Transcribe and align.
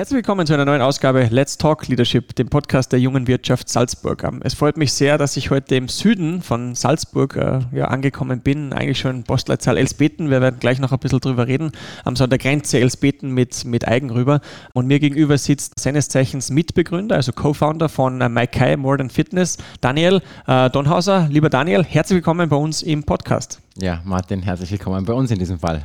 Herzlich 0.00 0.16
willkommen 0.16 0.46
zu 0.46 0.54
einer 0.54 0.64
neuen 0.64 0.80
Ausgabe 0.80 1.28
Let's 1.30 1.58
Talk 1.58 1.86
Leadership, 1.88 2.34
dem 2.34 2.48
Podcast 2.48 2.90
der 2.90 2.98
jungen 2.98 3.26
Wirtschaft 3.26 3.68
Salzburg. 3.68 4.24
Ähm, 4.24 4.40
es 4.42 4.54
freut 4.54 4.78
mich 4.78 4.94
sehr, 4.94 5.18
dass 5.18 5.36
ich 5.36 5.50
heute 5.50 5.74
im 5.74 5.88
Süden 5.88 6.40
von 6.40 6.74
Salzburg 6.74 7.36
äh, 7.36 7.58
ja, 7.70 7.88
angekommen 7.88 8.40
bin, 8.40 8.72
eigentlich 8.72 8.98
schon 8.98 9.24
Postleitzahl 9.24 9.76
Elsbeten. 9.76 10.30
Wir 10.30 10.40
werden 10.40 10.58
gleich 10.58 10.78
noch 10.78 10.92
ein 10.92 10.98
bisschen 11.00 11.20
drüber 11.20 11.46
reden. 11.46 11.72
Am 12.06 12.16
so 12.16 12.24
an 12.24 12.30
der 12.30 12.38
Grenze 12.38 12.80
Elsbeten 12.80 13.32
mit, 13.32 13.66
mit 13.66 13.86
Eigen 13.86 14.08
rüber. 14.08 14.40
Und 14.72 14.86
mir 14.86 15.00
gegenüber 15.00 15.36
sitzt 15.36 15.78
seines 15.78 16.08
Zeichens 16.08 16.48
Mitbegründer, 16.48 17.16
also 17.16 17.32
Co-Founder 17.32 17.90
von 17.90 18.22
äh, 18.22 18.30
Maikai 18.30 18.78
Modern 18.78 19.10
Fitness, 19.10 19.58
Daniel 19.82 20.22
äh, 20.46 20.70
Donhauser. 20.70 21.28
Lieber 21.28 21.50
Daniel, 21.50 21.84
herzlich 21.84 22.16
willkommen 22.16 22.48
bei 22.48 22.56
uns 22.56 22.80
im 22.80 23.04
Podcast. 23.04 23.60
Ja, 23.76 24.00
Martin, 24.06 24.40
herzlich 24.40 24.70
willkommen 24.70 25.04
bei 25.04 25.12
uns 25.12 25.30
in 25.30 25.38
diesem 25.38 25.58
Fall. 25.58 25.84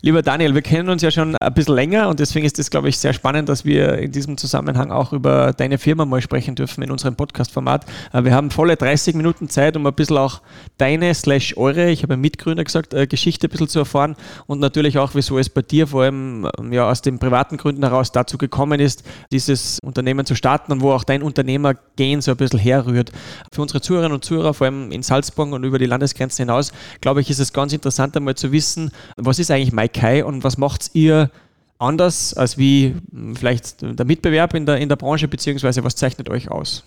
Lieber 0.00 0.22
Daniel, 0.22 0.54
wir 0.54 0.62
kennen 0.62 0.88
uns 0.88 1.02
ja 1.02 1.10
schon 1.10 1.36
ein 1.36 1.54
bisschen 1.54 1.74
länger 1.74 2.08
und 2.08 2.20
deswegen 2.20 2.46
ist 2.46 2.58
es, 2.58 2.70
glaube 2.70 2.88
ich, 2.88 2.98
sehr 2.98 3.12
spannend, 3.12 3.48
dass 3.48 3.64
wir 3.64 3.98
in 3.98 4.12
diesem 4.12 4.36
Zusammenhang 4.36 4.90
auch 4.90 5.12
über 5.12 5.52
deine 5.52 5.78
Firma 5.78 6.04
mal 6.04 6.20
sprechen 6.20 6.54
dürfen 6.54 6.82
in 6.82 6.90
unserem 6.90 7.16
Podcast-Format. 7.16 7.84
Äh, 8.12 8.24
wir 8.24 8.34
haben 8.34 8.50
volle 8.50 8.76
30 8.76 9.14
Minuten 9.16 9.48
Zeit, 9.48 9.76
um 9.76 9.86
ein 9.86 9.94
bisschen 9.94 10.18
auch 10.18 10.42
deine 10.78 11.14
slash 11.14 11.56
eure, 11.56 11.90
ich 11.90 12.02
habe 12.02 12.16
Mitgründer 12.16 12.62
gesagt, 12.62 12.94
äh, 12.94 13.06
Geschichte 13.06 13.48
ein 13.48 13.50
bisschen 13.50 13.68
zu 13.68 13.80
erfahren 13.80 14.16
und 14.46 14.60
natürlich 14.60 14.98
auch, 14.98 15.14
wieso 15.14 15.38
es 15.38 15.48
bei 15.48 15.62
dir 15.62 15.86
vor 15.86 16.02
allem 16.02 16.48
ähm, 16.58 16.72
ja, 16.72 16.88
aus 16.88 17.02
den 17.02 17.18
privaten 17.18 17.56
Gründen 17.56 17.82
heraus 17.82 18.12
dazu 18.12 18.38
gekommen 18.38 18.78
ist, 18.78 19.02
dieses 19.32 19.78
Unternehmen 19.82 20.26
zu 20.26 20.34
starten 20.34 20.72
und 20.72 20.80
wo 20.80 20.92
auch 20.92 21.04
dein 21.04 21.22
Unternehmergehen 21.22 22.20
so 22.20 22.30
ein 22.30 22.36
bisschen 22.36 22.60
herrührt. 22.60 23.10
Für 23.52 23.62
unsere 23.62 23.80
Zuhörerinnen 23.80 24.14
und 24.14 24.24
Zuhörer, 24.24 24.54
vor 24.54 24.66
allem 24.66 24.92
in 24.92 25.02
Salzburg 25.02 25.52
und 25.52 25.64
über 25.64 25.78
die 25.78 25.86
Landesgrenzen 25.86 26.44
hinaus, 26.44 26.72
glaube 27.00 27.20
ich, 27.20 27.30
ist 27.30 27.40
es 27.40 27.52
ganz 27.52 27.72
interessant 27.72 28.16
einmal 28.16 28.36
zu 28.36 28.52
wissen, 28.52 28.90
was 29.16 29.38
ist 29.38 29.50
eigentlich 29.50 29.55
Maikai 29.72 30.24
und 30.24 30.44
was 30.44 30.58
macht 30.58 30.90
ihr 30.94 31.30
anders 31.78 32.34
als 32.34 32.58
wie 32.58 32.94
hm, 33.10 33.36
vielleicht 33.36 33.82
der 33.82 34.06
Mitbewerb 34.06 34.54
in 34.54 34.66
der, 34.66 34.78
in 34.78 34.88
der 34.88 34.96
Branche, 34.96 35.28
beziehungsweise 35.28 35.84
was 35.84 35.96
zeichnet 35.96 36.28
euch 36.28 36.50
aus? 36.50 36.84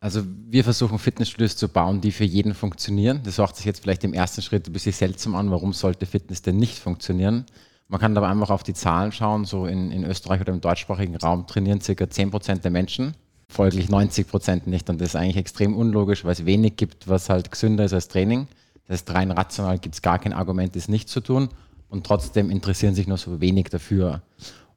Also 0.00 0.22
wir 0.50 0.64
versuchen 0.64 0.98
Fitnessstudios 0.98 1.56
zu 1.56 1.68
bauen, 1.68 2.00
die 2.00 2.12
für 2.12 2.24
jeden 2.24 2.54
funktionieren. 2.54 3.20
Das 3.24 3.38
macht 3.38 3.56
sich 3.56 3.64
jetzt 3.64 3.80
vielleicht 3.82 4.04
im 4.04 4.12
ersten 4.12 4.42
Schritt 4.42 4.68
ein 4.68 4.72
bisschen 4.72 4.92
seltsam 4.92 5.34
an, 5.34 5.50
warum 5.50 5.72
sollte 5.72 6.04
Fitness 6.04 6.42
denn 6.42 6.58
nicht 6.58 6.78
funktionieren? 6.78 7.46
Man 7.88 8.00
kann 8.00 8.16
aber 8.16 8.28
einfach 8.28 8.50
auf 8.50 8.62
die 8.62 8.74
Zahlen 8.74 9.12
schauen, 9.12 9.44
so 9.44 9.66
in, 9.66 9.90
in 9.90 10.04
Österreich 10.04 10.40
oder 10.40 10.52
im 10.52 10.60
deutschsprachigen 10.60 11.16
Raum 11.16 11.46
trainieren 11.46 11.80
circa 11.80 12.04
10% 12.04 12.60
der 12.60 12.70
Menschen, 12.70 13.14
folglich 13.48 13.88
90% 13.88 14.68
nicht. 14.68 14.90
Und 14.90 15.00
das 15.00 15.08
ist 15.08 15.16
eigentlich 15.16 15.36
extrem 15.36 15.74
unlogisch, 15.74 16.24
weil 16.24 16.32
es 16.32 16.44
wenig 16.44 16.76
gibt, 16.76 17.08
was 17.08 17.30
halt 17.30 17.50
gesünder 17.50 17.84
ist 17.84 17.94
als 17.94 18.08
Training. 18.08 18.46
Das 18.86 18.98
heißt, 18.98 19.14
rein 19.14 19.30
rational 19.30 19.78
gibt 19.78 19.94
es 19.94 20.02
gar 20.02 20.18
kein 20.18 20.34
Argument, 20.34 20.76
das 20.76 20.88
nicht 20.88 21.08
zu 21.08 21.20
tun 21.20 21.48
und 21.88 22.06
trotzdem 22.06 22.50
interessieren 22.50 22.94
sich 22.94 23.06
nur 23.06 23.18
so 23.18 23.40
wenig 23.40 23.68
dafür. 23.68 24.22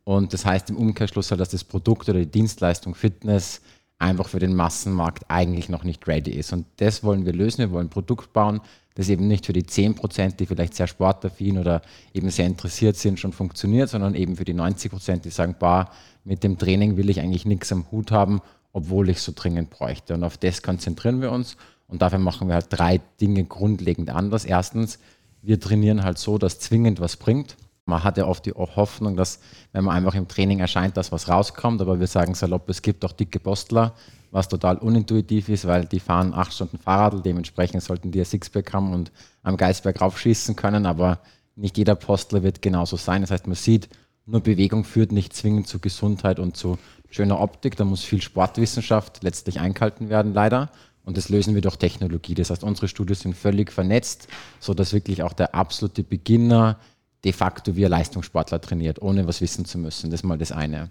Und 0.04 0.34
das 0.34 0.46
heißt 0.46 0.70
im 0.70 0.78
Umkehrschluss 0.78 1.32
halt, 1.32 1.42
dass 1.42 1.50
das 1.50 1.64
Produkt 1.64 2.08
oder 2.08 2.20
die 2.20 2.32
Dienstleistung 2.32 2.96
Fitness 2.96 3.62
einfach 4.00 4.28
für 4.28 4.40
den 4.40 4.56
Massenmarkt 4.56 5.26
eigentlich 5.28 5.70
noch 5.70 5.84
nicht 5.84 6.08
ready 6.08 6.32
ist. 6.32 6.54
Und 6.54 6.66
das 6.78 7.04
wollen 7.04 7.26
wir 7.26 7.34
lösen. 7.34 7.60
Wir 7.60 7.72
wollen 7.72 7.88
ein 7.88 7.90
Produkt 7.90 8.32
bauen, 8.32 8.62
das 8.96 9.10
eben 9.10 9.28
nicht 9.28 9.46
für 9.46 9.54
die 9.54 9.64
10%, 9.64 10.38
die 10.38 10.46
vielleicht 10.46 10.76
sehr 10.76 10.88
sportaffin 10.88 11.58
oder 11.58 11.82
eben 12.14 12.30
sehr 12.30 12.46
interessiert 12.46 12.96
sind, 12.96 13.20
schon 13.20 13.34
funktioniert, 13.34 13.90
sondern 13.90 14.16
eben 14.16 14.36
für 14.36 14.46
die 14.46 14.54
90%, 14.54 15.18
die 15.22 15.30
sagen, 15.30 15.56
bah, 15.60 15.92
mit 16.24 16.44
dem 16.44 16.58
Training 16.58 16.98
will 16.98 17.10
ich 17.10 17.20
eigentlich 17.20 17.46
nichts 17.46 17.72
am 17.72 17.92
Hut 17.92 18.12
haben, 18.12 18.42
obwohl 18.74 19.10
ich 19.10 19.22
so 19.22 19.32
dringend 19.36 19.70
bräuchte. 19.70 20.14
Und 20.14 20.24
auf 20.24 20.38
das 20.38 20.62
konzentrieren 20.62 21.22
wir 21.22 21.32
uns. 21.32 21.58
Und 21.88 22.02
dafür 22.02 22.20
machen 22.20 22.48
wir 22.48 22.56
halt 22.56 22.68
drei 22.70 23.00
Dinge 23.20 23.46
grundlegend 23.46 24.10
anders. 24.10 24.46
Erstens, 24.46 25.00
wir 25.42 25.60
trainieren 25.60 26.04
halt 26.04 26.18
so, 26.18 26.38
dass 26.38 26.60
zwingend 26.60 27.00
was 27.00 27.18
bringt. 27.18 27.58
Man 27.86 28.04
hat 28.04 28.18
ja 28.18 28.26
oft 28.26 28.46
die 28.46 28.52
Hoffnung, 28.52 29.16
dass 29.16 29.40
wenn 29.72 29.86
man 29.86 29.96
einfach 29.96 30.16
im 30.16 30.28
Training 30.28 30.60
erscheint, 30.60 30.98
dass 30.98 31.12
was 31.12 31.30
rauskommt, 31.30 31.82
aber 31.82 32.00
wir 32.00 32.08
sagen 32.08 32.36
salopp, 32.36 32.70
es 32.70 32.82
gibt 32.82 33.06
auch 33.06 33.14
dicke 33.14 33.40
Postler, 33.40 33.94
was 34.32 34.50
total 34.50 34.78
unintuitiv 34.78 35.48
ist, 35.48 35.66
weil 35.66 35.86
die 35.86 36.02
fahren 36.02 36.34
acht 36.34 36.54
Stunden 36.54 36.78
Fahrrad, 36.78 37.26
dementsprechend 37.26 37.82
sollten 37.82 38.12
die 38.12 38.20
ein 38.20 38.26
Sixpack 38.26 38.74
haben 38.74 38.94
und 38.94 39.12
am 39.44 39.56
Geisberg 39.56 40.02
raufschießen 40.02 40.56
können, 40.58 40.86
aber 40.86 41.20
nicht 41.56 41.78
jeder 41.78 41.96
Postler 41.96 42.44
wird 42.44 42.62
genauso 42.62 42.98
sein. 42.98 43.22
Das 43.22 43.32
heißt, 43.32 43.48
man 43.48 43.56
sieht, 43.56 43.88
nur 44.26 44.42
Bewegung 44.42 44.84
führt 44.84 45.14
nicht 45.14 45.34
zwingend 45.34 45.68
zu 45.68 45.80
Gesundheit 45.80 46.40
und 46.40 46.58
zu 46.58 46.78
schöner 47.10 47.40
Optik, 47.40 47.78
da 47.78 47.86
muss 47.86 48.04
viel 48.04 48.22
Sportwissenschaft 48.22 49.24
letztlich 49.24 49.62
eingehalten 49.62 50.10
werden, 50.10 50.34
leider. 50.34 50.70
Und 51.08 51.16
das 51.16 51.30
lösen 51.30 51.56
wir 51.56 51.62
durch 51.62 51.78
Technologie. 51.78 52.36
Das 52.36 52.50
heißt, 52.50 52.66
unsere 52.66 52.90
Studios 52.90 53.22
sind 53.22 53.34
völlig 53.34 53.72
vernetzt, 53.72 54.28
sodass 54.60 54.92
wirklich 54.92 55.24
auch 55.24 55.32
der 55.32 55.56
absolute 55.56 56.04
Beginner 56.04 56.80
de 57.24 57.32
facto 57.32 57.78
wie 57.78 57.86
ein 57.86 57.92
Leistungssportler 57.92 58.60
trainiert, 58.60 59.02
ohne 59.02 59.26
was 59.26 59.40
wissen 59.40 59.64
zu 59.64 59.78
müssen. 59.78 60.12
Das 60.12 60.20
ist 60.20 60.24
mal 60.26 60.38
das 60.38 60.52
eine. 60.52 60.90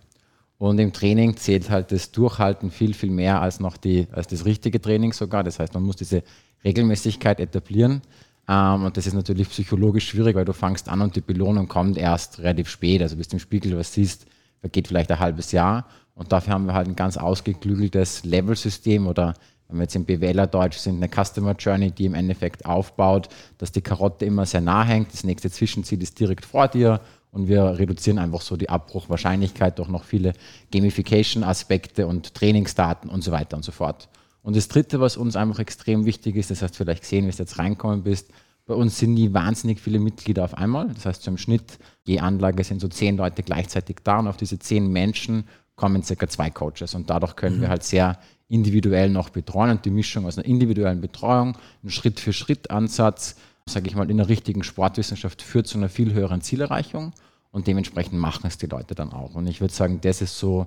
Und 0.57 0.79
im 0.79 0.95
Training 0.95 1.37
zählt 1.37 1.69
halt 1.69 1.93
das 1.93 2.13
Durchhalten 2.13 2.71
viel, 2.71 2.95
viel 2.95 3.11
mehr 3.11 3.43
als 3.43 3.61
noch 3.61 3.77
die, 3.77 4.09
als 4.11 4.27
das 4.27 4.47
richtige 4.47 4.81
Training 4.81 5.13
sogar. 5.13 5.45
Das 5.45 5.59
heißt, 5.59 5.75
man 5.75 5.83
muss 5.83 5.97
diese 5.97 6.23
Regelmäßigkeit 6.65 7.39
etablieren. 7.39 8.01
Ähm, 8.49 8.85
und 8.85 8.97
das 8.97 9.07
ist 9.07 9.13
natürlich 9.13 9.51
psychologisch 9.51 10.09
schwierig, 10.09 10.35
weil 10.35 10.47
du 10.47 10.55
fangst 10.55 10.89
an 10.89 11.03
und 11.03 11.15
die 11.15 11.21
Belohnung 11.21 11.69
kommt 11.69 11.99
erst 11.99 12.39
relativ 12.39 12.71
spät. 12.71 13.03
Also 13.03 13.17
bis 13.17 13.29
du 13.29 13.37
im 13.37 13.41
Spiegel 13.41 13.77
was 13.77 13.93
siehst, 13.93 14.25
vergeht 14.61 14.89
vielleicht 14.89 15.13
ein 15.13 15.19
halbes 15.19 15.53
Jahr. 15.53 15.87
Und 16.15 16.33
dafür 16.33 16.55
haben 16.55 16.65
wir 16.65 16.73
halt 16.73 16.89
ein 16.89 16.97
ganz 16.97 17.19
ausgeklügeltes 17.19 18.25
Level-System 18.25 19.07
oder 19.07 19.35
wenn 19.69 19.79
wir 19.79 19.83
jetzt 19.85 19.97
im 19.97 20.05
BWLer-Deutsch 20.05 20.79
sind, 20.79 21.03
eine 21.03 21.09
Customer 21.09 21.53
Journey, 21.53 21.91
die 21.91 22.07
im 22.07 22.15
Endeffekt 22.15 22.67
aufbaut, 22.67 23.29
dass 23.59 23.73
die 23.73 23.81
Karotte 23.81 24.25
immer 24.25 24.47
sehr 24.47 24.61
nah 24.61 24.85
hängt, 24.85 25.13
das 25.13 25.25
nächste 25.25 25.51
Zwischenziel 25.51 26.03
ist 26.03 26.19
direkt 26.21 26.45
vor 26.45 26.69
dir 26.69 27.01
und 27.33 27.49
wir 27.49 27.79
reduzieren 27.79 28.19
einfach 28.19 28.41
so 28.41 28.57
die 28.57 28.71
Abbruchwahrscheinlichkeit 28.71 29.79
durch 29.79 29.89
noch 29.89 30.05
viele 30.05 30.33
Gamification-Aspekte 30.73 32.07
und 32.07 32.35
Trainingsdaten 32.35 33.11
und 33.11 33.23
so 33.23 33.33
weiter 33.33 33.57
und 33.57 33.65
so 33.65 33.73
fort. 33.73 34.09
Und 34.43 34.57
das 34.57 34.69
Dritte, 34.69 35.01
was 35.01 35.17
uns 35.17 35.35
einfach 35.35 35.59
extrem 35.59 36.05
wichtig 36.07 36.37
ist, 36.37 36.51
das 36.51 36.63
hast 36.63 36.73
du 36.73 36.79
vielleicht 36.79 37.03
gesehen, 37.03 37.27
wie 37.27 37.33
du 37.33 37.39
jetzt 37.39 37.59
reinkommen 37.59 38.05
bist, 38.05 38.31
bei 38.67 38.75
uns 38.75 38.99
sind 38.99 39.15
nie 39.15 39.33
wahnsinnig 39.33 39.81
viele 39.81 40.01
Mitglieder 40.01 40.45
auf 40.45 40.55
einmal. 40.55 40.89
Das 40.89 41.07
heißt, 41.07 41.23
zum 41.23 41.39
Schnitt, 41.39 41.79
je 42.05 42.19
Anlage 42.19 42.65
sind 42.65 42.81
so 42.81 42.89
zehn 42.89 43.17
Leute 43.17 43.43
gleichzeitig 43.43 43.99
da 44.03 44.19
und 44.19 44.27
auf 44.27 44.37
diese 44.37 44.59
zehn 44.59 44.89
Menschen 44.89 45.45
kommen 45.77 46.03
circa 46.03 46.27
zwei 46.29 46.51
Coaches. 46.51 46.95
Und 46.95 47.09
dadurch 47.11 47.37
können 47.37 47.59
mhm. 47.59 47.63
wir 47.63 47.69
halt 47.69 47.85
sehr 47.85 48.19
individuell 48.49 49.11
noch 49.11 49.31
betreuen 49.31 49.71
und 49.71 49.85
die 49.85 49.91
Mischung 49.91 50.27
aus 50.27 50.39
einer 50.39 50.47
individuellen 50.47 51.01
Betreuung, 51.01 51.57
einem 51.83 51.91
Schritt-für-Schritt-Ansatz, 51.91 53.37
sage 53.69 53.89
ich 53.89 53.97
mal, 53.97 54.11
in 54.11 54.17
der 54.17 54.29
richtigen 54.29 54.63
Sportwissenschaft 54.63 55.43
führt 55.43 55.67
zu 55.67 55.79
einer 55.79 55.89
viel 55.89 56.13
höheren 56.13 56.41
Zielerreichung 56.41 57.13
und 57.51 57.67
dementsprechend 57.67 58.19
machen 58.19 58.47
es 58.47 58.59
die 58.59 58.67
Leute 58.67 58.95
dann 58.95 59.13
auch. 59.13 59.35
Und 59.35 59.47
ich 59.49 59.61
würde 59.61 59.75
sagen, 59.75 60.01
das 60.01 60.23
ist 60.23 60.39
so 60.39 60.67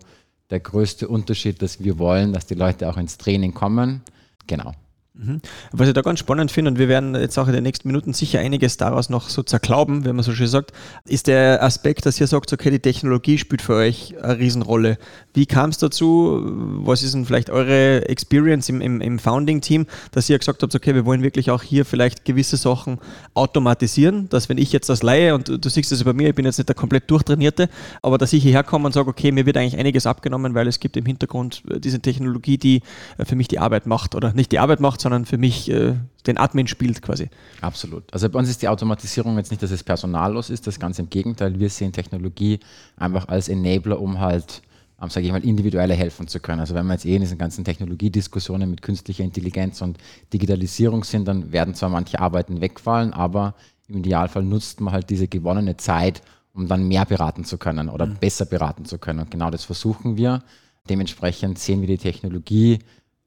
der 0.49 0.59
größte 0.59 1.07
Unterschied, 1.07 1.61
dass 1.61 1.81
wir 1.83 1.99
wollen, 1.99 2.33
dass 2.33 2.47
die 2.47 2.55
Leute 2.55 2.89
auch 2.89 2.97
ins 2.97 3.17
Training 3.17 3.53
kommen. 3.53 4.01
Genau. 4.47 4.73
Mhm. 5.21 5.41
Was 5.73 5.89
ich 5.89 5.93
da 5.93 6.01
ganz 6.01 6.19
spannend 6.19 6.49
finde, 6.49 6.71
und 6.71 6.79
wir 6.79 6.87
werden 6.87 7.13
jetzt 7.13 7.37
auch 7.37 7.47
in 7.47 7.53
den 7.53 7.63
nächsten 7.63 7.89
Minuten 7.89 8.13
sicher 8.13 8.39
einiges 8.39 8.77
daraus 8.77 9.09
noch 9.09 9.27
so 9.27 9.43
zerklauben, 9.43 10.05
wenn 10.05 10.15
man 10.15 10.23
so 10.23 10.31
schön 10.31 10.47
sagt, 10.47 10.71
ist 11.05 11.27
der 11.27 11.61
Aspekt, 11.61 12.05
dass 12.05 12.21
ihr 12.21 12.27
sagt, 12.27 12.53
okay, 12.53 12.71
die 12.71 12.79
Technologie 12.79 13.37
spielt 13.37 13.61
für 13.61 13.75
euch 13.75 14.15
eine 14.21 14.39
Riesenrolle. 14.39 14.97
Wie 15.33 15.45
kam 15.45 15.71
es 15.71 15.77
dazu? 15.77 16.41
Was 16.85 17.03
ist 17.03 17.15
denn 17.15 17.25
vielleicht 17.25 17.49
eure 17.49 18.07
Experience 18.07 18.69
im, 18.69 18.79
im, 18.79 19.01
im 19.01 19.19
Founding-Team, 19.19 19.87
dass 20.11 20.29
ihr 20.29 20.39
gesagt 20.39 20.63
habt, 20.63 20.73
okay, 20.73 20.95
wir 20.95 21.05
wollen 21.05 21.21
wirklich 21.21 21.51
auch 21.51 21.63
hier 21.63 21.83
vielleicht 21.83 22.23
gewisse 22.23 22.55
Sachen 22.55 22.99
automatisieren, 23.33 24.29
dass 24.29 24.47
wenn 24.47 24.57
ich 24.57 24.71
jetzt 24.71 24.87
das 24.87 25.03
leihe, 25.03 25.35
und 25.35 25.49
du 25.49 25.69
siehst 25.69 25.91
es 25.91 26.01
bei 26.05 26.13
mir, 26.13 26.29
ich 26.29 26.35
bin 26.35 26.45
jetzt 26.45 26.59
nicht 26.59 26.69
der 26.69 26.77
komplett 26.77 27.11
Durchtrainierte, 27.11 27.67
aber 28.01 28.17
dass 28.17 28.31
ich 28.31 28.41
hierher 28.41 28.63
komme 28.63 28.85
und 28.85 28.93
sage, 28.93 29.09
okay, 29.09 29.33
mir 29.33 29.45
wird 29.45 29.57
eigentlich 29.57 29.77
einiges 29.77 30.05
abgenommen, 30.05 30.55
weil 30.55 30.67
es 30.69 30.79
gibt 30.79 30.95
im 30.95 31.05
Hintergrund 31.05 31.63
diese 31.83 31.99
Technologie, 31.99 32.57
die 32.57 32.83
für 33.21 33.35
mich 33.35 33.49
die 33.49 33.59
Arbeit 33.59 33.85
macht 33.85 34.15
oder 34.15 34.31
nicht 34.33 34.53
die 34.53 34.59
Arbeit 34.59 34.79
macht, 34.79 35.01
sondern 35.01 35.08
sondern 35.09 35.25
für 35.25 35.39
mich 35.39 35.69
äh, 35.71 35.95
den 36.27 36.37
Admin 36.37 36.67
spielt 36.67 37.01
quasi. 37.01 37.29
Absolut. 37.61 38.03
Also 38.13 38.29
bei 38.29 38.37
uns 38.37 38.47
ist 38.47 38.61
die 38.61 38.67
Automatisierung 38.67 39.37
jetzt 39.37 39.49
nicht, 39.49 39.63
dass 39.63 39.71
es 39.71 39.83
personallos 39.83 40.51
ist, 40.51 40.67
das 40.67 40.79
ganz 40.79 40.99
im 40.99 41.09
Gegenteil. 41.09 41.59
Wir 41.59 41.71
sehen 41.71 41.91
Technologie 41.91 42.59
einfach 42.95 43.27
als 43.27 43.49
Enabler, 43.49 43.99
um 43.99 44.19
halt, 44.19 44.61
ähm, 45.01 45.09
sage 45.09 45.25
ich 45.25 45.31
mal, 45.31 45.43
individueller 45.43 45.95
helfen 45.95 46.27
zu 46.27 46.39
können. 46.39 46.59
Also 46.59 46.75
wenn 46.75 46.85
wir 46.85 46.93
jetzt 46.93 47.05
eh 47.05 47.15
in 47.15 47.21
diesen 47.21 47.39
ganzen 47.39 47.63
Technologiediskussionen 47.63 48.69
mit 48.69 48.83
künstlicher 48.83 49.23
Intelligenz 49.23 49.81
und 49.81 49.97
Digitalisierung 50.31 51.03
sind, 51.03 51.27
dann 51.27 51.51
werden 51.51 51.73
zwar 51.73 51.89
manche 51.89 52.19
Arbeiten 52.19 52.61
wegfallen, 52.61 53.11
aber 53.11 53.55
im 53.87 53.97
Idealfall 53.97 54.43
nutzt 54.43 54.79
man 54.79 54.93
halt 54.93 55.09
diese 55.09 55.27
gewonnene 55.27 55.77
Zeit, 55.77 56.21
um 56.53 56.67
dann 56.67 56.87
mehr 56.87 57.05
beraten 57.05 57.45
zu 57.45 57.57
können 57.57 57.89
oder 57.89 58.05
mhm. 58.05 58.17
besser 58.17 58.45
beraten 58.45 58.85
zu 58.85 58.99
können. 58.99 59.21
Und 59.21 59.31
genau 59.31 59.49
das 59.49 59.63
versuchen 59.63 60.17
wir. 60.17 60.43
Dementsprechend 60.87 61.57
sehen 61.57 61.81
wir 61.81 61.87
die 61.87 61.97
Technologie 61.97 62.79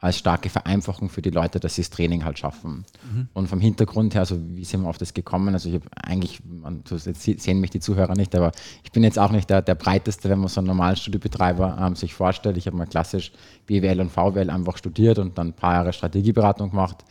als 0.02 0.18
starke 0.18 0.50
Vereinfachung 0.50 1.08
für 1.08 1.22
die 1.22 1.30
Leute, 1.30 1.60
dass 1.60 1.76
sie 1.76 1.82
das 1.82 1.90
Training 1.90 2.24
halt 2.24 2.36
schaffen. 2.36 2.84
Mhm. 3.08 3.28
Und 3.34 3.46
vom 3.46 3.60
Hintergrund 3.60 4.14
her, 4.14 4.22
also 4.22 4.36
wie 4.48 4.64
sind 4.64 4.82
wir 4.82 4.88
auf 4.88 4.98
das 4.98 5.14
gekommen? 5.14 5.54
Also 5.54 5.68
ich 5.68 5.76
habe 5.76 5.86
eigentlich, 5.94 6.42
man, 6.44 6.82
so 6.88 6.98
sehen 6.98 7.60
mich 7.60 7.70
die 7.70 7.78
Zuhörer 7.78 8.16
nicht, 8.16 8.34
aber 8.34 8.50
ich 8.82 8.90
bin 8.90 9.04
jetzt 9.04 9.16
auch 9.16 9.30
nicht 9.30 9.48
der, 9.48 9.62
der 9.62 9.76
breiteste, 9.76 10.28
wenn 10.28 10.40
man 10.40 10.48
so 10.48 10.58
einen 10.60 10.66
normalen 10.66 10.96
Studiebetreiber 10.96 11.78
ähm, 11.80 11.94
sich 11.94 12.14
vorstellt. 12.14 12.56
Ich 12.56 12.66
habe 12.66 12.76
mal 12.76 12.88
klassisch 12.88 13.30
BWL 13.66 14.00
und 14.00 14.10
VWL 14.10 14.50
einfach 14.50 14.76
studiert 14.76 15.20
und 15.20 15.38
dann 15.38 15.48
ein 15.48 15.52
paar 15.52 15.74
Jahre 15.74 15.92
Strategieberatung 15.92 16.70
gemacht. 16.70 17.04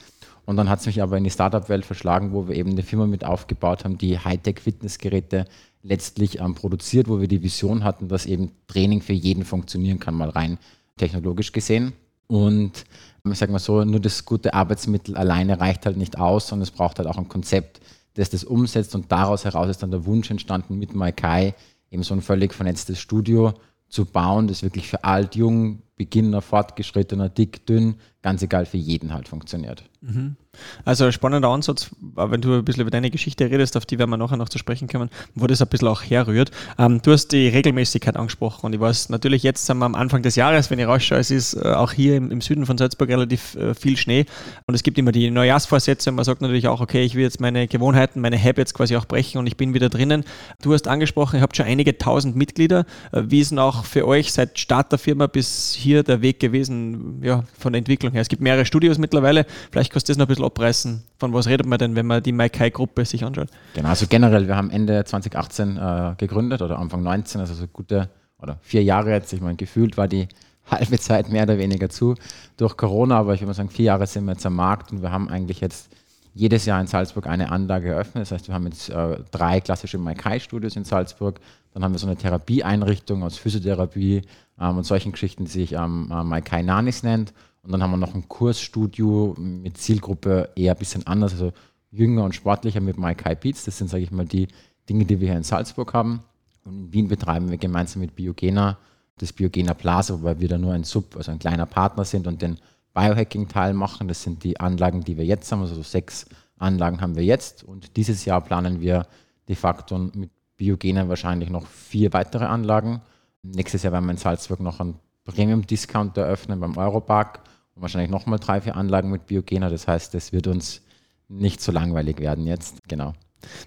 Und 0.44 0.58
dann 0.58 0.68
hat 0.68 0.82
es 0.82 0.86
mich 0.86 1.02
aber 1.02 1.18
in 1.18 1.24
die 1.24 1.30
Startup-Welt 1.30 1.86
verschlagen, 1.86 2.34
wo 2.34 2.50
wir 2.50 2.56
eben 2.56 2.72
eine 2.72 2.84
Firma 2.84 3.08
mit 3.08 3.24
aufgebaut 3.24 3.86
haben, 3.86 4.00
die 4.00 4.20
Hightech-Fitnessgeräte 4.20 5.46
letztlich 5.82 6.42
ähm, 6.42 6.56
produziert, 6.56 7.08
wo 7.08 7.22
wir 7.22 7.30
die 7.30 7.42
Vision 7.42 7.86
hatten, 7.86 8.10
dass 8.10 8.26
eben 8.26 8.52
Training 8.68 9.02
für 9.02 9.14
jeden 9.14 9.46
funktionieren 9.46 10.00
kann, 10.00 10.16
mal 10.16 10.30
rein 10.30 10.58
technologisch 10.98 11.54
gesehen. 11.54 11.94
Und 12.31 12.86
ich 13.30 13.38
sage 13.38 13.51
mal 13.51 13.60
so, 13.60 13.83
nur 13.83 14.00
das 14.00 14.24
gute 14.24 14.54
Arbeitsmittel 14.54 15.18
alleine 15.18 15.60
reicht 15.60 15.86
halt 15.86 15.98
nicht 15.98 16.18
aus, 16.18 16.48
sondern 16.48 16.63
es 16.63 16.72
braucht 16.72 16.98
halt 16.98 17.10
auch 17.10 17.18
ein 17.18 17.28
Konzept, 17.28 17.81
das 18.13 18.30
das 18.30 18.45
umsetzt 18.45 18.95
und 18.95 19.12
daraus 19.12 19.44
heraus 19.44 19.68
ist 19.68 19.83
dann 19.83 19.92
der 19.92 20.06
Wunsch 20.06 20.31
entstanden, 20.31 20.80
mit 20.80 20.95
Maikai 20.95 21.54
eben 21.89 22.04
so 22.04 22.13
ein 22.13 22.22
völlig 22.22 22.54
vernetztes 22.54 23.00
Studio 23.00 23.54
zu 23.89 24.06
bauen, 24.06 24.48
das 24.48 24.63
wirklich 24.63 24.88
für 24.88 25.04
alt, 25.04 25.36
jung, 25.36 25.81
Beginner, 25.98 26.42
Fortgeschrittener, 26.42 27.28
dick, 27.28 27.66
dünn, 27.66 27.95
ganz 28.22 28.42
egal 28.42 28.66
für 28.66 28.78
jeden 28.78 29.14
halt 29.14 29.28
funktioniert. 29.28 29.84
Mhm. 30.02 30.36
Also 30.84 31.06
ein 31.06 31.12
spannender 31.12 31.48
Ansatz, 31.48 31.92
wenn 32.16 32.42
du 32.42 32.56
ein 32.56 32.66
bisschen 32.66 32.82
über 32.82 32.92
deine 32.92 33.10
Geschichte 33.10 33.50
redest, 33.50 33.78
auf 33.78 33.86
die 33.86 33.98
werden 33.98 34.10
wir 34.10 34.18
nachher 34.18 34.38
noch 34.38 34.50
zu 34.50 34.58
sprechen 34.58 34.88
kommen, 34.88 35.10
wo 35.34 35.48
das 35.48 35.62
ein 35.62 35.68
bisschen 35.68 35.88
auch 35.88 36.02
herrührt. 36.02 36.52
Ähm, 36.78 37.02
du 37.02 37.14
hast 37.14 37.30
die 37.30 37.48
Regelmäßigkeit 37.48 38.18
angesprochen 38.18 38.66
und 38.66 38.74
ich 38.74 38.80
weiß 38.80 39.10
natürlich, 39.10 39.44
jetzt 39.44 39.66
sind 39.66 39.78
wir 39.78 39.86
am 39.86 39.96
Anfang 39.96 40.24
des 40.24 40.36
Jahres, 40.36 40.70
wenn 40.70 40.80
ich 40.80 40.88
rausschaue, 40.88 41.20
es 41.20 41.32
ist 41.32 41.54
äh, 41.54 41.70
auch 41.70 41.94
hier 41.94 42.18
im, 42.18 42.42
Süden 42.42 42.66
von 42.66 42.78
Salzburg 42.78 43.10
relativ 43.10 43.56
äh, 43.56 43.74
viel 43.74 43.96
Schnee 43.96 44.26
und 44.68 44.76
es 44.76 44.84
gibt 44.84 44.98
immer 44.98 45.12
die 45.12 45.32
Neujahrsvorsätze 45.32 46.10
und 46.10 46.18
man 46.18 46.26
sagt 46.26 46.42
natürlich 46.42 46.68
auch, 46.68 46.82
okay, 46.82 47.04
ich 47.04 47.16
will 47.16 47.24
jetzt 47.24 47.40
meine 47.40 47.68
Gewohnheiten, 47.68 48.20
meine 48.20 48.42
Habits 48.42 48.74
quasi 48.74 48.96
auch 48.98 49.06
brechen 49.06 49.38
und 49.38 49.48
ich 49.48 49.58
bin 49.58 49.74
wieder 49.74 49.90
drinnen. 49.90 50.26
Du 50.62 50.74
hast 50.74 50.88
angesprochen, 50.88 51.38
ihr 51.38 51.42
habt 51.44 51.56
schon 51.56 51.66
einige 51.66 51.98
tausend 51.98 52.36
Mitglieder. 52.36 52.86
Äh, 53.12 53.24
wie 53.28 53.40
ist 53.40 53.52
denn 53.52 53.60
auch 53.60 53.86
für 53.86 54.06
euch 54.08 54.34
seit 54.34 54.60
Start 54.60 54.92
der 54.92 55.00
Firma 55.00 55.28
bis 55.28 55.74
hier 55.74 56.04
der 56.04 56.22
Weg 56.22 56.40
gewesen, 56.40 57.22
ja, 57.24 57.44
von 57.58 57.74
der 57.74 57.80
Entwicklung 57.80 58.11
her? 58.13 58.22
Es 58.22 58.28
gibt 58.28 58.42
mehrere 58.42 58.66
Studios 58.66 58.98
mittlerweile, 58.98 59.46
vielleicht 59.72 59.92
kannst 59.92 60.10
du 60.10 60.12
das 60.12 60.18
noch 60.18 60.25
ein 60.25 60.28
bisschen 60.28 60.42
bisschen 60.42 60.46
abreißen? 60.46 61.04
Von 61.18 61.34
was 61.34 61.48
redet 61.48 61.68
man 61.68 61.80
denn, 61.80 61.96
wenn 61.96 62.06
man 62.06 62.24
die 62.24 62.31
Maikai-Gruppe 62.31 63.06
sich 63.06 63.24
anschaut? 63.24 63.50
Genau, 63.74 63.90
also 63.90 64.06
generell, 64.08 64.48
wir 64.48 64.56
haben 64.56 64.69
Ende 64.69 65.04
2018 65.04 65.78
äh, 65.78 66.16
gegründet 66.18 66.62
oder 66.62 66.80
Anfang 66.80 67.04
19, 67.04 67.42
also 67.42 67.54
so 67.54 67.68
gute 67.68 68.10
oder 68.40 68.58
vier 68.62 68.84
Jahre 68.84 69.12
jetzt. 69.12 69.31
Ich 69.34 69.42
meine, 69.42 69.56
gefühlt 69.56 69.98
war 69.98 70.08
die 70.08 70.28
halbe 70.69 71.00
Zeit 71.00 71.30
mehr 71.30 71.44
oder 71.44 71.58
weniger 71.58 71.90
zu 71.90 72.16
durch 72.58 72.78
Corona, 72.78 73.18
aber 73.18 73.34
ich 73.34 73.42
würde 73.42 73.50
mal 73.50 73.54
sagen, 73.54 73.69
vier 73.69 73.86
Jahre 73.86 74.08
sind 74.08 74.25
wir 74.25 74.34
jetzt 74.34 74.46
am 74.46 74.56
Markt 74.56 74.92
und 74.92 75.02
wir 75.02 75.12
haben 75.12 75.30
eigentlich 75.30 75.62
jetzt 75.62 75.90
jedes 76.34 76.66
Jahr 76.66 76.80
in 76.80 76.88
Salzburg 76.88 77.28
eine 77.28 77.52
Anlage 77.52 77.90
eröffnet. 77.90 78.22
Das 78.22 78.31
heißt, 78.31 78.48
wir 78.48 78.56
haben 78.56 78.66
jetzt 78.66 78.90
äh, 78.90 79.18
drei 79.31 79.60
klassische 79.60 79.98
Maikai-Studios 79.98 80.78
in 80.78 80.86
Salzburg. 80.86 81.42
Dann 81.74 81.84
haben 81.84 81.94
wir 81.94 82.00
so 82.00 82.08
eine 82.08 82.16
Therapieeinrichtung 82.16 83.22
aus 83.24 83.38
Physiotherapie 83.38 84.22
ähm, 84.60 84.78
und 84.78 84.86
solchen 84.86 85.12
Geschichten, 85.12 85.44
die 85.44 85.52
sich 85.52 85.74
ähm, 85.74 86.10
äh, 86.10 86.24
Maikai 86.24 86.62
Nanis 86.62 87.04
nennt. 87.04 87.34
Und 87.63 87.72
dann 87.72 87.84
haben 87.84 87.92
wir 87.92 87.98
noch 87.98 88.16
ein 88.16 88.28
Kursstudio 88.28 89.36
mit 89.38 89.78
Zielgruppe 89.78 90.50
eher 90.56 90.74
ein 90.74 90.80
bisschen 90.80 91.06
anders, 91.06 91.34
also 91.34 91.52
jünger 91.92 92.24
und 92.24 92.34
sportlicher 92.34 92.81
mit 92.81 92.98
Mike 92.98 93.36
Beats. 93.36 93.66
Das 93.66 93.78
sind, 93.78 93.90
sage 93.90 94.04
ich 94.04 94.12
mal, 94.12 94.25
die 94.25 94.48
Dinge, 94.90 95.06
die 95.06 95.19
wir 95.19 95.30
hier 95.30 95.38
in 95.38 95.44
Salzburg 95.44 95.94
haben. 95.94 96.24
Und 96.63 96.74
in 96.74 96.94
Wien 96.94 97.08
betreiben 97.08 97.50
wir 97.50 97.58
gemeinsam 97.58 98.02
mit 98.02 98.16
Biogena 98.16 98.78
das 99.18 99.34
Biogena 99.34 99.74
Plaza, 99.74 100.16
wobei 100.16 100.40
wir 100.40 100.48
da 100.48 100.58
nur 100.58 100.74
ein 100.74 100.84
Sub, 100.84 101.16
also 101.16 101.31
ein 101.31 101.40
kleiner 101.40 101.66
Partner 101.66 102.06
sind 102.06 102.28
und 102.28 102.42
den 102.42 102.58
Biohacking-Teil 102.94 103.74
machen. 103.74 104.08
Das 104.08 104.24
sind 104.24 104.44
die 104.44 104.60
Anlagen, 104.60 105.04
die 105.04 105.18
wir 105.18 105.25
jetzt 105.25 105.52
haben. 105.52 105.62
Also 105.62 105.75
so 105.75 105.84
sechs 105.84 106.25
Anlagen 106.58 107.02
haben 107.02 107.16
wir 107.16 107.24
jetzt. 107.24 107.63
Und 107.63 107.96
dieses 107.98 108.25
Jahr 108.25 108.42
planen 108.42 108.81
wir 108.81 109.06
de 109.48 109.56
facto 109.56 109.98
mit 109.98 110.31
Biogena 110.58 111.08
wahrscheinlich 111.08 111.50
noch 111.50 111.68
vier 111.68 112.13
weitere 112.13 112.46
Anlagen. 112.46 113.02
Nächstes 113.44 113.84
Jahr 113.84 113.94
werden 113.94 114.06
wir 114.06 114.12
in 114.12 114.18
Salzburg 114.18 114.60
noch 114.60 114.80
einen 114.80 114.96
Premium-Discount 115.24 116.18
eröffnen 116.18 116.60
beim 116.60 116.75
Europark 116.75 117.42
und 117.76 117.82
wahrscheinlich 117.82 118.12
nochmal 118.12 118.40
drei, 118.40 118.62
vier 118.62 118.76
Anlagen 118.76 119.10
mit 119.10 119.28
Biogener. 119.28 119.70
Das 119.70 119.88
heißt, 119.88 120.16
es 120.16 120.32
wird 120.32 120.48
uns 120.48 120.82
nicht 121.28 121.62
so 121.62 121.72
langweilig 121.72 122.20
werden 122.20 122.46
jetzt. 122.46 122.80
Genau. 122.88 123.14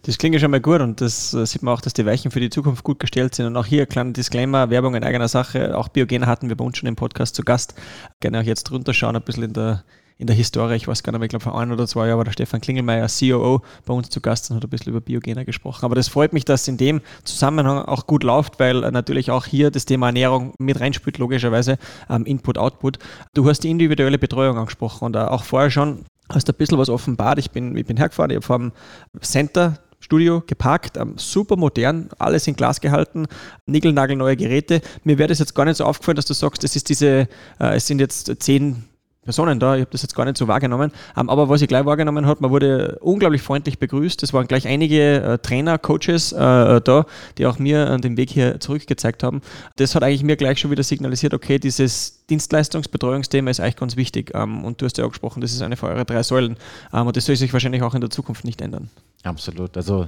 Das 0.03 0.19
klingt 0.19 0.39
schon 0.41 0.51
mal 0.51 0.61
gut 0.61 0.81
und 0.81 1.01
das 1.01 1.35
äh, 1.35 1.45
sieht 1.47 1.63
man 1.63 1.75
auch, 1.75 1.81
dass 1.81 1.95
die 1.95 2.07
Weichen 2.07 2.31
für 2.31 2.41
die 2.41 2.51
Zukunft 2.51 2.85
gut 2.85 3.01
gestellt 3.01 3.35
sind. 3.35 3.47
Und 3.47 3.57
auch 3.57 3.67
hier 3.67 3.83
ein 3.83 3.89
kleiner 3.89 4.13
Disclaimer, 4.13 4.71
Werbung 4.71 4.95
in 4.95 5.03
eigener 5.03 5.29
Sache. 5.29 5.77
Auch 5.77 5.89
Biogener 5.89 6.27
hatten 6.27 6.49
wir 6.49 6.57
bei 6.57 6.65
uns 6.65 6.79
schon 6.79 6.89
im 6.89 6.97
Podcast 6.97 7.35
zu 7.35 7.43
Gast. 7.43 7.75
Gerne 8.21 8.41
auch 8.41 8.45
jetzt 8.45 8.65
drunter 8.65 8.95
schauen, 8.95 9.17
ein 9.17 9.23
bisschen 9.23 9.45
in 9.45 9.53
der 9.53 9.85
in 10.17 10.27
der 10.27 10.37
Historie, 10.37 10.77
ich 10.77 10.87
weiß 10.87 11.03
gar 11.03 11.13
nicht 11.13 11.19
mehr, 11.19 11.27
ich 11.27 11.31
glaube 11.31 11.43
vor 11.43 11.59
ein 11.59 11.73
oder 11.73 11.87
zwei 11.87 12.07
Jahren 12.07 12.19
war 12.19 12.25
der 12.25 12.33
Stefan 12.33 12.61
Klingelmeier, 12.61 13.09
COO, 13.09 13.63
bei 13.85 13.95
uns 13.95 14.11
zu 14.11 14.21
Gast 14.21 14.51
und 14.51 14.57
hat 14.57 14.65
ein 14.65 14.71
bisschen 14.71 14.91
über 14.91 15.01
Biogener 15.01 15.45
gesprochen. 15.45 15.85
Aber 15.85 15.95
das 15.95 16.09
freut 16.09 16.33
mich, 16.33 16.45
dass 16.45 16.69
in 16.69 16.77
dem 16.77 17.01
Zusammenhang 17.25 17.85
auch 17.85 18.07
gut 18.07 18.23
läuft, 18.23 18.61
weil 18.61 18.81
natürlich 18.93 19.31
auch 19.31 19.47
hier 19.47 19.71
das 19.71 19.87
Thema 19.87 20.07
Ernährung 20.07 20.55
mit 20.59 20.81
reinspielt, 20.81 21.19
logischerweise 21.19 21.79
ähm, 22.09 22.25
Input, 22.27 22.59
Output. 22.59 22.99
Du 23.35 23.49
hast 23.49 23.61
die 23.61 23.71
individuelle 23.71 24.19
Betreuung 24.19 24.57
angesprochen 24.57 25.05
und 25.07 25.17
auch 25.17 25.43
vorher 25.43 25.71
schon 25.71 26.05
hast 26.33 26.49
du 26.49 26.53
ein 26.53 26.57
bisschen 26.57 26.79
was 26.79 26.89
offenbart. 26.89 27.39
Ich 27.39 27.51
bin, 27.51 27.77
ich 27.77 27.85
bin 27.85 27.97
hergefahren, 27.97 28.31
ich 28.31 28.37
habe 28.37 28.47
vor 28.47 28.59
dem 28.59 28.73
Center 29.21 29.79
Studio 29.99 30.43
geparkt, 30.47 30.99
ähm, 30.99 31.15
super 31.17 31.57
modern, 31.57 32.11
alles 32.19 32.47
in 32.47 32.55
Glas 32.55 32.81
gehalten, 32.81 33.27
niegelnagelneue 33.67 34.37
Geräte. 34.37 34.83
Mir 35.03 35.19
wäre 35.19 35.29
das 35.29 35.39
jetzt 35.39 35.55
gar 35.55 35.65
nicht 35.65 35.79
so 35.79 35.85
aufgefallen, 35.85 36.17
dass 36.17 36.27
du 36.27 36.35
sagst, 36.35 36.63
das 36.63 36.77
ist 36.77 36.91
diese, 36.91 37.27
äh, 37.59 37.77
es 37.77 37.87
sind 37.87 38.01
jetzt 38.01 38.31
zehn 38.43 38.85
Personen 39.25 39.59
da. 39.59 39.75
Ich 39.75 39.81
habe 39.81 39.91
das 39.91 40.03
jetzt 40.03 40.15
gar 40.15 40.25
nicht 40.25 40.37
so 40.37 40.49
wahrgenommen. 40.49 40.93
Ähm, 41.17 41.29
aber 41.29 41.49
was 41.49 41.63
ich 41.63 41.69
gleich 41.69 41.85
wahrgenommen 41.85 42.27
habe, 42.27 42.41
man 42.43 42.51
wurde 42.51 42.99
unglaublich 43.01 43.43
freundlich 43.43 43.79
begrüßt. 43.79 44.23
Es 44.23 44.33
waren 44.33 44.47
gleich 44.47 44.69
einige 44.69 45.23
äh, 45.23 45.39
Trainer, 45.39 45.79
Coaches 45.79 46.33
äh, 46.33 46.37
äh 46.37 46.81
da, 46.81 47.07
die 47.39 47.47
auch 47.47 47.59
mir 47.59 47.97
den 47.99 48.17
Weg 48.17 48.31
hier 48.31 48.61
zurückgezeigt 48.61 49.23
haben. 49.23 49.41
Das 49.77 49.95
hat 49.95 50.03
eigentlich 50.03 50.23
mir 50.23 50.37
gleich 50.37 50.59
schon 50.61 50.71
wieder 50.71 50.83
signalisiert, 50.83 51.35
okay, 51.35 51.59
dieses 51.59 52.25
Dienstleistungsbetreuungsthema 52.29 53.51
ist 53.51 53.61
eigentlich 53.61 53.77
ganz 53.77 53.97
wichtig. 53.97 54.33
Ähm, 54.35 54.65
und 54.65 54.81
du 54.81 54.87
hast 54.87 54.99
ja 54.99 55.05
auch 55.05 55.11
gesprochen, 55.11 55.41
das 55.41 55.53
ist 55.53 55.63
eine 55.63 55.77
von 55.77 55.91
euren 55.91 56.07
drei 56.07 56.23
Säulen. 56.23 56.57
Ähm, 56.93 57.07
und 57.07 57.17
das 57.17 57.27
soll 57.27 57.37
sich 57.37 57.53
wahrscheinlich 57.53 57.83
auch 57.83 57.95
in 57.95 58.01
der 58.01 58.11
Zukunft 58.11 58.45
nicht 58.45 58.61
ändern. 58.61 58.91
Absolut. 59.23 59.77
Also 59.77 60.07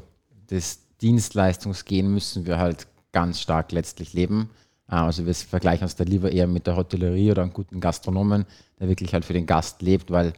das 0.48 0.80
Dienstleistungsgehen 1.00 2.12
müssen 2.12 2.46
wir 2.46 2.58
halt 2.58 2.86
ganz 3.12 3.40
stark 3.40 3.72
letztlich 3.72 4.12
leben. 4.12 4.50
Ah, 4.86 5.06
also 5.06 5.26
wir 5.26 5.34
vergleichen 5.34 5.84
uns 5.84 5.96
da 5.96 6.04
lieber 6.04 6.30
eher 6.30 6.46
mit 6.46 6.66
der 6.66 6.76
Hotellerie 6.76 7.30
oder 7.32 7.42
einem 7.42 7.52
guten 7.52 7.80
Gastronomen, 7.80 8.46
der 8.78 8.88
wirklich 8.88 9.12
halt 9.12 9.24
für 9.24 9.32
den 9.32 9.46
Gast 9.46 9.82
lebt, 9.82 10.10
weil 10.10 10.32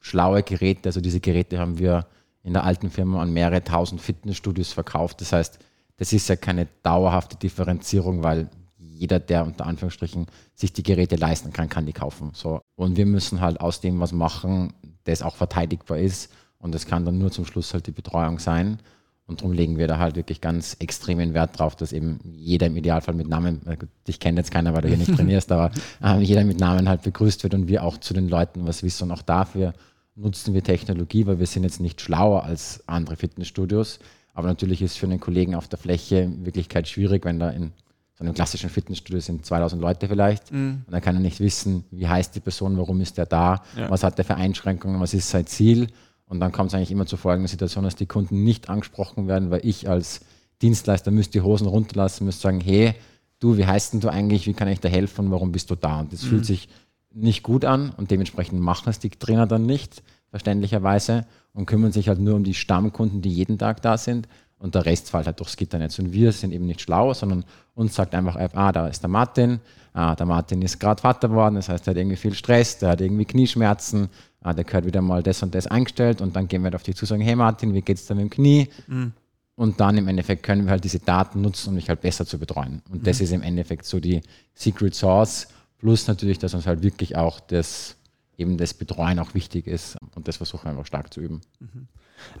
schlaue 0.00 0.42
Geräte, 0.42 0.88
also 0.88 1.00
diese 1.00 1.20
Geräte 1.20 1.58
haben 1.58 1.78
wir 1.78 2.06
in 2.42 2.52
der 2.52 2.64
alten 2.64 2.90
Firma 2.90 3.22
an 3.22 3.32
mehrere 3.32 3.62
tausend 3.62 4.00
Fitnessstudios 4.00 4.72
verkauft. 4.72 5.20
Das 5.20 5.32
heißt, 5.32 5.60
das 5.96 6.12
ist 6.12 6.28
ja 6.28 6.34
keine 6.34 6.66
dauerhafte 6.82 7.36
Differenzierung, 7.36 8.24
weil 8.24 8.48
jeder, 8.76 9.20
der 9.20 9.44
unter 9.44 9.66
Anführungsstrichen 9.66 10.26
sich 10.54 10.72
die 10.72 10.82
Geräte 10.82 11.16
leisten 11.16 11.52
kann, 11.52 11.68
kann 11.68 11.86
die 11.86 11.92
kaufen. 11.92 12.30
So. 12.34 12.60
Und 12.74 12.96
wir 12.96 13.06
müssen 13.06 13.40
halt 13.40 13.60
aus 13.60 13.80
dem 13.80 14.00
was 14.00 14.12
machen, 14.12 14.74
das 15.04 15.22
auch 15.22 15.36
verteidigbar 15.36 15.98
ist. 15.98 16.32
Und 16.58 16.74
das 16.74 16.86
kann 16.86 17.04
dann 17.04 17.18
nur 17.18 17.30
zum 17.30 17.44
Schluss 17.44 17.72
halt 17.74 17.86
die 17.86 17.92
Betreuung 17.92 18.38
sein. 18.38 18.78
Und 19.26 19.40
darum 19.40 19.52
legen 19.52 19.78
wir 19.78 19.86
da 19.86 19.98
halt 19.98 20.16
wirklich 20.16 20.40
ganz 20.40 20.76
extremen 20.80 21.32
Wert 21.32 21.58
drauf, 21.58 21.76
dass 21.76 21.92
eben 21.92 22.18
jeder 22.24 22.66
im 22.66 22.76
Idealfall 22.76 23.14
mit 23.14 23.28
Namen, 23.28 23.60
dich 24.06 24.18
kennt 24.20 24.36
jetzt 24.36 24.50
keiner, 24.50 24.74
weil 24.74 24.82
du 24.82 24.88
hier 24.88 24.96
nicht 24.96 25.14
trainierst, 25.16 25.52
aber 25.52 25.70
äh, 26.02 26.20
jeder 26.20 26.44
mit 26.44 26.58
Namen 26.58 26.88
halt 26.88 27.02
begrüßt 27.02 27.42
wird 27.44 27.54
und 27.54 27.68
wir 27.68 27.84
auch 27.84 27.98
zu 27.98 28.14
den 28.14 28.28
Leuten 28.28 28.66
was 28.66 28.82
wissen. 28.82 29.04
Und 29.04 29.12
auch 29.12 29.22
dafür 29.22 29.74
nutzen 30.16 30.54
wir 30.54 30.62
Technologie, 30.62 31.26
weil 31.26 31.38
wir 31.38 31.46
sind 31.46 31.62
jetzt 31.62 31.80
nicht 31.80 32.00
schlauer 32.00 32.44
als 32.44 32.82
andere 32.86 33.16
Fitnessstudios. 33.16 34.00
Aber 34.34 34.48
natürlich 34.48 34.82
ist 34.82 34.98
für 34.98 35.06
einen 35.06 35.20
Kollegen 35.20 35.54
auf 35.54 35.68
der 35.68 35.78
Fläche 35.78 36.16
in 36.16 36.44
Wirklichkeit 36.44 36.88
schwierig, 36.88 37.24
wenn 37.24 37.38
da 37.38 37.50
in 37.50 37.72
so 38.14 38.24
einem 38.24 38.34
klassischen 38.34 38.70
Fitnessstudio 38.70 39.20
sind 39.20 39.46
2000 39.46 39.80
Leute 39.80 40.08
vielleicht 40.08 40.52
mhm. 40.52 40.82
und 40.86 40.92
dann 40.92 41.00
kann 41.00 41.16
er 41.16 41.20
nicht 41.20 41.40
wissen, 41.40 41.84
wie 41.90 42.06
heißt 42.06 42.34
die 42.34 42.40
Person, 42.40 42.76
warum 42.76 43.00
ist 43.00 43.18
der 43.18 43.26
da, 43.26 43.62
ja. 43.76 43.90
was 43.90 44.02
hat 44.02 44.18
er 44.18 44.24
für 44.24 44.34
Einschränkungen, 44.34 45.00
was 45.00 45.14
ist 45.14 45.30
sein 45.30 45.46
Ziel 45.46 45.88
und 46.26 46.40
dann 46.40 46.52
kommt 46.52 46.68
es 46.68 46.74
eigentlich 46.74 46.90
immer 46.90 47.06
zur 47.06 47.18
folgenden 47.18 47.48
Situation, 47.48 47.84
dass 47.84 47.96
die 47.96 48.06
Kunden 48.06 48.42
nicht 48.42 48.68
angesprochen 48.68 49.28
werden, 49.28 49.50
weil 49.50 49.60
ich 49.64 49.88
als 49.88 50.20
Dienstleister 50.62 51.10
müsste 51.10 51.32
die 51.32 51.42
Hosen 51.42 51.66
runterlassen, 51.66 52.24
müsste 52.24 52.42
sagen, 52.42 52.60
hey, 52.60 52.94
du, 53.40 53.56
wie 53.56 53.66
heißt 53.66 53.92
denn 53.92 54.00
du 54.00 54.08
eigentlich, 54.08 54.46
wie 54.46 54.54
kann 54.54 54.68
ich 54.68 54.80
dir 54.80 54.88
helfen, 54.88 55.30
warum 55.30 55.52
bist 55.52 55.70
du 55.70 55.74
da? 55.74 56.00
Und 56.00 56.12
das 56.12 56.22
mhm. 56.22 56.28
fühlt 56.28 56.46
sich 56.46 56.68
nicht 57.12 57.42
gut 57.42 57.64
an 57.64 57.92
und 57.96 58.10
dementsprechend 58.10 58.60
machen 58.60 58.88
es 58.88 58.98
die 58.98 59.10
Trainer 59.10 59.46
dann 59.46 59.66
nicht, 59.66 60.02
verständlicherweise, 60.30 61.26
und 61.52 61.66
kümmern 61.66 61.92
sich 61.92 62.08
halt 62.08 62.18
nur 62.18 62.34
um 62.34 62.44
die 62.44 62.54
Stammkunden, 62.54 63.20
die 63.20 63.30
jeden 63.30 63.58
Tag 63.58 63.82
da 63.82 63.98
sind 63.98 64.26
und 64.58 64.74
der 64.74 64.86
Rest 64.86 65.10
fällt 65.10 65.26
halt 65.26 65.40
durchs 65.40 65.56
Gitternetz. 65.56 65.98
Und 65.98 66.12
wir 66.12 66.32
sind 66.32 66.52
eben 66.52 66.66
nicht 66.66 66.80
schlau, 66.80 67.12
sondern 67.12 67.44
uns 67.74 67.94
sagt 67.94 68.14
einfach, 68.14 68.36
ah, 68.36 68.72
da 68.72 68.86
ist 68.86 69.02
der 69.02 69.10
Martin, 69.10 69.60
ah, 69.92 70.14
der 70.14 70.24
Martin 70.24 70.62
ist 70.62 70.78
gerade 70.78 71.02
Vater 71.02 71.28
geworden, 71.28 71.56
das 71.56 71.68
heißt, 71.68 71.86
er 71.86 71.90
hat 71.90 71.98
irgendwie 71.98 72.16
viel 72.16 72.34
Stress, 72.34 72.78
der 72.78 72.90
hat 72.90 73.00
irgendwie 73.00 73.24
Knieschmerzen, 73.24 74.08
ah, 74.42 74.52
der 74.52 74.64
gehört 74.64 74.86
wieder 74.86 75.02
mal 75.02 75.22
das 75.22 75.42
und 75.42 75.54
das 75.54 75.66
eingestellt 75.66 76.20
und 76.20 76.36
dann 76.36 76.48
gehen 76.48 76.62
wir 76.64 76.74
auf 76.74 76.82
dich 76.82 76.96
zu 76.96 77.06
sagen, 77.06 77.22
hey 77.22 77.36
Martin, 77.36 77.74
wie 77.74 77.82
geht's 77.82 78.06
dir 78.06 78.14
mit 78.14 78.24
dem 78.24 78.30
Knie? 78.30 78.68
Mhm. 78.86 79.12
Und 79.54 79.80
dann 79.80 79.98
im 79.98 80.08
Endeffekt 80.08 80.42
können 80.42 80.64
wir 80.64 80.70
halt 80.70 80.84
diese 80.84 80.98
Daten 80.98 81.40
nutzen, 81.40 81.70
um 81.70 81.76
dich 81.76 81.88
halt 81.88 82.00
besser 82.00 82.26
zu 82.26 82.38
betreuen. 82.38 82.82
Und 82.90 83.00
mhm. 83.00 83.04
das 83.04 83.20
ist 83.20 83.32
im 83.32 83.42
Endeffekt 83.42 83.84
so 83.84 84.00
die 84.00 84.22
Secret 84.54 84.94
Source, 84.94 85.48
plus 85.78 86.06
natürlich, 86.08 86.38
dass 86.38 86.54
uns 86.54 86.66
halt 86.66 86.82
wirklich 86.82 87.16
auch 87.16 87.40
das 87.40 87.96
eben 88.38 88.56
das 88.56 88.74
Betreuen 88.74 89.18
auch 89.18 89.34
wichtig 89.34 89.66
ist 89.66 89.96
und 90.14 90.26
das 90.26 90.38
versuchen 90.38 90.64
wir 90.64 90.70
einfach 90.70 90.86
stark 90.86 91.12
zu 91.12 91.20
üben. 91.20 91.40
Mhm. 91.60 91.86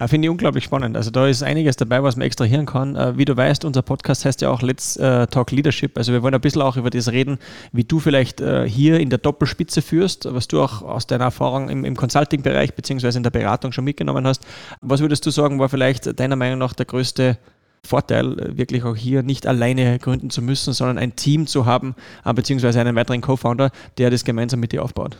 Ja, 0.00 0.08
Finde 0.08 0.26
ich 0.26 0.30
unglaublich 0.30 0.64
spannend. 0.64 0.96
Also 0.96 1.10
da 1.10 1.26
ist 1.26 1.42
einiges 1.42 1.76
dabei, 1.76 2.02
was 2.02 2.16
man 2.16 2.26
extrahieren 2.26 2.66
kann. 2.66 2.96
Äh, 2.96 3.16
wie 3.16 3.24
du 3.24 3.36
weißt, 3.36 3.64
unser 3.64 3.82
Podcast 3.82 4.24
heißt 4.24 4.40
ja 4.40 4.50
auch 4.50 4.62
Let's 4.62 4.96
äh, 4.96 5.26
Talk 5.26 5.50
Leadership. 5.50 5.96
Also 5.96 6.12
wir 6.12 6.22
wollen 6.22 6.34
ein 6.34 6.40
bisschen 6.40 6.62
auch 6.62 6.76
über 6.76 6.90
das 6.90 7.10
reden, 7.10 7.38
wie 7.72 7.84
du 7.84 7.98
vielleicht 7.98 8.40
äh, 8.40 8.68
hier 8.68 9.00
in 9.00 9.10
der 9.10 9.18
Doppelspitze 9.18 9.82
führst, 9.82 10.26
was 10.32 10.48
du 10.48 10.60
auch 10.60 10.82
aus 10.82 11.06
deiner 11.06 11.24
Erfahrung 11.24 11.68
im, 11.68 11.84
im 11.84 11.96
Consulting-Bereich 11.96 12.74
beziehungsweise 12.74 13.18
in 13.18 13.22
der 13.22 13.30
Beratung 13.30 13.72
schon 13.72 13.84
mitgenommen 13.84 14.26
hast. 14.26 14.44
Was 14.80 15.00
würdest 15.00 15.24
du 15.26 15.30
sagen, 15.30 15.58
war 15.58 15.68
vielleicht 15.68 16.18
deiner 16.18 16.36
Meinung 16.36 16.58
nach 16.58 16.72
der 16.72 16.86
größte 16.86 17.38
Vorteil, 17.84 18.56
wirklich 18.56 18.84
auch 18.84 18.94
hier 18.94 19.22
nicht 19.24 19.46
alleine 19.46 19.98
gründen 19.98 20.30
zu 20.30 20.40
müssen, 20.40 20.72
sondern 20.72 20.98
ein 20.98 21.16
Team 21.16 21.48
zu 21.48 21.66
haben, 21.66 21.96
beziehungsweise 22.24 22.80
einen 22.80 22.94
weiteren 22.94 23.20
Co-Founder, 23.20 23.70
der 23.98 24.10
das 24.10 24.24
gemeinsam 24.24 24.60
mit 24.60 24.70
dir 24.70 24.84
aufbaut? 24.84 25.18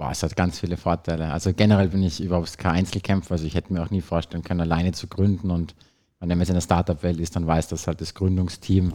Boah, 0.00 0.12
es 0.12 0.22
hat 0.22 0.34
ganz 0.34 0.58
viele 0.58 0.78
Vorteile. 0.78 1.30
Also 1.30 1.52
generell 1.52 1.88
bin 1.88 2.02
ich 2.02 2.22
überhaupt 2.22 2.56
kein 2.56 2.76
Einzelkämpfer. 2.76 3.32
Also 3.32 3.44
ich 3.44 3.54
hätte 3.54 3.70
mir 3.70 3.82
auch 3.82 3.90
nie 3.90 4.00
vorstellen 4.00 4.42
können, 4.42 4.62
alleine 4.62 4.92
zu 4.92 5.08
gründen. 5.08 5.50
Und 5.50 5.74
wenn 6.20 6.28
man 6.28 6.38
jetzt 6.38 6.48
in 6.48 6.54
der 6.54 6.62
Startup-Welt 6.62 7.20
ist, 7.20 7.36
dann 7.36 7.46
weiß 7.46 7.68
das 7.68 7.86
halt 7.86 8.00
das 8.00 8.14
Gründungsteam 8.14 8.94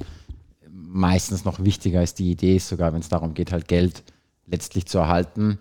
meistens 0.67 1.45
noch 1.45 1.63
wichtiger 1.63 1.99
als 1.99 2.15
die 2.15 2.31
Idee 2.31 2.55
ist, 2.55 2.69
sogar 2.69 2.91
wenn 2.91 3.01
es 3.01 3.09
darum 3.09 3.35
geht, 3.35 3.51
halt 3.51 3.67
Geld 3.67 4.01
letztlich 4.47 4.87
zu 4.87 4.97
erhalten. 4.97 5.59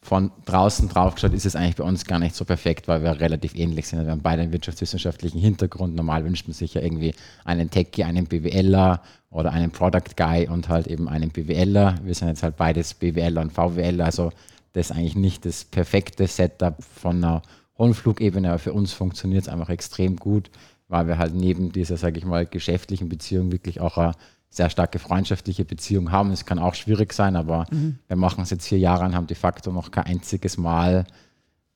Von 0.00 0.32
draußen 0.46 0.88
drauf 0.88 1.14
geschaut 1.14 1.32
ist 1.32 1.46
es 1.46 1.54
eigentlich 1.54 1.76
bei 1.76 1.84
uns 1.84 2.04
gar 2.04 2.18
nicht 2.18 2.34
so 2.34 2.44
perfekt, 2.44 2.88
weil 2.88 3.04
wir 3.04 3.20
relativ 3.20 3.54
ähnlich 3.54 3.86
sind. 3.86 4.02
Wir 4.02 4.10
haben 4.10 4.20
beide 4.20 4.42
einen 4.42 4.52
wirtschaftswissenschaftlichen 4.52 5.38
Hintergrund. 5.40 5.94
Normal 5.94 6.24
wünscht 6.24 6.48
man 6.48 6.54
sich 6.54 6.74
ja 6.74 6.80
irgendwie 6.80 7.14
einen 7.44 7.70
Techie, 7.70 8.02
einen 8.02 8.26
BWLer 8.26 9.00
oder 9.30 9.52
einen 9.52 9.70
Product 9.70 10.16
Guy 10.16 10.48
und 10.48 10.68
halt 10.68 10.88
eben 10.88 11.08
einen 11.08 11.30
BWLer. 11.30 12.00
Wir 12.02 12.16
sind 12.16 12.26
jetzt 12.26 12.42
halt 12.42 12.56
beides 12.56 12.94
BWLer 12.94 13.42
und 13.42 13.52
VWLer. 13.52 14.06
Also 14.06 14.32
das 14.72 14.90
ist 14.90 14.96
eigentlich 14.96 15.16
nicht 15.16 15.44
das 15.44 15.64
perfekte 15.64 16.26
Setup 16.26 16.82
von 16.82 17.16
einer 17.16 17.42
hohen 17.78 17.94
Flugebene, 17.94 18.48
aber 18.48 18.58
für 18.58 18.72
uns 18.72 18.92
funktioniert 18.92 19.42
es 19.42 19.48
einfach 19.48 19.68
extrem 19.68 20.16
gut, 20.16 20.50
weil 20.88 21.06
wir 21.06 21.18
halt 21.18 21.34
neben 21.34 21.72
dieser, 21.72 21.96
sage 21.96 22.18
ich 22.18 22.24
mal, 22.24 22.46
geschäftlichen 22.46 23.08
Beziehung 23.08 23.52
wirklich 23.52 23.80
auch 23.80 23.98
eine 23.98 24.12
sehr 24.50 24.68
starke 24.68 24.98
freundschaftliche 24.98 25.64
Beziehung 25.64 26.12
haben. 26.12 26.30
Es 26.30 26.44
kann 26.44 26.58
auch 26.58 26.74
schwierig 26.74 27.12
sein, 27.14 27.36
aber 27.36 27.66
mhm. 27.70 27.98
wir 28.06 28.16
machen 28.16 28.42
es 28.42 28.50
jetzt 28.50 28.68
vier 28.68 28.78
Jahre 28.78 29.04
und 29.04 29.14
haben 29.14 29.26
de 29.26 29.36
facto 29.36 29.72
noch 29.72 29.90
kein 29.90 30.04
einziges 30.04 30.58
Mal 30.58 31.06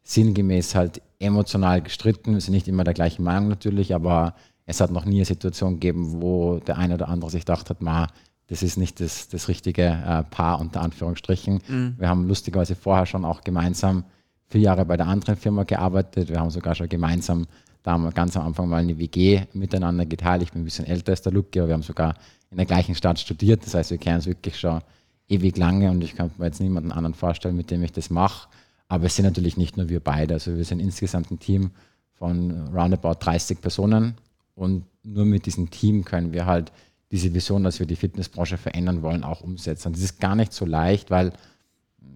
sinngemäß 0.02 0.74
halt 0.74 1.02
emotional 1.18 1.82
gestritten. 1.82 2.34
Wir 2.34 2.40
sind 2.40 2.54
nicht 2.54 2.68
immer 2.68 2.84
der 2.84 2.94
gleichen 2.94 3.24
Meinung 3.24 3.48
natürlich, 3.48 3.94
aber 3.94 4.34
es 4.66 4.80
hat 4.80 4.90
noch 4.90 5.04
nie 5.04 5.16
eine 5.16 5.24
Situation 5.24 5.74
gegeben, 5.74 6.20
wo 6.20 6.58
der 6.58 6.76
eine 6.76 6.94
oder 6.94 7.08
andere 7.08 7.30
sich 7.30 7.42
gedacht 7.42 7.70
hat, 7.70 7.80
ma, 7.80 8.08
das 8.48 8.62
ist 8.62 8.76
nicht 8.76 9.00
das, 9.00 9.28
das 9.28 9.48
richtige 9.48 9.82
äh, 9.82 10.22
Paar 10.24 10.60
unter 10.60 10.80
Anführungsstrichen. 10.80 11.60
Mhm. 11.66 11.94
Wir 11.98 12.08
haben 12.08 12.28
lustigerweise 12.28 12.76
vorher 12.76 13.06
schon 13.06 13.24
auch 13.24 13.42
gemeinsam 13.42 14.04
vier 14.48 14.60
Jahre 14.60 14.84
bei 14.84 14.96
der 14.96 15.08
anderen 15.08 15.36
Firma 15.36 15.64
gearbeitet. 15.64 16.28
Wir 16.28 16.40
haben 16.40 16.50
sogar 16.50 16.74
schon 16.74 16.88
gemeinsam 16.88 17.46
da 17.86 17.92
haben 17.92 18.02
wir 18.02 18.10
ganz 18.10 18.36
am 18.36 18.44
Anfang 18.44 18.68
mal 18.68 18.78
eine 18.78 18.98
WG 18.98 19.42
miteinander 19.52 20.06
geteilt. 20.06 20.42
Ich 20.42 20.50
bin 20.50 20.62
ein 20.62 20.64
bisschen 20.64 20.86
älter 20.86 21.12
als 21.12 21.22
der 21.22 21.30
Luke, 21.30 21.56
aber 21.60 21.68
wir 21.68 21.74
haben 21.74 21.84
sogar 21.84 22.16
in 22.50 22.56
der 22.56 22.66
gleichen 22.66 22.96
Stadt 22.96 23.20
studiert. 23.20 23.64
Das 23.64 23.74
heißt, 23.74 23.92
wir 23.92 23.98
kennen 23.98 24.16
uns 24.16 24.26
wirklich 24.26 24.58
schon 24.58 24.80
ewig 25.28 25.56
lange 25.56 25.88
und 25.92 26.02
ich 26.02 26.16
kann 26.16 26.32
mir 26.36 26.46
jetzt 26.46 26.60
niemanden 26.60 26.90
anderen 26.90 27.14
vorstellen, 27.14 27.54
mit 27.54 27.70
dem 27.70 27.84
ich 27.84 27.92
das 27.92 28.10
mache. 28.10 28.48
Aber 28.88 29.04
es 29.04 29.14
sind 29.14 29.24
natürlich 29.24 29.56
nicht 29.56 29.76
nur 29.76 29.88
wir 29.88 30.00
beide. 30.00 30.34
Also 30.34 30.56
wir 30.56 30.64
sind 30.64 30.80
insgesamt 30.80 31.30
ein 31.30 31.38
Team 31.38 31.70
von 32.14 32.74
roundabout 32.74 33.18
30 33.20 33.60
Personen 33.60 34.14
und 34.56 34.84
nur 35.04 35.24
mit 35.24 35.46
diesem 35.46 35.70
Team 35.70 36.04
können 36.04 36.32
wir 36.32 36.44
halt 36.44 36.72
diese 37.10 37.32
Vision, 37.32 37.62
dass 37.62 37.78
wir 37.78 37.86
die 37.86 37.96
Fitnessbranche 37.96 38.58
verändern 38.58 39.02
wollen, 39.02 39.24
auch 39.24 39.40
umsetzen. 39.40 39.92
Das 39.92 40.02
ist 40.02 40.20
gar 40.20 40.34
nicht 40.34 40.52
so 40.52 40.64
leicht, 40.64 41.10
weil, 41.10 41.32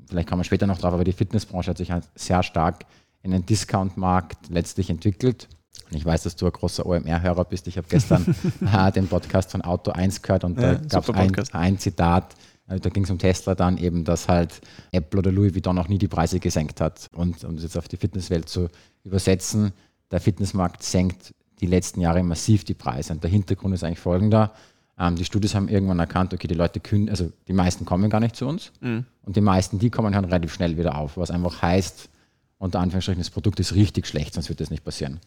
vielleicht 0.09 0.28
kommen 0.28 0.40
wir 0.40 0.44
später 0.44 0.66
noch 0.66 0.78
drauf, 0.78 0.92
aber 0.92 1.04
die 1.04 1.12
Fitnessbranche 1.12 1.70
hat 1.70 1.78
sich 1.78 1.90
halt 1.90 2.09
sehr 2.14 2.42
stark 2.42 2.87
in 3.23 3.30
den 3.30 3.47
Discount-Markt 3.47 4.49
letztlich 4.49 4.90
entwickelt. 4.90 5.49
Und 5.90 5.97
ich 5.97 6.04
weiß, 6.04 6.23
dass 6.25 6.37
du 6.37 6.47
ein 6.47 6.52
großer 6.52 6.87
OMR-Hörer 6.87 7.44
bist. 7.44 7.66
Ich 7.68 7.76
habe 7.76 7.87
gestern 7.88 8.25
den 8.94 9.09
Podcast 9.09 9.52
von 9.52 9.62
Auto 9.62 9.92
1 9.92 10.23
gehört 10.23 10.44
und 10.44 10.59
ja, 10.59 10.75
da 10.75 11.00
gab 11.00 11.09
es 11.09 11.14
ein, 11.14 11.35
ein, 11.52 11.78
Zitat, 11.78 12.35
äh, 12.68 12.80
da 12.80 12.88
ging 12.90 13.04
es 13.04 13.11
um 13.11 13.18
Tesla 13.18 13.54
dann 13.54 13.78
eben, 13.78 14.04
dass 14.04 14.28
halt 14.28 14.61
Apple 14.92 15.18
oder 15.18 15.32
Louis 15.32 15.54
Vuitton 15.54 15.76
noch 15.76 15.88
nie 15.88 15.99
die 15.99 16.09
Preise 16.09 16.40
gesenkt 16.40 16.80
hat. 16.80 17.09
Und 17.12 17.44
um 17.44 17.56
das 17.56 17.64
jetzt 17.64 17.76
auf 17.76 17.88
die 17.88 17.97
Fitnesswelt 17.97 18.49
zu 18.49 18.68
übersetzen, 19.04 19.73
der 20.11 20.20
Fitnessmarkt 20.20 20.82
senkt 20.82 21.35
die 21.61 21.66
letzten 21.66 22.00
Jahre 22.00 22.23
massiv 22.23 22.64
die 22.64 22.75
Preise. 22.75 23.12
Und 23.12 23.23
der 23.23 23.30
Hintergrund 23.30 23.75
ist 23.75 23.85
eigentlich 23.85 24.00
folgender. 24.00 24.52
Ähm, 25.00 25.16
die 25.16 25.25
Studios 25.25 25.54
haben 25.54 25.69
irgendwann 25.69 25.99
erkannt, 25.99 26.35
okay, 26.35 26.47
die 26.47 26.54
Leute 26.54 26.78
können, 26.78 27.09
also 27.09 27.33
die 27.49 27.54
meisten 27.54 27.87
kommen 27.87 28.11
gar 28.11 28.21
nicht 28.21 28.37
zu 28.37 28.47
uns 28.47 28.71
mhm. 28.80 29.07
und 29.25 29.35
die 29.35 29.40
meisten, 29.40 29.78
die 29.78 29.88
kommen 29.88 30.12
dann 30.12 30.26
relativ 30.26 30.52
schnell 30.52 30.76
wieder 30.76 30.97
auf, 30.97 31.16
was 31.16 31.30
einfach 31.30 31.62
heißt, 31.62 32.11
unter 32.59 32.80
Anführungsstrichen, 32.80 33.21
das 33.21 33.30
Produkt 33.30 33.59
ist 33.59 33.75
richtig 33.75 34.07
schlecht, 34.07 34.35
sonst 34.35 34.50
wird 34.50 34.61
das 34.61 34.71
nicht 34.71 34.85
passieren. 34.85 35.19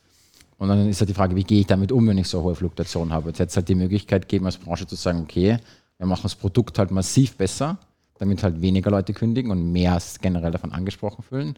Und 0.59 0.69
dann 0.69 0.87
ist 0.87 1.01
halt 1.01 1.09
die 1.09 1.15
Frage, 1.15 1.35
wie 1.35 1.43
gehe 1.43 1.61
ich 1.61 1.65
damit 1.65 1.91
um, 1.91 2.07
wenn 2.07 2.19
ich 2.19 2.27
so 2.27 2.43
hohe 2.43 2.53
Fluktuation 2.53 3.11
habe? 3.11 3.29
Jetzt 3.29 3.39
hätte 3.39 3.49
es 3.49 3.55
halt 3.55 3.67
die 3.67 3.75
Möglichkeit 3.75 4.29
gegeben, 4.29 4.45
als 4.45 4.57
Branche 4.57 4.85
zu 4.85 4.95
sagen, 4.95 5.21
okay, 5.23 5.57
wir 5.97 6.05
machen 6.05 6.21
das 6.23 6.35
Produkt 6.35 6.77
halt 6.77 6.91
massiv 6.91 7.35
besser, 7.35 7.79
damit 8.19 8.43
halt 8.43 8.61
weniger 8.61 8.91
Leute 8.91 9.13
kündigen 9.13 9.49
und 9.49 9.71
mehr 9.71 9.99
generell 10.21 10.51
davon 10.51 10.71
angesprochen 10.71 11.23
fühlen. 11.23 11.55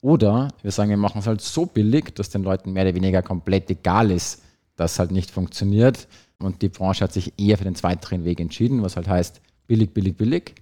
Oder 0.00 0.48
wir 0.62 0.70
sagen, 0.70 0.90
wir 0.90 0.96
machen 0.96 1.18
es 1.18 1.26
halt 1.26 1.40
so 1.40 1.66
billig, 1.66 2.14
dass 2.14 2.30
den 2.30 2.44
Leuten 2.44 2.72
mehr 2.72 2.84
oder 2.84 2.94
weniger 2.94 3.22
komplett 3.22 3.68
egal 3.70 4.12
ist, 4.12 4.42
dass 4.76 5.00
halt 5.00 5.10
nicht 5.10 5.32
funktioniert. 5.32 6.06
Und 6.38 6.62
die 6.62 6.68
Branche 6.68 7.04
hat 7.04 7.12
sich 7.12 7.32
eher 7.38 7.58
für 7.58 7.64
den 7.64 7.74
zweiteren 7.74 8.24
Weg 8.24 8.40
entschieden, 8.40 8.82
was 8.82 8.96
halt 8.96 9.08
heißt 9.08 9.40
billig, 9.66 9.92
billig, 9.92 10.16
billig. 10.16 10.54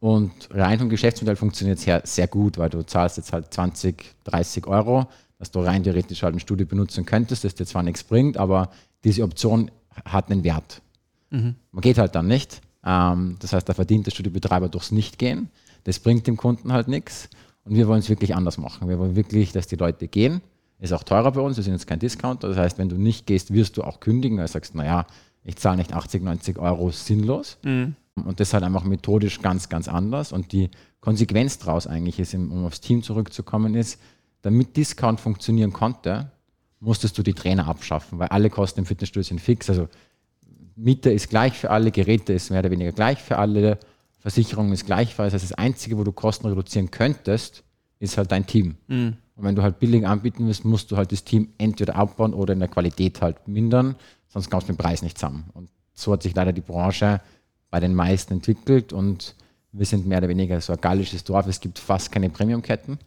Und 0.00 0.32
rein 0.50 0.78
vom 0.78 0.88
Geschäftsmodell 0.88 1.36
funktioniert 1.36 1.78
es 1.78 1.84
sehr, 1.84 2.02
sehr 2.04 2.26
gut, 2.26 2.56
weil 2.56 2.70
du 2.70 2.82
zahlst 2.84 3.18
jetzt 3.18 3.32
halt 3.32 3.52
20, 3.52 4.02
30 4.24 4.66
Euro, 4.66 5.06
dass 5.38 5.50
du 5.50 5.60
rein 5.60 5.82
theoretisch 5.82 6.22
halt 6.22 6.34
ein 6.34 6.40
Studio 6.40 6.66
benutzen 6.66 7.04
könntest, 7.04 7.44
das 7.44 7.54
dir 7.54 7.66
zwar 7.66 7.82
nichts 7.82 8.02
bringt, 8.02 8.38
aber 8.38 8.70
diese 9.04 9.22
Option 9.22 9.70
hat 10.04 10.30
einen 10.30 10.42
Wert. 10.42 10.80
Mhm. 11.30 11.56
Man 11.70 11.82
geht 11.82 11.98
halt 11.98 12.14
dann 12.14 12.26
nicht. 12.26 12.62
Ähm, 12.84 13.36
das 13.40 13.52
heißt, 13.52 13.68
da 13.68 13.74
verdient 13.74 14.06
der 14.06 14.12
Studiobetreiber 14.12 14.70
durchs 14.70 14.90
Nichtgehen. 14.90 15.50
Das 15.84 15.98
bringt 15.98 16.26
dem 16.26 16.38
Kunden 16.38 16.72
halt 16.72 16.88
nichts. 16.88 17.28
Und 17.64 17.74
wir 17.74 17.86
wollen 17.86 18.00
es 18.00 18.08
wirklich 18.08 18.34
anders 18.34 18.56
machen. 18.56 18.88
Wir 18.88 18.98
wollen 18.98 19.16
wirklich, 19.16 19.52
dass 19.52 19.66
die 19.66 19.76
Leute 19.76 20.08
gehen 20.08 20.40
ist 20.80 20.92
auch 20.92 21.02
teurer 21.02 21.32
bei 21.32 21.40
uns, 21.40 21.56
wir 21.56 21.64
sind 21.64 21.74
jetzt 21.74 21.86
kein 21.86 21.98
Discounter. 21.98 22.48
Das 22.48 22.56
heißt, 22.56 22.78
wenn 22.78 22.88
du 22.88 22.96
nicht 22.96 23.26
gehst, 23.26 23.52
wirst 23.52 23.76
du 23.76 23.82
auch 23.82 24.00
kündigen, 24.00 24.38
weil 24.38 24.46
du 24.46 24.52
sagst, 24.52 24.74
naja, 24.74 25.06
ich 25.44 25.56
zahle 25.56 25.78
nicht 25.78 25.92
80, 25.92 26.22
90 26.22 26.58
Euro 26.58 26.90
sinnlos. 26.90 27.58
Mhm. 27.62 27.94
Und 28.16 28.40
das 28.40 28.48
ist 28.48 28.54
halt 28.54 28.64
einfach 28.64 28.84
methodisch 28.84 29.40
ganz, 29.40 29.68
ganz 29.68 29.88
anders. 29.88 30.32
Und 30.32 30.52
die 30.52 30.70
Konsequenz 31.00 31.58
daraus 31.58 31.86
eigentlich 31.86 32.18
ist, 32.18 32.34
um 32.34 32.64
aufs 32.64 32.80
Team 32.80 33.02
zurückzukommen, 33.02 33.74
ist, 33.74 34.00
damit 34.42 34.76
Discount 34.76 35.20
funktionieren 35.20 35.72
konnte, 35.72 36.30
musstest 36.80 37.16
du 37.18 37.22
die 37.22 37.34
Trainer 37.34 37.68
abschaffen, 37.68 38.18
weil 38.18 38.28
alle 38.28 38.48
Kosten 38.50 38.80
im 38.80 38.86
Fitnessstudio 38.86 39.28
sind 39.28 39.40
fix. 39.40 39.68
Also 39.68 39.88
Miete 40.76 41.10
ist 41.10 41.28
gleich 41.28 41.58
für 41.58 41.70
alle, 41.70 41.90
Geräte 41.90 42.32
ist 42.32 42.50
mehr 42.50 42.60
oder 42.60 42.70
weniger 42.70 42.92
gleich 42.92 43.22
für 43.22 43.36
alle, 43.36 43.78
Versicherung 44.18 44.72
ist 44.72 44.86
gleich 44.86 45.14
für 45.14 45.22
alle. 45.22 45.30
Das 45.30 45.42
heißt, 45.42 45.52
das 45.52 45.58
Einzige, 45.58 45.98
wo 45.98 46.04
du 46.04 46.12
Kosten 46.12 46.46
reduzieren 46.46 46.90
könntest, 46.90 47.64
ist 47.98 48.16
halt 48.16 48.32
dein 48.32 48.46
Team. 48.46 48.76
Mhm. 48.88 49.16
Und 49.40 49.46
wenn 49.46 49.56
du 49.56 49.62
halt 49.62 49.78
billig 49.78 50.06
anbieten 50.06 50.46
willst, 50.46 50.66
musst 50.66 50.90
du 50.90 50.98
halt 50.98 51.12
das 51.12 51.24
Team 51.24 51.48
entweder 51.56 51.96
abbauen 51.96 52.34
oder 52.34 52.52
in 52.52 52.58
der 52.58 52.68
Qualität 52.68 53.22
halt 53.22 53.48
mindern, 53.48 53.96
sonst 54.28 54.50
kommst 54.50 54.68
du 54.68 54.72
mit 54.72 54.78
dem 54.78 54.82
Preis 54.82 55.00
nicht 55.00 55.16
zusammen. 55.16 55.48
Und 55.54 55.70
so 55.94 56.12
hat 56.12 56.22
sich 56.22 56.34
leider 56.34 56.52
die 56.52 56.60
Branche 56.60 57.22
bei 57.70 57.80
den 57.80 57.94
meisten 57.94 58.34
entwickelt 58.34 58.92
und 58.92 59.34
wir 59.72 59.86
sind 59.86 60.06
mehr 60.06 60.18
oder 60.18 60.28
weniger 60.28 60.60
so 60.60 60.74
ein 60.74 60.80
gallisches 60.82 61.24
Dorf. 61.24 61.46
Es 61.46 61.58
gibt 61.58 61.78
fast 61.78 62.12
keine 62.12 62.28
Premium-Ketten. 62.28 62.98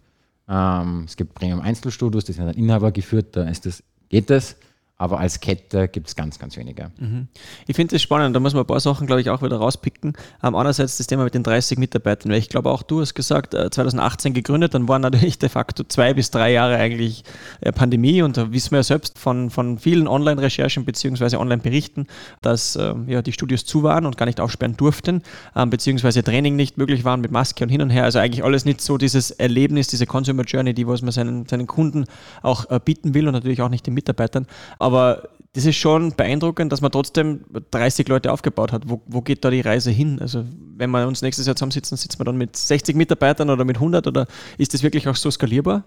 Ähm, 0.49 1.03
es 1.05 1.15
gibt 1.15 1.35
Premium-Einzelstudios, 1.35 2.25
die 2.25 2.33
sind 2.33 2.47
dann 2.47 2.55
Inhaber 2.55 2.91
geführt, 2.91 3.35
da 3.35 3.43
ist 3.43 3.67
das, 3.67 3.83
geht 4.09 4.31
es 4.31 4.55
aber 5.03 5.19
als 5.19 5.41
Kette 5.41 5.89
gibt 5.89 6.07
es 6.07 6.15
ganz, 6.15 6.39
ganz 6.39 6.55
wenige. 6.55 6.89
Mhm. 6.97 7.27
Ich 7.67 7.75
finde 7.75 7.93
das 7.93 8.01
spannend, 8.01 8.33
da 8.33 8.39
muss 8.39 8.53
man 8.53 8.63
ein 8.63 8.67
paar 8.67 8.79
Sachen, 8.79 9.05
glaube 9.05 9.19
ich, 9.19 9.29
auch 9.29 9.41
wieder 9.41 9.57
rauspicken. 9.57 10.13
Ähm, 10.41 10.55
einerseits 10.55 10.95
das 10.95 11.07
Thema 11.07 11.25
mit 11.25 11.33
den 11.33 11.43
30 11.43 11.77
Mitarbeitern, 11.77 12.31
weil 12.31 12.39
ich 12.39 12.47
glaube 12.47 12.71
auch 12.71 12.83
du 12.83 13.01
hast 13.01 13.13
gesagt, 13.13 13.51
2018 13.53 14.31
äh, 14.31 14.33
gegründet, 14.33 14.73
dann 14.73 14.87
waren 14.87 15.01
natürlich 15.01 15.37
de 15.39 15.49
facto 15.49 15.83
zwei 15.83 16.13
bis 16.13 16.31
drei 16.31 16.53
Jahre 16.53 16.77
eigentlich 16.77 17.25
äh, 17.59 17.73
Pandemie 17.73 18.21
und 18.21 18.37
da 18.37 18.53
wissen 18.53 18.71
wir 18.71 18.77
ja 18.77 18.83
selbst 18.83 19.19
von, 19.19 19.49
von 19.49 19.77
vielen 19.77 20.07
Online-Recherchen 20.07 20.85
bzw. 20.85 21.35
Online-Berichten, 21.35 22.07
dass 22.41 22.77
äh, 22.77 22.93
ja, 23.07 23.21
die 23.21 23.33
Studios 23.33 23.65
zu 23.65 23.83
waren 23.83 24.05
und 24.05 24.15
gar 24.15 24.25
nicht 24.25 24.39
aufsperren 24.39 24.77
durften, 24.77 25.21
ähm, 25.53 25.69
beziehungsweise 25.69 26.23
Training 26.23 26.55
nicht 26.55 26.77
möglich 26.77 27.03
waren 27.03 27.19
mit 27.19 27.31
Maske 27.31 27.65
und 27.65 27.69
hin 27.69 27.81
und 27.81 27.89
her. 27.89 28.05
Also 28.05 28.19
eigentlich 28.19 28.45
alles 28.45 28.63
nicht 28.63 28.79
so 28.79 28.97
dieses 28.97 29.31
Erlebnis, 29.31 29.87
diese 29.89 30.05
Consumer 30.05 30.43
Journey, 30.43 30.73
die 30.73 30.87
was 30.87 31.01
man 31.01 31.11
seinen, 31.11 31.45
seinen 31.45 31.67
Kunden 31.67 32.05
auch 32.41 32.71
äh, 32.71 32.79
bieten 32.79 33.13
will 33.13 33.27
und 33.27 33.33
natürlich 33.33 33.61
auch 33.61 33.67
nicht 33.67 33.85
den 33.85 33.95
Mitarbeitern. 33.95 34.47
Aber 34.79 34.92
aber 34.93 35.29
das 35.53 35.65
ist 35.65 35.75
schon 35.75 36.15
beeindruckend, 36.15 36.71
dass 36.71 36.81
man 36.81 36.91
trotzdem 36.91 37.45
30 37.71 38.07
Leute 38.07 38.31
aufgebaut 38.31 38.71
hat. 38.71 38.89
Wo, 38.89 39.01
wo 39.05 39.21
geht 39.21 39.45
da 39.45 39.51
die 39.51 39.61
Reise 39.61 39.91
hin? 39.91 40.19
Also 40.19 40.45
wenn 40.75 40.89
wir 40.89 41.07
uns 41.07 41.21
nächstes 41.21 41.45
Jahr 41.45 41.55
zusammensitzen, 41.55 41.97
sitzen 41.97 42.19
wir 42.19 42.25
dann 42.25 42.37
mit 42.37 42.57
60 42.57 42.95
Mitarbeitern 42.95 43.49
oder 43.49 43.63
mit 43.63 43.77
100 43.77 44.07
oder 44.07 44.27
ist 44.57 44.73
das 44.73 44.81
wirklich 44.81 45.07
auch 45.07 45.15
so 45.15 45.29
skalierbar? 45.29 45.83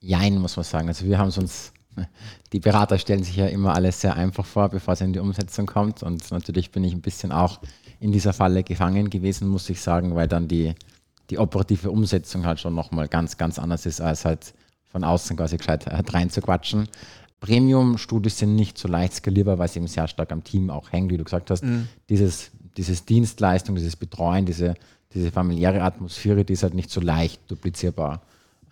Jein, 0.00 0.38
muss 0.38 0.56
man 0.56 0.64
sagen. 0.64 0.88
Also 0.88 1.06
wir 1.06 1.18
haben 1.18 1.28
es 1.28 1.38
uns, 1.38 1.72
die 2.52 2.58
Berater 2.58 2.98
stellen 2.98 3.22
sich 3.22 3.36
ja 3.36 3.46
immer 3.46 3.74
alles 3.74 4.00
sehr 4.00 4.16
einfach 4.16 4.44
vor, 4.44 4.68
bevor 4.68 4.94
es 4.94 5.00
in 5.00 5.12
die 5.12 5.20
Umsetzung 5.20 5.66
kommt. 5.66 6.02
Und 6.02 6.30
natürlich 6.32 6.72
bin 6.72 6.82
ich 6.82 6.92
ein 6.92 7.00
bisschen 7.00 7.30
auch 7.30 7.60
in 8.00 8.10
dieser 8.10 8.32
Falle 8.32 8.64
gefangen 8.64 9.10
gewesen, 9.10 9.46
muss 9.48 9.70
ich 9.70 9.80
sagen, 9.80 10.16
weil 10.16 10.26
dann 10.26 10.48
die 10.48 10.74
die 11.30 11.38
operative 11.38 11.90
Umsetzung 11.90 12.44
halt 12.44 12.60
schon 12.60 12.74
nochmal 12.74 13.08
ganz, 13.08 13.36
ganz 13.36 13.58
anders 13.58 13.86
ist, 13.86 14.00
als 14.00 14.24
halt 14.24 14.54
von 14.90 15.04
außen 15.04 15.36
quasi 15.36 15.56
gescheit 15.56 15.86
reinzuquatschen. 15.88 16.88
Premium-Studios 17.44 18.38
sind 18.38 18.56
nicht 18.56 18.78
so 18.78 18.88
leicht 18.88 19.16
skalierbar, 19.16 19.58
weil 19.58 19.68
sie 19.68 19.78
eben 19.78 19.86
sehr 19.86 20.08
stark 20.08 20.32
am 20.32 20.42
Team 20.42 20.70
auch 20.70 20.90
hängen, 20.92 21.10
wie 21.10 21.18
du 21.18 21.24
gesagt 21.24 21.50
hast. 21.50 21.62
Mhm. 21.62 21.88
Dieses, 22.08 22.50
dieses 22.78 23.04
Dienstleistung, 23.04 23.74
dieses 23.74 23.96
Betreuen, 23.96 24.46
diese, 24.46 24.74
diese 25.12 25.30
familiäre 25.30 25.82
Atmosphäre, 25.82 26.42
die 26.46 26.54
ist 26.54 26.62
halt 26.62 26.72
nicht 26.72 26.88
so 26.90 27.02
leicht 27.02 27.42
duplizierbar. 27.50 28.22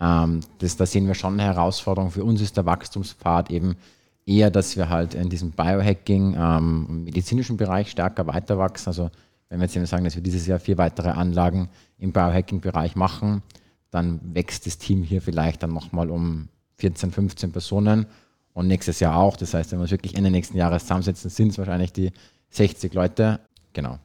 Ähm, 0.00 0.40
das, 0.58 0.78
da 0.78 0.86
sehen 0.86 1.06
wir 1.06 1.14
schon 1.14 1.34
eine 1.34 1.42
Herausforderung. 1.42 2.10
Für 2.10 2.24
uns 2.24 2.40
ist 2.40 2.56
der 2.56 2.64
Wachstumspfad 2.64 3.50
eben 3.50 3.76
eher, 4.24 4.50
dass 4.50 4.74
wir 4.74 4.88
halt 4.88 5.12
in 5.12 5.28
diesem 5.28 5.50
Biohacking, 5.50 6.34
ähm, 6.38 7.04
medizinischen 7.04 7.58
Bereich 7.58 7.90
stärker 7.90 8.26
weiter 8.26 8.56
wachsen. 8.56 8.88
Also 8.88 9.10
wenn 9.50 9.58
wir 9.58 9.66
jetzt 9.66 9.76
eben 9.76 9.84
sagen, 9.84 10.04
dass 10.04 10.16
wir 10.16 10.22
dieses 10.22 10.46
Jahr 10.46 10.58
vier 10.58 10.78
weitere 10.78 11.10
Anlagen 11.10 11.68
im 11.98 12.12
Biohacking-Bereich 12.12 12.96
machen, 12.96 13.42
dann 13.90 14.18
wächst 14.32 14.64
das 14.64 14.78
Team 14.78 15.02
hier 15.02 15.20
vielleicht 15.20 15.62
dann 15.62 15.74
nochmal 15.74 16.08
um 16.08 16.48
14, 16.78 17.10
15 17.10 17.52
Personen 17.52 18.06
und 18.54 18.66
nächstes 18.66 19.00
Jahr 19.00 19.16
auch. 19.16 19.36
Das 19.36 19.54
heißt, 19.54 19.72
wenn 19.72 19.78
wir 19.78 19.82
uns 19.82 19.90
wirklich 19.90 20.16
Ende 20.16 20.30
nächsten 20.30 20.56
Jahres 20.56 20.82
zusammensetzen, 20.82 21.30
sind 21.30 21.48
es 21.48 21.58
wahrscheinlich 21.58 21.92
die 21.92 22.12
60 22.50 22.92
Leute. 22.94 23.40
Genau. 23.72 23.98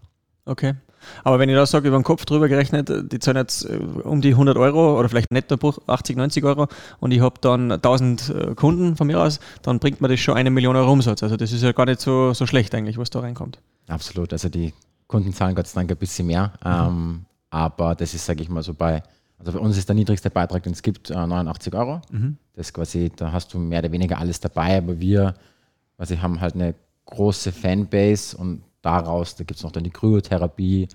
Okay. 0.46 0.76
Aber 1.24 1.40
wenn 1.40 1.50
ich 1.50 1.56
da 1.56 1.66
sage, 1.66 1.88
über 1.88 1.98
den 1.98 2.04
Kopf 2.04 2.26
drüber 2.26 2.48
gerechnet, 2.48 2.90
die 3.12 3.20
zahlen 3.20 3.38
jetzt 3.38 3.66
äh, 3.66 3.78
um 3.78 4.22
die 4.22 4.32
100 4.32 4.58
Euro 4.58 5.00
oder 5.00 5.10
vielleicht 5.10 5.32
netto 5.32 5.74
80, 5.88 6.18
90 6.18 6.44
Euro 6.44 6.68
und 7.00 7.12
ich 7.12 7.22
habe 7.22 7.36
dann 7.42 7.72
1000 7.72 8.30
äh, 8.30 8.56
Kunden 8.56 8.96
von 8.96 9.08
mir 9.08 9.20
aus, 9.22 9.40
dann 9.62 9.80
bringt 9.80 10.02
mir 10.02 10.08
das 10.08 10.20
schon 10.20 10.36
eine 10.36 10.50
Million 10.50 10.76
Euro 10.76 10.92
Umsatz. 10.92 11.24
Also 11.24 11.38
das 11.38 11.52
ist 11.52 11.64
ja 11.64 11.72
gar 11.72 11.86
nicht 11.86 12.02
so, 12.02 12.34
so 12.34 12.46
schlecht 12.46 12.74
eigentlich, 12.76 12.98
was 12.98 13.10
da 13.10 13.20
reinkommt. 13.20 13.60
Absolut. 13.88 14.34
Also 14.34 14.50
die 14.50 14.74
Kunden 15.08 15.34
zahlen 15.34 15.56
Gott 15.56 15.68
sei 15.68 15.82
Dank 15.82 15.92
ein 15.92 15.98
bisschen 15.98 16.28
mehr. 16.28 16.54
Mhm. 16.64 16.72
Ähm, 16.72 17.26
aber 17.50 17.96
das 17.96 18.14
ist, 18.14 18.26
sage 18.26 18.42
ich 18.42 18.50
mal, 18.50 18.64
so 18.64 18.74
bei, 18.74 19.04
also 19.38 19.52
bei 19.52 19.60
uns 19.60 19.78
ist 19.78 19.88
der 19.88 19.96
niedrigste 19.96 20.30
Beitrag, 20.30 20.64
den 20.64 20.74
es 20.74 20.82
gibt, 20.82 21.10
89 21.10 21.74
äh, 21.74 21.78
Euro. 21.78 22.02
Mhm. 22.12 22.38
Das 22.54 22.74
quasi, 22.74 23.12
da 23.16 23.32
hast 23.32 23.54
du 23.54 23.60
mehr 23.60 23.80
oder 23.80 23.92
weniger 23.92 24.18
alles 24.18 24.40
dabei, 24.40 24.78
aber 24.78 25.00
wir 25.00 25.36
quasi 25.96 26.18
haben 26.18 26.42
halt 26.42 26.56
eine 26.56 26.74
große 27.06 27.52
Fanbase 27.52 28.36
und 28.36 28.64
daraus, 28.82 29.36
da 29.36 29.44
gibt 29.44 29.58
es 29.58 29.64
noch 29.64 29.72
dann 29.72 29.84
die 29.84 29.92
Kryotherapie, 29.92 30.88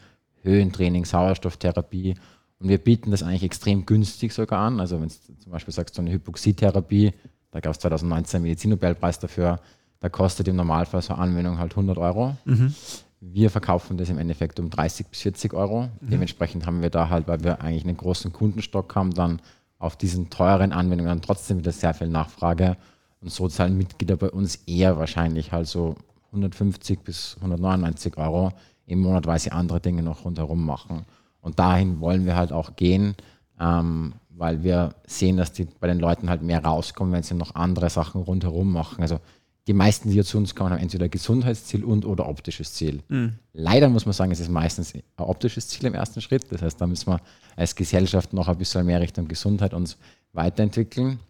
Höhentraining, 0.43 1.05
Sauerstofftherapie. 1.05 2.15
Und 2.59 2.69
wir 2.69 2.79
bieten 2.79 3.11
das 3.11 3.23
eigentlich 3.23 3.43
extrem 3.45 3.87
günstig 3.87 4.33
sogar 4.33 4.61
an. 4.61 4.81
Also 4.81 5.01
wenn 5.01 5.09
du 5.09 5.15
zum 5.39 5.53
Beispiel 5.53 5.75
sagst, 5.75 5.95
so 5.95 6.03
eine 6.03 6.13
Hypoxietherapie, 6.13 7.13
da 7.51 7.61
gab 7.61 7.73
es 7.73 7.81
2019 7.81 8.39
einen 8.39 8.43
Medizinnobelpreis 8.45 9.19
dafür, 9.19 9.61
da 10.01 10.09
kostet 10.09 10.49
im 10.49 10.57
Normalfall 10.57 11.03
so 11.03 11.15
eine 11.15 11.23
Anwendung 11.23 11.59
halt 11.59 11.73
100 11.73 11.99
Euro. 11.99 12.37
Mhm. 12.45 12.75
Wir 13.25 13.51
verkaufen 13.51 13.97
das 13.97 14.11
im 14.11 14.19
Endeffekt 14.19 14.59
um 14.59 14.69
30 14.69 15.07
bis 15.07 15.21
40 15.21 15.55
Euro. 15.55 15.83
Mhm. 16.01 16.11
Dementsprechend 16.11 16.67
haben 16.67 16.83
wir 16.83 16.91
da 16.91 17.09
halt, 17.09 17.29
weil 17.29 17.45
wir 17.45 17.61
eigentlich 17.61 17.85
einen 17.85 17.97
großen 17.97 18.33
Kundenstock 18.33 18.97
haben, 18.97 19.15
dann 19.15 19.41
auf 19.79 19.95
diesen 19.95 20.29
teuren 20.29 20.73
Anwendungen 20.73 21.23
trotzdem 21.23 21.59
wieder 21.59 21.71
sehr 21.71 21.95
viel 21.95 22.09
Nachfrage. 22.09 22.77
Und 23.21 23.31
so 23.31 23.47
zahlen 23.47 23.79
Mitglieder 23.79 24.17
bei 24.17 24.29
uns 24.29 24.57
eher 24.67 24.99
wahrscheinlich 24.99 25.53
halt 25.53 25.69
so 25.69 25.95
150 26.33 27.01
bis 27.05 27.37
199 27.37 28.17
Euro 28.19 28.51
im 28.87 29.03
Monat, 29.03 29.27
weil 29.27 29.39
sie 29.39 29.53
andere 29.53 29.79
Dinge 29.79 30.03
noch 30.03 30.25
rundherum 30.25 30.67
machen. 30.67 31.05
Und 31.41 31.61
dahin 31.61 32.01
wollen 32.01 32.27
wir 32.27 32.35
halt 32.35 32.51
auch 32.51 32.75
gehen, 32.75 33.15
ähm, 33.61 34.15
weil 34.31 34.65
wir 34.65 34.97
sehen, 35.07 35.37
dass 35.37 35.53
die 35.53 35.69
bei 35.79 35.87
den 35.87 36.01
Leuten 36.01 36.29
halt 36.29 36.43
mehr 36.43 36.65
rauskommen, 36.65 37.13
wenn 37.13 37.23
sie 37.23 37.35
noch 37.35 37.55
andere 37.55 37.89
Sachen 37.89 38.23
rundherum 38.23 38.73
machen. 38.73 39.01
Also 39.01 39.21
die 39.69 39.73
meisten, 39.73 40.11
die 40.11 40.23
zu 40.25 40.39
uns 40.39 40.55
kommen, 40.55 40.71
haben 40.71 40.81
entweder 40.81 41.09
Gesundheitsziel 41.09 41.85
und 41.85 42.05
oder 42.05 42.29
optisches 42.29 42.75
Ziel. 42.75 43.01
Mhm. 43.09 43.35
Leider 43.53 43.89
muss 43.89 44.07
man 44.07 44.13
sagen, 44.13 44.33
es 44.33 44.41
ist 44.41 44.51
meistens 44.51 44.95
ein 44.95 45.03
optisches 45.17 45.69
Ziel 45.69 45.87
im 45.87 45.95
ersten 45.95 46.21
Schritt. 46.21 46.51
Das 46.51 46.63
heißt, 46.63 46.81
da 46.81 46.87
müssen 46.87 47.13
wir 47.13 47.21
als 47.55 47.77
Gesellschaft 47.77 48.33
noch 48.33 48.49
ein 48.49 48.59
bisschen 48.59 48.85
mehr 48.87 49.01
Richtung 49.01 49.29
Gesundheit 49.29 49.73
uns 49.73 49.97
weiterentwickeln. 50.33 51.21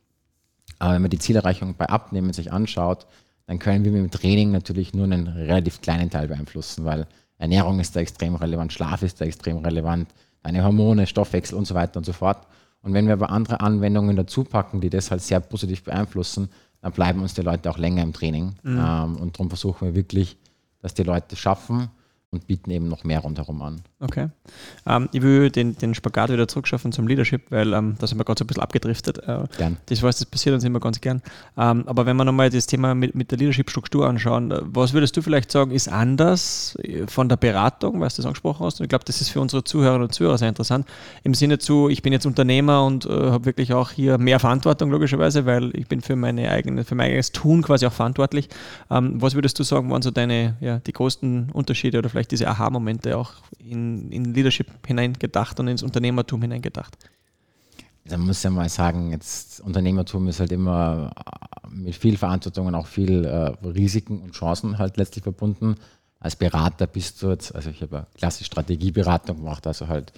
Aber 0.78 0.94
wenn 0.94 1.02
man 1.02 1.10
die 1.10 1.18
Zielerreichung 1.18 1.74
bei 1.76 1.86
Abnehmen 1.86 2.32
sich 2.32 2.52
anschaut, 2.52 3.06
dann 3.46 3.58
können 3.58 3.84
wir 3.84 3.92
mit 3.92 4.00
dem 4.00 4.10
Training 4.10 4.50
natürlich 4.50 4.94
nur 4.94 5.04
einen 5.04 5.26
relativ 5.26 5.82
kleinen 5.82 6.08
Teil 6.08 6.28
beeinflussen, 6.28 6.84
weil 6.84 7.06
Ernährung 7.38 7.80
ist 7.80 7.94
da 7.96 8.00
extrem 8.00 8.36
relevant, 8.36 8.72
Schlaf 8.72 9.02
ist 9.02 9.20
da 9.20 9.24
extrem 9.24 9.58
relevant, 9.58 10.08
deine 10.42 10.64
Hormone, 10.64 11.06
Stoffwechsel 11.06 11.58
und 11.58 11.66
so 11.66 11.74
weiter 11.74 11.98
und 11.98 12.06
so 12.06 12.12
fort. 12.12 12.46
Und 12.82 12.94
wenn 12.94 13.06
wir 13.06 13.12
aber 13.14 13.30
andere 13.30 13.60
Anwendungen 13.60 14.16
dazu 14.16 14.44
packen, 14.44 14.80
die 14.80 14.90
das 14.90 15.10
halt 15.10 15.22
sehr 15.22 15.40
positiv 15.40 15.84
beeinflussen, 15.84 16.48
dann 16.82 16.92
bleiben 16.92 17.22
uns 17.22 17.32
die 17.32 17.42
Leute 17.42 17.70
auch 17.70 17.78
länger 17.78 18.02
im 18.02 18.12
Training. 18.12 18.56
Mhm. 18.62 18.78
Ähm, 18.78 19.16
und 19.16 19.36
darum 19.36 19.48
versuchen 19.48 19.88
wir 19.88 19.94
wirklich, 19.94 20.36
dass 20.80 20.92
die 20.92 21.04
Leute 21.04 21.36
schaffen, 21.36 21.88
und 22.32 22.46
bieten 22.46 22.70
eben 22.70 22.88
noch 22.88 23.04
mehr 23.04 23.20
rundherum 23.20 23.60
an. 23.60 23.82
Okay. 24.00 24.28
Ähm, 24.86 25.10
ich 25.12 25.20
will 25.20 25.50
den, 25.50 25.76
den 25.76 25.94
Spagat 25.94 26.30
wieder 26.30 26.48
zurückschaffen 26.48 26.90
zum 26.90 27.06
Leadership, 27.06 27.50
weil 27.50 27.74
ähm, 27.74 27.96
da 27.98 28.06
sind 28.06 28.18
wir 28.18 28.24
gerade 28.24 28.38
so 28.38 28.44
ein 28.44 28.46
bisschen 28.46 28.62
abgedriftet. 28.62 29.18
Äh, 29.18 29.44
gern. 29.58 29.76
Das 29.86 30.02
weiß, 30.02 30.18
das 30.18 30.26
passiert 30.26 30.54
uns 30.54 30.64
immer 30.64 30.80
ganz 30.80 31.00
gern. 31.02 31.20
Ähm, 31.58 31.84
aber 31.86 32.06
wenn 32.06 32.16
wir 32.16 32.24
nochmal 32.24 32.48
das 32.48 32.66
Thema 32.66 32.94
mit, 32.94 33.14
mit 33.14 33.30
der 33.30 33.38
Leadership-Struktur 33.38 34.08
anschauen, 34.08 34.50
äh, 34.50 34.60
was 34.62 34.94
würdest 34.94 35.14
du 35.14 35.20
vielleicht 35.20 35.52
sagen, 35.52 35.72
ist 35.72 35.88
anders 35.88 36.74
äh, 36.82 37.06
von 37.06 37.28
der 37.28 37.36
Beratung, 37.36 38.00
weil 38.00 38.08
du 38.08 38.16
das 38.16 38.24
angesprochen 38.24 38.64
hast? 38.64 38.80
Und 38.80 38.84
ich 38.84 38.88
glaube, 38.88 39.04
das 39.04 39.20
ist 39.20 39.28
für 39.28 39.40
unsere 39.40 39.62
Zuhörerinnen 39.62 40.04
und 40.04 40.14
Zuhörer 40.14 40.38
sehr 40.38 40.48
interessant. 40.48 40.86
Im 41.24 41.34
Sinne 41.34 41.58
zu, 41.58 41.90
ich 41.90 42.00
bin 42.00 42.14
jetzt 42.14 42.24
Unternehmer 42.24 42.86
und 42.86 43.04
äh, 43.04 43.10
habe 43.10 43.44
wirklich 43.44 43.74
auch 43.74 43.90
hier 43.90 44.16
mehr 44.16 44.40
Verantwortung, 44.40 44.90
logischerweise, 44.90 45.44
weil 45.44 45.76
ich 45.76 45.86
bin 45.86 46.00
für, 46.00 46.16
meine 46.16 46.50
eigene, 46.50 46.84
für 46.84 46.94
mein 46.94 47.08
eigenes 47.10 47.32
Tun 47.32 47.60
quasi 47.60 47.84
auch 47.84 47.92
verantwortlich. 47.92 48.48
Ähm, 48.90 49.20
was 49.20 49.34
würdest 49.34 49.58
du 49.58 49.64
sagen, 49.64 49.90
waren 49.90 50.00
so 50.00 50.10
deine, 50.10 50.56
ja, 50.60 50.78
die 50.78 50.92
größten 50.94 51.50
Unterschiede 51.52 51.98
oder 51.98 52.08
vielleicht 52.08 52.21
vielleicht 52.22 52.30
diese 52.30 52.48
Aha-Momente 52.48 53.16
auch 53.16 53.32
in, 53.58 54.10
in 54.12 54.32
Leadership 54.32 54.68
hineingedacht 54.86 55.58
und 55.58 55.66
ins 55.66 55.82
Unternehmertum 55.82 56.40
hineingedacht? 56.42 56.96
Man 58.08 58.20
muss 58.20 58.42
ja 58.42 58.50
mal 58.50 58.68
sagen, 58.68 59.10
jetzt 59.10 59.60
Unternehmertum 59.60 60.28
ist 60.28 60.40
halt 60.40 60.52
immer 60.52 61.12
äh, 61.16 61.68
mit 61.68 61.96
viel 61.96 62.16
Verantwortung 62.16 62.66
und 62.66 62.74
auch 62.74 62.86
viel 62.86 63.24
äh, 63.24 63.54
Risiken 63.66 64.20
und 64.20 64.32
Chancen 64.34 64.78
halt 64.78 64.96
letztlich 64.96 65.24
verbunden. 65.24 65.76
Als 66.20 66.36
Berater 66.36 66.86
bist 66.86 67.20
du 67.22 67.30
jetzt, 67.30 67.54
also 67.54 67.70
ich 67.70 67.82
habe 67.82 67.98
eine 67.98 68.06
klassische 68.14 68.44
Strategieberatung 68.44 69.38
gemacht, 69.38 69.66
also 69.66 69.88
halt 69.88 70.12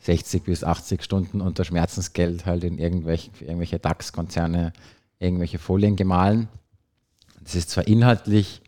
60 0.00 0.44
bis 0.44 0.62
80 0.62 1.02
Stunden 1.02 1.40
unter 1.40 1.64
Schmerzensgeld 1.64 2.46
halt 2.46 2.62
in 2.62 2.78
irgendwelche, 2.78 3.30
irgendwelche 3.40 3.78
DAX-Konzerne 3.80 4.72
irgendwelche 5.18 5.58
Folien 5.58 5.96
gemahlen. 5.96 6.48
Das 7.42 7.54
ist 7.54 7.70
zwar 7.70 7.86
inhaltlich 7.86 8.62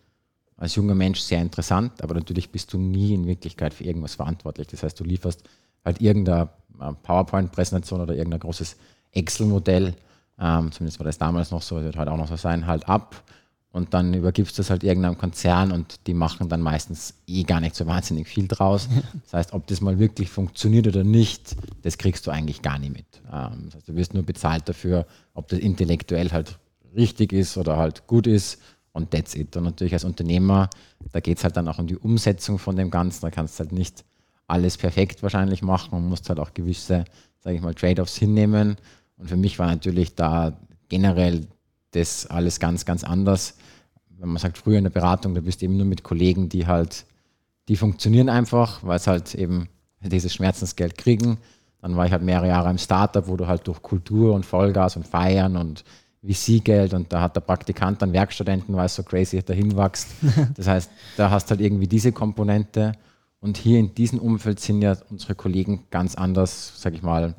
als 0.63 0.77
junger 0.77 0.95
Mensch 0.95 1.19
sehr 1.19 1.43
interessant, 1.43 2.01
aber 2.05 2.15
natürlich 2.15 2.51
bist 2.51 2.73
du 2.73 2.79
nie 2.79 3.15
in 3.15 3.27
Wirklichkeit 3.27 3.75
für 3.75 3.83
irgendwas 3.83 4.15
verantwortlich. 4.15 4.69
Das 4.69 4.85
heißt, 4.85 4.99
du 5.01 5.03
lieferst 5.03 5.43
halt 5.85 6.01
irgendeine 6.01 6.51
äh, 6.81 6.93
PowerPoint-Präsentation 7.03 8.01
oder 8.01 8.15
irgendein 8.15 8.39
großes 8.39 8.77
Excel-Modell, 9.11 9.97
ähm, 10.39 10.71
zumindest 10.71 11.01
war 11.01 11.05
das 11.05 11.19
damals 11.19 11.51
noch 11.51 11.63
so, 11.63 11.83
wird 11.83 11.97
halt 11.97 12.09
auch 12.09 12.17
noch 12.17 12.29
so 12.29 12.37
sein, 12.37 12.69
halt 12.69 12.89
ab 12.89 13.25
und 13.73 13.93
dann 13.93 14.15
übergibst 14.15 14.57
du 14.57 14.63
es 14.63 14.71
halt 14.71 14.85
irgendeinem 14.85 15.19
Konzern 15.19 15.73
und 15.73 16.07
die 16.07 16.15
machen 16.15 16.49
dann 16.49 16.61
meistens 16.61 17.15
eh 17.27 17.43
gar 17.43 17.61
nicht 17.61 17.75
so 17.75 17.87
wahnsinnig 17.89 18.29
viel 18.29 18.47
draus. 18.47 18.89
Das 19.25 19.33
heißt, 19.33 19.55
ob 19.55 19.67
das 19.67 19.81
mal 19.81 19.99
wirklich 19.99 20.31
funktioniert 20.31 20.87
oder 20.87 21.03
nicht, 21.03 21.57
das 21.83 21.99
kriegst 21.99 22.25
du 22.29 22.31
eigentlich 22.31 22.63
gar 22.63 22.79
nicht 22.79 22.93
mit. 22.93 23.07
Ähm, 23.33 23.65
das 23.65 23.75
heißt, 23.75 23.89
du 23.89 23.97
wirst 23.97 24.15
nur 24.15 24.23
bezahlt 24.23 24.69
dafür, 24.69 25.07
ob 25.35 25.49
das 25.49 25.59
intellektuell 25.59 26.31
halt 26.31 26.61
richtig 26.95 27.33
ist 27.33 27.57
oder 27.57 27.79
halt 27.79 28.07
gut 28.07 28.29
ist 28.29 28.61
und 28.93 29.11
that's 29.11 29.35
it. 29.35 29.57
Und 29.57 29.65
natürlich 29.65 29.93
als 29.93 30.05
Unternehmer, 30.05 30.69
da 31.13 31.21
geht 31.21 31.39
es 31.39 31.45
halt 31.45 31.57
dann 31.57 31.69
auch 31.69 31.79
um 31.79 31.87
die 31.87 31.97
Umsetzung 31.97 32.59
von 32.59 32.77
dem 32.77 32.91
Ganzen. 32.91 33.23
Da 33.23 33.31
kannst 33.31 33.59
du 33.59 33.65
halt 33.65 33.73
nicht 33.73 34.05
alles 34.47 34.77
perfekt 34.77 35.23
wahrscheinlich 35.23 35.63
machen 35.63 35.95
und 35.97 36.09
musst 36.09 36.29
halt 36.29 36.39
auch 36.39 36.53
gewisse, 36.53 37.05
sage 37.41 37.57
ich 37.57 37.63
mal, 37.63 37.75
Trade-offs 37.75 38.17
hinnehmen. 38.17 38.77
Und 39.17 39.29
für 39.29 39.37
mich 39.37 39.59
war 39.59 39.69
natürlich 39.69 40.15
da 40.15 40.59
generell 40.89 41.47
das 41.93 42.27
alles 42.27 42.61
ganz, 42.61 42.85
ganz 42.85 43.05
anders. 43.05 43.57
Wenn 44.11 44.29
man 44.29 44.39
sagt, 44.39 44.59
früher 44.59 44.79
in 44.79 44.85
der 44.85 44.91
Beratung, 44.91 45.35
da 45.35 45.41
bist 45.41 45.63
du 45.63 45.67
eben 45.67 45.77
nur 45.77 45.87
mit 45.87 46.03
Kollegen, 46.03 46.49
die 46.49 46.67
halt, 46.67 47.07
die 47.69 47.77
funktionieren 47.77 48.29
einfach, 48.29 48.83
weil 48.83 48.97
es 48.97 49.07
halt 49.07 49.35
eben 49.35 49.69
dieses 50.01 50.35
Schmerzensgeld 50.35 50.99
kriegen. 50.99 51.39
Dann 51.81 51.97
war 51.97 52.07
ich 52.07 52.13
halt 52.13 52.23
mehrere 52.23 52.49
Jahre 52.49 52.71
im 52.71 52.79
Startup, 52.79 53.27
wo 53.27 53.37
du 53.37 53.47
halt 53.47 53.67
durch 53.67 53.81
Kultur 53.83 54.35
und 54.35 54.45
Vollgas 54.45 54.97
und 54.97 55.07
Feiern 55.07 55.57
und 55.57 55.83
VC-Geld 56.25 56.95
und 56.95 57.13
da 57.13 57.21
hat 57.21 57.35
der 57.35 57.41
Praktikant 57.41 58.01
dann 58.01 58.13
Werkstudenten, 58.13 58.77
weil 58.77 58.87
es 58.87 58.95
so 58.95 59.03
crazy 59.03 59.43
dahin 59.43 59.77
wächst. 59.77 60.09
Das 60.55 60.69
heißt, 60.69 60.91
da 61.17 61.31
hast 61.31 61.47
du 61.47 61.51
halt 61.51 61.61
irgendwie 61.61 61.89
diese 61.89 62.13
Komponente 62.13 62.93
und 63.41 63.57
hier 63.57 63.81
in 63.81 63.95
diesem 63.95 64.21
Umfeld 64.21 64.61
sind 64.61 64.83
ja 64.83 64.97
unsere 65.11 65.35
Kollegen 65.35 65.85
ganz 65.91 66.15
anders, 66.15 66.75
sag 66.77 66.95
ich 66.95 67.03
mal, 67.03 67.35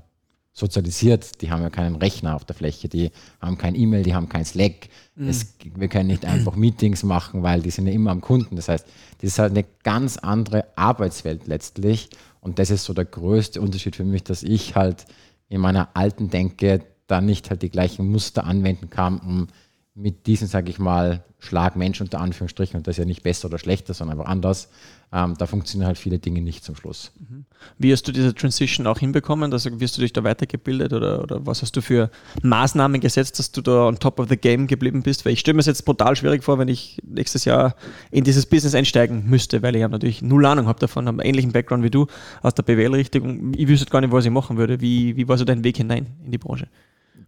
sozialisiert. 0.51 1.41
Die 1.41 1.49
haben 1.49 1.61
ja 1.61 1.69
keinen 1.69 1.95
Rechner 1.95 2.35
auf 2.35 2.43
der 2.45 2.55
Fläche, 2.55 2.89
die 2.89 3.11
haben 3.41 3.57
kein 3.57 3.73
E-Mail, 3.73 4.03
die 4.03 4.13
haben 4.13 4.27
kein 4.29 4.45
Slack. 4.45 4.89
Mhm. 5.15 5.29
Es, 5.29 5.55
wir 5.75 5.87
können 5.87 6.07
nicht 6.07 6.25
einfach 6.25 6.55
Meetings 6.55 7.03
machen, 7.03 7.41
weil 7.41 7.61
die 7.61 7.71
sind 7.71 7.87
ja 7.87 7.93
immer 7.93 8.11
am 8.11 8.21
Kunden. 8.21 8.57
Das 8.57 8.67
heißt, 8.67 8.85
das 9.19 9.27
ist 9.27 9.39
halt 9.39 9.51
eine 9.51 9.65
ganz 9.83 10.17
andere 10.17 10.65
Arbeitswelt 10.75 11.47
letztlich 11.47 12.09
und 12.41 12.59
das 12.59 12.69
ist 12.69 12.83
so 12.83 12.93
der 12.93 13.05
größte 13.05 13.61
Unterschied 13.61 13.95
für 13.95 14.03
mich, 14.03 14.23
dass 14.23 14.43
ich 14.43 14.75
halt 14.75 15.05
in 15.47 15.61
meiner 15.61 15.89
alten 15.93 16.29
Denke 16.29 16.81
da 17.07 17.21
nicht 17.21 17.49
halt 17.49 17.61
die 17.61 17.69
gleichen 17.69 18.09
Muster 18.09 18.45
anwenden 18.45 18.89
kann, 18.89 19.19
um 19.19 19.47
mit 19.95 20.25
diesem, 20.25 20.47
sage 20.47 20.69
ich 20.69 20.79
mal, 20.79 21.23
Schlagmensch 21.37 22.01
unter 22.01 22.19
Anführungsstrichen, 22.19 22.77
und 22.77 22.87
das 22.87 22.93
ist 22.93 22.99
ja 22.99 23.05
nicht 23.05 23.21
besser 23.21 23.47
oder 23.47 23.59
schlechter, 23.59 23.93
sondern 23.93 24.17
einfach 24.17 24.31
anders, 24.31 24.69
ähm, 25.11 25.35
da 25.37 25.45
funktionieren 25.45 25.87
halt 25.87 25.99
viele 25.99 26.17
Dinge 26.17 26.41
nicht 26.41 26.63
zum 26.63 26.75
Schluss. 26.75 27.11
Mhm. 27.19 27.45
Wie 27.77 27.91
hast 27.91 28.07
du 28.07 28.11
diese 28.11 28.33
Transition 28.33 28.87
auch 28.87 28.97
hinbekommen? 28.97 29.53
Also 29.53 29.79
wirst 29.79 29.95
du 29.97 30.01
dich 30.01 30.11
da 30.11 30.23
weitergebildet 30.23 30.93
oder, 30.93 31.21
oder 31.21 31.45
was 31.45 31.61
hast 31.61 31.75
du 31.75 31.81
für 31.81 32.09
Maßnahmen 32.41 32.99
gesetzt, 32.99 33.37
dass 33.37 33.51
du 33.51 33.61
da 33.61 33.87
on 33.87 33.99
top 33.99 34.19
of 34.19 34.29
the 34.29 34.37
game 34.37 34.65
geblieben 34.65 35.03
bist? 35.03 35.25
Weil 35.25 35.33
ich 35.33 35.41
stelle 35.41 35.53
mir 35.53 35.59
es 35.59 35.67
jetzt 35.67 35.85
brutal 35.85 36.15
schwierig 36.15 36.43
vor, 36.43 36.57
wenn 36.57 36.69
ich 36.69 36.99
nächstes 37.05 37.45
Jahr 37.45 37.75
in 38.09 38.23
dieses 38.23 38.47
Business 38.47 38.73
einsteigen 38.73 39.29
müsste, 39.29 39.61
weil 39.61 39.75
ich 39.75 39.81
ja 39.81 39.87
natürlich 39.87 40.23
null 40.23 40.45
Ahnung 40.47 40.65
habe 40.65 40.79
davon, 40.79 41.05
habe 41.05 41.21
einen 41.21 41.29
ähnlichen 41.29 41.51
Background 41.51 41.83
wie 41.83 41.91
du 41.91 42.07
aus 42.41 42.55
der 42.55 42.63
BWL-Richtung. 42.63 43.53
Ich 43.55 43.67
wüsste 43.67 43.85
gar 43.91 44.01
nicht, 44.01 44.11
was 44.11 44.25
ich 44.25 44.31
machen 44.31 44.57
würde. 44.57 44.81
Wie, 44.81 45.15
wie 45.15 45.27
war 45.27 45.37
so 45.37 45.45
dein 45.45 45.63
Weg 45.63 45.77
hinein 45.77 46.07
in 46.25 46.31
die 46.31 46.39
Branche? 46.39 46.67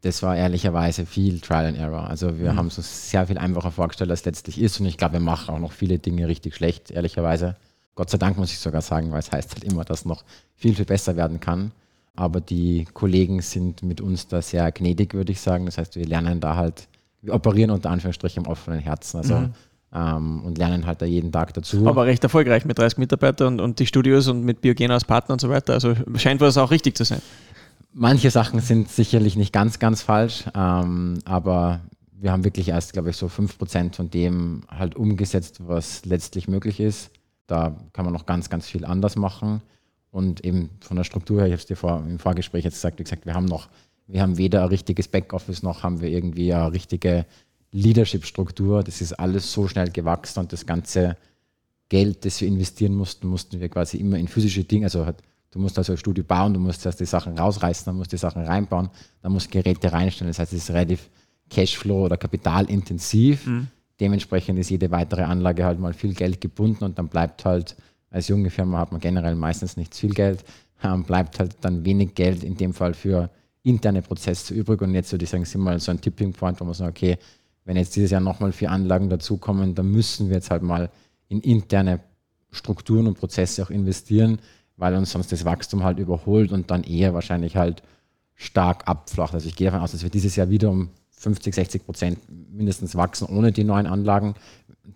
Das 0.06 0.22
war 0.22 0.38
ehrlicherweise 0.38 1.08
viel 1.08 1.40
Trial 1.40 1.66
and 1.66 1.78
Error. 1.78 2.08
Also 2.08 2.38
wir 2.38 2.54
mhm. 2.54 2.58
haben 2.58 2.68
es 2.68 2.78
uns 2.78 3.10
sehr 3.10 3.26
viel 3.26 3.40
einfacher 3.40 3.72
vorgestellt, 3.72 4.12
als 4.12 4.20
es 4.20 4.26
letztlich 4.26 4.62
ist. 4.62 4.80
Und 4.80 4.86
ich 4.86 4.98
glaube, 4.98 5.14
wir 5.14 5.20
machen 5.20 5.54
auch 5.54 5.60
noch 5.60 5.72
viele 5.72 5.98
Dinge 5.98 6.28
richtig 6.28 6.56
schlecht, 6.56 6.92
ehrlicherweise. 6.92 7.56
Gott 7.96 8.12
sei 8.12 8.20
Dank 8.20 8.38
muss 8.38 8.52
ich 8.52 8.60
sogar 8.60 8.82
sagen, 8.82 9.12
weil 9.12 9.20
es 9.20 9.32
heißt 9.32 9.56
halt 9.56 9.64
immer, 9.64 9.84
dass 9.84 10.06
noch 10.06 10.24
viel, 10.54 10.76
viel 10.76 10.86
besser 10.86 11.16
werden 11.16 11.40
kann. 11.40 11.72
Aber 12.16 12.40
die 12.40 12.86
Kollegen 12.94 13.42
sind 13.42 13.82
mit 13.82 14.00
uns 14.00 14.28
da 14.28 14.44
sehr 14.44 14.72
gnädig, 14.72 15.16
würde 15.16 15.32
ich 15.32 15.42
sagen. 15.42 15.66
Das 15.66 15.80
heißt, 15.80 15.96
wir 15.96 16.06
lernen 16.06 16.40
da 16.40 16.56
halt, 16.56 16.88
wir 17.24 17.34
operieren 17.34 17.72
unter 17.72 17.90
Anführungsstrichen 17.90 18.44
im 18.44 18.50
offenen 18.50 18.80
Herzen. 18.80 19.18
Also 19.18 19.36
mhm. 19.36 19.54
ähm, 19.92 20.44
und 20.44 20.60
lernen 20.60 20.86
halt 20.86 21.02
da 21.02 21.08
jeden 21.08 21.32
Tag 21.32 21.52
dazu. 21.56 21.88
Aber 21.88 22.06
recht 22.06 22.24
erfolgreich 22.24 22.64
mit 22.64 22.78
30 22.78 23.00
Mitarbeitern 23.00 23.56
und, 23.56 23.60
und 23.60 23.80
die 23.80 23.88
Studios 23.88 24.28
und 24.28 24.44
mit 24.44 24.62
Biogen 24.62 24.92
als 24.92 25.04
Partner 25.04 25.34
und 25.34 25.42
so 25.42 25.50
weiter. 25.50 25.74
Also 25.74 25.96
scheint 26.18 26.42
was 26.42 26.58
auch 26.58 26.70
richtig 26.70 26.96
zu 26.96 27.06
sein. 27.06 27.24
Manche 27.98 28.30
Sachen 28.30 28.60
sind 28.60 28.90
sicherlich 28.90 29.38
nicht 29.38 29.54
ganz, 29.54 29.80
ganz 29.80 30.02
falsch, 30.02 30.44
ähm, 30.54 31.20
aber 31.24 31.80
wir 32.12 32.34
haben 32.34 32.44
wirklich 32.44 32.68
erst, 32.68 32.92
glaube 32.92 33.12
ich, 33.12 33.16
so 33.16 33.28
5% 33.28 33.96
von 33.96 34.10
dem 34.10 34.64
halt 34.68 34.96
umgesetzt, 34.98 35.66
was 35.66 36.04
letztlich 36.04 36.50
möglich 36.50 36.82
ist. 36.82 37.10
Da 37.48 37.78
kann 37.94 38.04
man 38.04 38.14
noch 38.14 38.26
ganz, 38.26 38.50
ganz 38.50 38.68
viel 38.68 38.84
anders 38.84 39.16
machen. 39.16 39.62
Und 40.12 40.44
eben 40.44 40.72
von 40.82 40.98
der 40.98 41.06
Struktur 41.06 41.38
her, 41.38 41.46
ich 41.46 41.54
habe 41.54 41.62
es 41.62 41.68
dir 41.68 41.78
vor, 41.78 42.04
im 42.06 42.20
Vorgespräch 42.20 42.66
jetzt 42.66 42.74
gesagt, 42.74 43.00
wie 43.00 43.06
gesagt, 43.06 43.26
wir 43.26 43.34
haben 43.34 43.46
noch, 43.46 43.70
wir 44.08 44.22
haben 44.22 44.38
weder 44.38 44.64
ein 44.64 44.68
richtiges 44.68 45.08
Backoffice 45.08 45.64
noch 45.64 45.84
haben 45.84 46.02
wir 46.02 46.10
irgendwie 46.10 46.54
eine 46.54 46.74
richtige 46.74 47.26
Leadership-Struktur. 47.72 48.84
Das 48.84 49.00
ist 49.00 49.14
alles 49.14 49.54
so 49.54 49.70
schnell 49.70 49.90
gewachsen 49.90 50.42
und 50.42 50.52
das 50.52 50.66
ganze 50.66 51.16
Geld, 51.88 52.26
das 52.26 52.42
wir 52.42 52.50
investieren 52.50 52.94
mussten, 52.94 53.30
mussten 53.30 53.62
wir 53.62 53.70
quasi 53.70 53.96
immer 53.96 54.18
in 54.18 54.28
physische 54.28 54.66
Dinge, 54.66 54.88
also 54.88 55.06
halt 55.06 55.24
Du 55.56 55.62
musst 55.62 55.78
also 55.78 55.94
ein 55.94 55.98
Studio 55.98 56.22
bauen, 56.22 56.54
du 56.54 56.60
musst 56.60 56.86
erst 56.86 57.00
die 57.00 57.06
Sachen 57.06 57.40
rausreißen, 57.40 57.86
dann 57.86 57.96
musst 57.96 58.12
du 58.12 58.18
die 58.18 58.20
Sachen 58.20 58.44
reinbauen, 58.44 58.90
dann 59.22 59.32
musst 59.32 59.48
du 59.48 59.52
Geräte 59.52 59.94
reinstellen. 59.94 60.30
Das 60.30 60.40
heißt, 60.40 60.52
es 60.52 60.64
ist 60.64 60.72
relativ 60.72 61.10
Cashflow 61.50 62.08
oder 62.08 62.18
kapitalintensiv. 62.18 63.48
Mhm. 63.48 63.68
Dementsprechend 64.02 64.60
ist 64.60 64.70
jede 64.70 64.92
weitere 64.92 65.22
Anlage 65.22 65.64
halt 65.64 65.80
mal 65.80 65.94
viel 65.94 66.14
Geld 66.14 66.42
gebunden 66.42 66.84
und 66.84 67.00
dann 67.00 67.08
bleibt 67.08 67.46
halt, 67.46 67.78
als 68.10 68.28
junge 68.28 68.50
Firma 68.50 68.80
hat 68.80 68.92
man 68.92 69.00
generell 69.00 69.36
meistens 69.36 69.78
nicht 69.78 69.96
viel 69.96 70.14
Geld, 70.14 70.44
ähm, 70.84 71.06
bleibt 71.06 71.40
halt 71.40 71.56
dann 71.62 71.86
wenig 71.86 72.16
Geld 72.16 72.44
in 72.44 72.58
dem 72.58 72.74
Fall 72.74 72.94
für 72.94 73.30
interne 73.64 74.02
Prozesse 74.02 74.54
übrig. 74.54 74.82
Und 74.82 74.94
jetzt 74.94 75.14
würde 75.14 75.24
ich 75.24 75.30
sagen, 75.30 75.46
sind 75.46 75.62
wir 75.62 75.80
so 75.80 75.90
ein 75.90 76.02
Tipping 76.02 76.34
Point, 76.34 76.60
wo 76.60 76.66
man 76.66 76.74
sagt, 76.74 76.98
okay, 76.98 77.18
wenn 77.64 77.78
jetzt 77.78 77.96
dieses 77.96 78.12
Jahr 78.12 78.20
nochmal 78.20 78.52
vier 78.52 78.72
Anlagen 78.72 79.10
dazukommen, 79.10 79.74
dann 79.74 79.90
müssen 79.90 80.28
wir 80.28 80.36
jetzt 80.36 80.52
halt 80.52 80.64
mal 80.64 80.90
in 81.30 81.40
interne 81.40 82.02
Strukturen 82.52 83.08
und 83.08 83.18
Prozesse 83.18 83.64
auch 83.64 83.70
investieren, 83.70 84.40
weil 84.78 84.96
uns 84.96 85.12
sonst 85.12 85.32
das 85.32 85.46
Wachstum 85.46 85.84
halt 85.84 86.00
überholt 86.00 86.52
und 86.52 86.72
dann 86.72 86.84
eher 86.84 87.14
wahrscheinlich 87.14 87.56
halt 87.56 87.84
stark 88.36 88.88
abflacht. 88.88 89.34
Also 89.34 89.48
ich 89.48 89.56
gehe 89.56 89.68
davon 89.68 89.82
aus, 89.82 89.92
dass 89.92 90.04
wir 90.04 90.10
dieses 90.10 90.36
Jahr 90.36 90.50
wieder 90.50 90.70
um 90.70 90.90
50, 91.12 91.56
60 91.56 91.86
Prozent 91.86 92.20
mindestens 92.52 92.96
wachsen 92.96 93.28
ohne 93.28 93.52
die 93.52 93.64
neuen 93.64 93.88
Anlagen. 93.88 94.36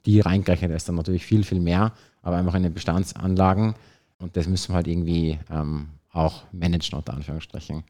Die 0.06 0.20
reingerechnet 0.20 0.72
ist 0.72 0.88
dann 0.88 0.96
natürlich 0.96 1.26
viel, 1.26 1.44
viel 1.44 1.60
mehr, 1.60 1.94
aber 2.22 2.38
einfach 2.38 2.56
in 2.56 2.64
den 2.64 2.74
Bestandsanlagen. 2.74 3.76
Und 4.20 4.36
das 4.36 4.48
müssen 4.48 4.72
wir 4.72 4.76
halt 4.76 4.88
irgendwie 4.88 5.40
ähm, 5.50 5.88
auch 6.12 6.44
managen, 6.52 6.98
unter 6.98 7.14
Anführungsstrichen. 7.14 7.84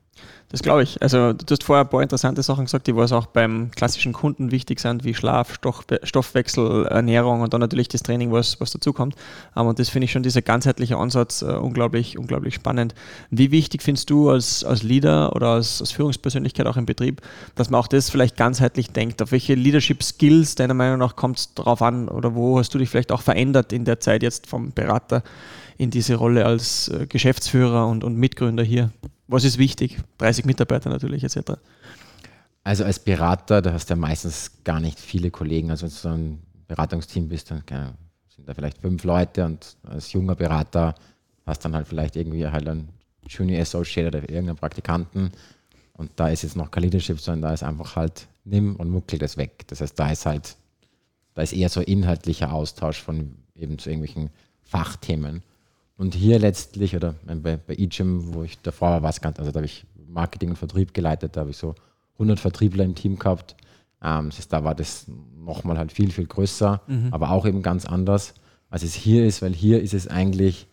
Das 0.50 0.62
glaube 0.62 0.84
ich. 0.84 1.02
Also 1.02 1.32
du 1.32 1.46
hast 1.52 1.64
vorher 1.64 1.86
ein 1.86 1.90
paar 1.90 2.02
interessante 2.02 2.44
Sachen 2.44 2.66
gesagt, 2.66 2.88
die 2.88 2.96
was 2.96 3.14
auch 3.14 3.28
beim 3.28 3.72
klassischen 3.72 4.12
Kunden 4.12 4.52
wichtig 4.52 4.82
sind, 4.82 5.06
wie 5.06 5.14
Schlaf, 5.14 5.54
Stoff, 5.54 5.86
Stoffwechsel, 6.04 6.88
Ernährung 6.88 7.42
und 7.42 7.54
dann 7.54 7.62
natürlich 7.62 7.88
das 7.88 8.04
Training, 8.04 8.32
was, 8.32 8.60
was 8.60 8.72
dazukommt. 8.72 9.16
Ähm, 9.56 9.68
und 9.68 9.80
das 9.80 9.90
finde 9.90 10.06
ich 10.06 10.12
schon, 10.12 10.24
dieser 10.24 10.42
ganzheitliche 10.42 10.98
Ansatz, 10.98 11.44
uh, 11.44 11.52
unglaublich, 11.60 12.18
unglaublich 12.18 12.56
spannend. 12.56 12.96
Wie 13.30 13.52
wichtig 13.52 13.84
findest 13.84 14.10
du 14.10 14.30
als, 14.30 14.64
als 14.64 14.84
Leader 14.84 15.36
oder 15.36 15.50
als, 15.50 15.80
als 15.80 15.92
Führungspersönlichkeit 15.92 16.66
auch 16.66 16.78
im 16.78 16.86
Betrieb, 16.86 17.22
dass 17.56 17.70
man 17.70 17.80
auch 17.80 17.88
das 17.88 18.10
vielleicht 18.10 18.36
ganzheitlich 18.36 18.92
denkt? 18.92 19.22
Auf 19.22 19.32
welche 19.32 19.54
Leadership 19.54 20.04
Skills 20.04 20.56
deiner 20.56 20.74
Meinung 20.74 21.00
nach 21.00 21.16
kommt 21.16 21.38
es 21.38 21.54
darauf 21.54 21.82
an 21.82 22.10
oder 22.10 22.36
wo 22.36 22.60
hast 22.60 22.74
du 22.74 22.80
dich 22.80 22.90
vielleicht 22.90 23.12
auch 23.12 23.22
verändert 23.22 23.72
in 23.72 23.86
der 23.86 24.00
Zeit 24.00 24.24
jetzt 24.24 24.48
vom 24.48 24.72
Berater 24.72 25.24
in 25.80 25.92
diese 25.92 26.16
Rolle 26.16 26.46
als 26.46 26.90
äh, 26.90 27.08
Geschäftsführer 27.08 27.88
und, 27.88 28.04
und 28.04 28.18
Mitgründer 28.18 28.64
hier? 28.64 28.92
Was 29.28 29.46
ist 29.46 29.58
wichtig? 29.58 29.98
30 30.18 30.44
Mitarbeiter 30.44 30.90
natürlich 30.90 31.24
etc. 31.24 31.54
Also 32.66 32.84
als 32.84 33.00
Berater, 33.00 33.62
da 33.62 33.72
hast 33.72 33.90
du 33.90 33.94
ja 33.94 33.96
meistens 33.96 34.52
gar 34.66 34.82
nicht 34.82 35.00
viele 35.00 35.32
Kollegen. 35.32 35.72
Also 35.72 35.84
wenn 35.84 35.90
du 35.90 35.96
so 35.96 36.10
ein 36.10 36.40
Beratungsteam 36.68 37.30
bist, 37.30 37.50
dann 37.50 37.64
sind 38.28 38.48
da 38.48 38.54
vielleicht 38.54 38.80
fünf 38.80 39.06
Leute 39.06 39.46
und 39.46 39.78
als 39.84 40.12
junger 40.12 40.36
Berater 40.36 40.96
hast 41.46 41.64
dann 41.64 41.74
halt 41.74 41.88
vielleicht 41.88 42.18
irgendwie 42.18 42.46
halt 42.46 42.68
einen 42.68 42.90
Junior 43.26 43.62
Associate 43.62 44.10
oder 44.10 44.20
irgendeinen 44.20 44.58
Praktikanten. 44.58 45.32
Und 45.94 46.12
da 46.18 46.28
ist 46.28 46.44
jetzt 46.44 46.58
noch 46.58 46.72
kein 46.72 46.84
Leadership, 46.84 47.22
sondern 47.22 47.44
da 47.44 47.54
ist 47.54 47.64
einfach 47.64 47.96
halt 47.96 48.28
nimm 48.44 48.76
und 48.76 48.90
muckel 48.90 49.18
das 49.18 49.38
weg. 49.38 49.66
Das 49.68 49.80
heißt, 49.80 49.98
da 49.98 50.12
ist 50.12 50.26
halt, 50.26 50.58
da 51.36 51.42
ist 51.42 51.54
eher 51.54 51.70
so 51.70 51.80
inhaltlicher 51.80 52.52
Austausch 52.52 53.02
von 53.02 53.38
eben 53.56 53.80
zu 53.80 53.90
irgendwelchen 53.90 54.30
Fachthemen. 54.62 55.42
Und 56.00 56.16
hier 56.16 56.40
letztlich, 56.40 56.96
oder 56.96 57.16
bei, 57.26 57.58
bei 57.58 57.76
eGym, 57.76 58.34
wo 58.34 58.44
ich 58.44 58.58
davor 58.62 58.92
war, 58.92 59.04
war 59.04 59.10
es 59.10 59.20
ganz, 59.20 59.38
also 59.38 59.52
da 59.52 59.58
habe 59.58 59.66
ich 59.66 59.86
Marketing 60.08 60.52
und 60.52 60.56
Vertrieb 60.56 60.94
geleitet, 60.94 61.36
da 61.36 61.42
habe 61.42 61.50
ich 61.50 61.58
so 61.58 61.76
100 62.14 62.40
Vertriebler 62.40 62.86
im 62.86 62.96
Team 62.96 63.20
gehabt. 63.20 63.58
Ähm, 64.02 64.30
das 64.30 64.38
heißt, 64.38 64.54
da 64.54 64.64
war 64.64 64.76
das 64.76 65.08
nochmal 65.38 65.78
halt 65.78 65.92
viel, 65.92 66.10
viel 66.10 66.26
größer, 66.26 66.80
mhm. 66.88 67.10
aber 67.12 67.32
auch 67.32 67.46
eben 67.46 67.62
ganz 67.62 67.84
anders, 67.84 68.34
als 68.70 68.84
es 68.84 68.94
hier 68.94 69.26
ist, 69.26 69.42
weil 69.42 69.54
hier 69.54 69.82
ist 69.82 69.94
es 69.94 70.08
eigentlich, 70.08 70.68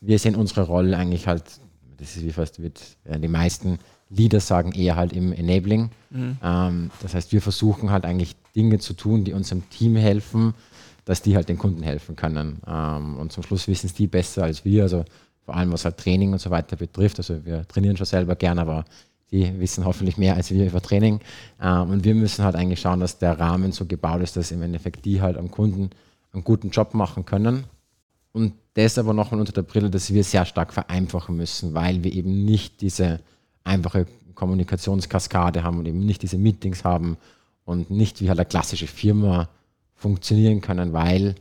wir 0.00 0.18
sehen 0.18 0.34
unsere 0.34 0.62
Rolle 0.62 0.96
eigentlich 0.96 1.26
halt, 1.26 1.44
das 1.98 2.16
ist 2.16 2.24
wie 2.24 2.32
fast 2.32 2.62
wird, 2.62 2.80
ja, 3.06 3.18
die 3.18 3.28
meisten 3.28 3.80
Leader 4.08 4.40
sagen 4.40 4.72
eher 4.72 4.96
halt 4.96 5.12
im 5.12 5.34
Enabling. 5.34 5.90
Mhm. 6.08 6.38
Ähm, 6.42 6.90
das 7.02 7.12
heißt, 7.12 7.32
wir 7.32 7.42
versuchen 7.42 7.90
halt 7.90 8.06
eigentlich 8.06 8.34
Dinge 8.56 8.78
zu 8.78 8.94
tun, 8.94 9.24
die 9.24 9.34
unserem 9.34 9.68
Team 9.68 9.96
helfen, 9.96 10.54
dass 11.04 11.22
die 11.22 11.36
halt 11.36 11.48
den 11.48 11.58
Kunden 11.58 11.82
helfen 11.82 12.16
können. 12.16 12.60
Ähm, 12.66 13.18
und 13.18 13.32
zum 13.32 13.42
Schluss 13.42 13.68
wissen 13.68 13.86
es 13.86 13.94
die 13.94 14.06
besser 14.06 14.44
als 14.44 14.64
wir, 14.64 14.82
also 14.82 15.04
vor 15.44 15.56
allem 15.56 15.72
was 15.72 15.84
halt 15.84 15.96
Training 15.96 16.32
und 16.32 16.40
so 16.40 16.50
weiter 16.50 16.76
betrifft. 16.76 17.18
Also 17.18 17.44
wir 17.44 17.66
trainieren 17.66 17.96
schon 17.96 18.06
selber 18.06 18.36
gern, 18.36 18.58
aber 18.58 18.84
die 19.30 19.58
wissen 19.60 19.84
hoffentlich 19.84 20.16
mehr 20.16 20.36
als 20.36 20.50
wir 20.50 20.66
über 20.66 20.80
Training. 20.80 21.20
Ähm, 21.60 21.90
und 21.90 22.04
wir 22.04 22.14
müssen 22.14 22.44
halt 22.44 22.56
eigentlich 22.56 22.80
schauen, 22.80 23.00
dass 23.00 23.18
der 23.18 23.38
Rahmen 23.38 23.72
so 23.72 23.86
gebaut 23.86 24.22
ist, 24.22 24.36
dass 24.36 24.50
im 24.50 24.62
Endeffekt 24.62 25.04
die 25.04 25.20
halt 25.20 25.36
am 25.36 25.50
Kunden 25.50 25.90
einen 26.32 26.44
guten 26.44 26.70
Job 26.70 26.94
machen 26.94 27.24
können. 27.24 27.64
Und 28.32 28.54
das 28.74 28.98
aber 28.98 29.12
nochmal 29.12 29.40
unter 29.40 29.52
der 29.52 29.62
Brille, 29.62 29.90
dass 29.90 30.12
wir 30.12 30.22
sehr 30.22 30.44
stark 30.44 30.72
vereinfachen 30.72 31.36
müssen, 31.36 31.74
weil 31.74 32.04
wir 32.04 32.12
eben 32.12 32.44
nicht 32.44 32.80
diese 32.80 33.20
einfache 33.64 34.06
Kommunikationskaskade 34.34 35.64
haben 35.64 35.78
und 35.78 35.86
eben 35.86 36.06
nicht 36.06 36.22
diese 36.22 36.38
Meetings 36.38 36.84
haben 36.84 37.16
und 37.64 37.90
nicht 37.90 38.20
wie 38.20 38.28
halt 38.28 38.38
eine 38.38 38.46
klassische 38.46 38.86
Firma 38.86 39.48
funktionieren 40.00 40.62
können, 40.62 40.94
weil 40.94 41.34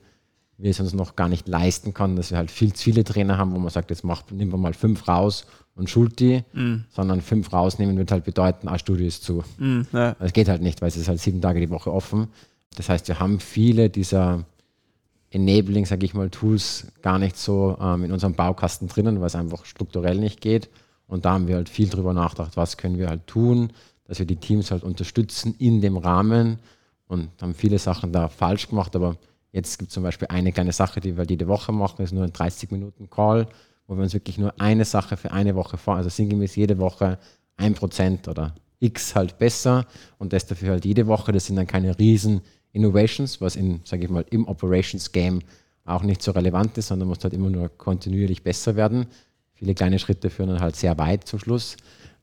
wir 0.58 0.72
es 0.72 0.80
uns 0.82 0.93
noch 0.93 1.15
gar 1.15 1.30
nicht 1.30 1.48
leisten 1.48 1.93
können, 1.93 2.17
dass 2.17 2.32
wir 2.32 2.38
halt 2.38 2.52
viel 2.52 2.74
zu 2.74 2.84
viele 2.84 3.06
Trainer 3.06 3.38
haben, 3.38 3.54
wo 3.54 3.60
man 3.60 3.69
sagt, 3.69 3.89
jetzt 3.89 4.04
macht, 4.04 4.34
nehmen 4.34 4.52
wir 4.52 4.58
mal 4.58 4.74
fünf 4.74 5.08
raus 5.08 5.48
und 5.76 5.89
schult 5.89 6.19
die, 6.19 6.43
mm. 6.52 6.84
sondern 6.89 7.22
fünf 7.22 7.54
rausnehmen 7.54 7.98
wird 7.98 8.12
halt 8.12 8.26
bedeuten, 8.26 8.67
ein 8.67 8.78
Studio 8.78 9.08
ist 9.08 9.24
zu. 9.24 9.45
Mm, 9.58 9.84
ja. 9.93 10.15
Das 10.19 10.34
geht 10.34 10.50
halt 10.50 10.62
nicht, 10.62 10.82
weil 10.82 10.89
es 10.89 10.98
ist 10.98 11.08
halt 11.08 11.22
sieben 11.22 11.39
Tage 11.39 11.62
die 11.62 11.69
Woche 11.69 11.93
offen. 11.93 12.28
Das 12.76 12.89
heißt, 12.89 13.08
wir 13.08 13.22
haben 13.22 13.39
viele 13.39 13.89
dieser 13.89 14.43
Enabling, 15.32 15.86
sage 15.86 16.06
ich 16.06 16.13
mal, 16.13 16.30
Tools 16.30 16.88
gar 17.02 17.17
nicht 17.17 17.38
so 17.38 17.78
ähm, 17.80 18.04
in 18.04 18.12
unserem 18.12 18.34
Baukasten 18.34 18.89
drinnen, 18.89 19.22
weil 19.22 19.28
es 19.28 19.36
einfach 19.36 19.63
strukturell 19.63 20.17
nicht 20.17 20.41
geht. 20.41 20.69
Und 21.08 21.24
da 21.24 21.32
haben 21.32 21.48
wir 21.48 21.56
halt 21.56 21.69
viel 21.69 21.88
drüber 21.88 22.13
nachgedacht, 22.13 22.58
was 22.58 22.76
können 22.76 22.98
wir 22.98 23.08
halt 23.08 23.26
tun, 23.28 23.72
dass 24.06 24.19
wir 24.19 24.26
die 24.26 24.36
Teams 24.36 24.72
halt 24.72 24.84
unterstützen 24.84 25.56
in 25.58 25.80
dem 25.80 25.95
Rahmen, 25.95 26.60
und 27.10 27.30
haben 27.41 27.54
viele 27.54 27.80
Sachen 27.80 28.13
da 28.13 28.30
falsch 28.30 28.69
gemacht, 28.69 28.95
aber 28.95 29.17
jetzt 29.52 29.80
gibt 29.80 29.89
es 29.89 29.93
zum 29.95 30.04
Beispiel 30.04 30.28
eine 30.30 30.54
kleine 30.54 30.72
Sache, 30.72 31.02
die 31.02 31.17
wir 31.17 31.26
jede 31.26 31.48
Woche 31.48 31.72
machen, 31.72 32.04
ist 32.04 32.13
nur 32.13 32.24
ein 32.24 32.32
30 32.32 32.72
Minuten 32.72 33.10
Call, 33.10 33.48
wo 33.88 33.95
wir 33.95 34.04
uns 34.04 34.13
wirklich 34.13 34.38
nur 34.38 34.54
eine 34.62 34.86
Sache 34.86 35.17
für 35.17 35.32
eine 35.32 35.56
Woche 35.56 35.78
vor, 35.78 35.95
also 35.95 36.10
sinngemäß 36.10 36.56
jede 36.56 36.78
Woche 36.78 37.17
ein 37.58 37.74
Prozent 37.74 38.28
oder 38.28 38.54
X 38.80 39.15
halt 39.15 39.39
besser 39.39 39.88
und 40.19 40.32
das 40.34 40.45
dafür 40.45 40.72
halt 40.72 40.86
jede 40.86 41.08
Woche. 41.08 41.32
Das 41.32 41.48
sind 41.48 41.56
dann 41.56 41.67
keine 41.67 41.98
riesen 41.98 42.41
Innovations, 42.72 43.41
was 43.41 43.56
in, 43.56 43.82
sage 43.84 44.04
ich 44.04 44.10
mal, 44.10 44.24
im 44.30 44.48
Operations 44.48 45.12
Game 45.12 45.41
auch 45.86 46.04
nicht 46.04 46.22
so 46.22 46.32
relevant 46.32 46.78
ist, 46.78 46.88
sondern 46.88 47.08
muss 47.08 47.24
halt 47.24 47.34
immer 47.34 47.50
nur 47.50 47.69
kontinuierlich 47.69 48.43
besser 48.43 48.76
werden. 48.76 49.08
Viele 49.56 49.74
kleine 49.74 49.98
Schritte 49.98 50.30
führen 50.30 50.50
dann 50.50 50.62
halt 50.62 50.76
sehr 50.76 50.98
weit 51.00 51.28
zum 51.28 51.39
Schluss. 51.39 51.76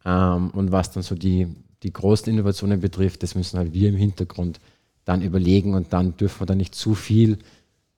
Ähm, 0.04 0.50
und 0.50 0.70
was 0.70 0.92
dann 0.92 1.02
so 1.02 1.16
die, 1.16 1.48
die 1.82 1.92
großen 1.92 2.32
Innovationen 2.32 2.80
betrifft, 2.80 3.24
das 3.24 3.34
müssen 3.34 3.58
halt 3.58 3.74
wir 3.74 3.88
im 3.88 3.96
Hintergrund 3.96 4.60
dann 5.06 5.22
überlegen 5.22 5.72
und 5.74 5.94
dann 5.94 6.16
dürfen 6.18 6.40
wir 6.40 6.46
da 6.46 6.54
nicht 6.54 6.74
zu 6.74 6.94
viel 6.94 7.38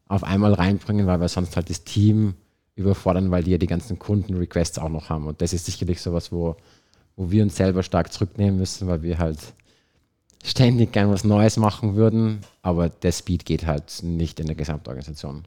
auf 0.06 0.22
einmal 0.22 0.54
reinbringen, 0.54 1.08
weil 1.08 1.20
wir 1.20 1.28
sonst 1.28 1.56
halt 1.56 1.68
das 1.68 1.82
Team 1.82 2.34
überfordern, 2.76 3.32
weil 3.32 3.42
die 3.42 3.50
ja 3.50 3.58
die 3.58 3.66
ganzen 3.66 3.98
Kunden-Requests 3.98 4.78
auch 4.78 4.88
noch 4.88 5.08
haben. 5.08 5.26
Und 5.26 5.42
das 5.42 5.52
ist 5.52 5.66
sicherlich 5.66 6.00
sowas, 6.00 6.30
wo, 6.30 6.56
wo 7.16 7.30
wir 7.30 7.42
uns 7.42 7.56
selber 7.56 7.82
stark 7.82 8.12
zurücknehmen 8.12 8.56
müssen, 8.58 8.86
weil 8.86 9.02
wir 9.02 9.18
halt 9.18 9.38
ständig 10.44 10.92
gern 10.92 11.10
was 11.10 11.24
Neues 11.24 11.56
machen 11.56 11.96
würden, 11.96 12.40
aber 12.62 12.88
der 12.88 13.10
Speed 13.10 13.44
geht 13.44 13.66
halt 13.66 14.02
nicht 14.02 14.38
in 14.38 14.46
der 14.46 14.54
Gesamtorganisation. 14.54 15.44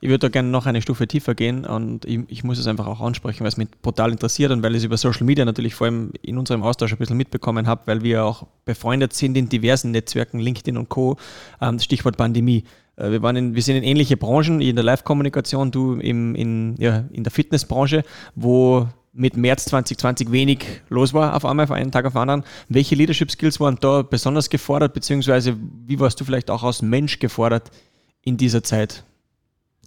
Ich 0.00 0.08
würde 0.08 0.20
da 0.20 0.28
gerne 0.28 0.48
noch 0.48 0.66
eine 0.66 0.80
Stufe 0.80 1.06
tiefer 1.06 1.34
gehen 1.34 1.64
und 1.64 2.04
ich, 2.04 2.20
ich, 2.28 2.44
muss 2.44 2.58
es 2.58 2.66
einfach 2.66 2.86
auch 2.86 3.00
ansprechen, 3.00 3.40
weil 3.40 3.48
es 3.48 3.56
mich 3.56 3.68
brutal 3.82 4.12
interessiert 4.12 4.50
und 4.52 4.62
weil 4.62 4.72
ich 4.72 4.78
es 4.78 4.84
über 4.84 4.96
Social 4.96 5.24
Media 5.24 5.44
natürlich 5.44 5.74
vor 5.74 5.86
allem 5.86 6.12
in 6.22 6.38
unserem 6.38 6.62
Austausch 6.62 6.92
ein 6.92 6.98
bisschen 6.98 7.16
mitbekommen 7.16 7.66
habe, 7.66 7.82
weil 7.86 8.02
wir 8.02 8.24
auch 8.24 8.46
befreundet 8.64 9.12
sind 9.12 9.36
in 9.36 9.48
diversen 9.48 9.90
Netzwerken, 9.90 10.38
LinkedIn 10.38 10.76
und 10.78 10.88
Co. 10.88 11.16
Ähm, 11.60 11.78
Stichwort 11.80 12.16
Pandemie. 12.16 12.64
Äh, 12.96 13.10
wir, 13.10 13.22
waren 13.22 13.36
in, 13.36 13.54
wir 13.54 13.62
sind 13.62 13.76
in 13.76 13.82
ähnliche 13.82 14.16
Branchen, 14.16 14.60
in 14.60 14.76
der 14.76 14.84
Live-Kommunikation, 14.84 15.70
du 15.70 15.94
im, 15.94 16.34
in, 16.34 16.76
ja, 16.78 17.04
in 17.12 17.24
der 17.24 17.32
Fitnessbranche, 17.32 18.04
wo 18.34 18.88
mit 19.12 19.36
März 19.36 19.64
2020 19.66 20.30
wenig 20.30 20.64
los 20.88 21.12
war 21.12 21.34
auf 21.34 21.44
einmal, 21.44 21.66
von 21.66 21.76
einem 21.76 21.90
Tag 21.90 22.06
auf 22.06 22.12
den 22.12 22.20
anderen. 22.20 22.44
Welche 22.68 22.94
Leadership 22.94 23.30
Skills 23.32 23.58
waren 23.58 23.76
da 23.80 24.02
besonders 24.02 24.48
gefordert, 24.48 24.94
beziehungsweise 24.94 25.56
wie 25.86 25.98
warst 25.98 26.20
du 26.20 26.24
vielleicht 26.24 26.50
auch 26.50 26.62
als 26.62 26.82
Mensch 26.82 27.18
gefordert 27.18 27.70
in 28.22 28.36
dieser 28.36 28.62
Zeit? 28.62 29.04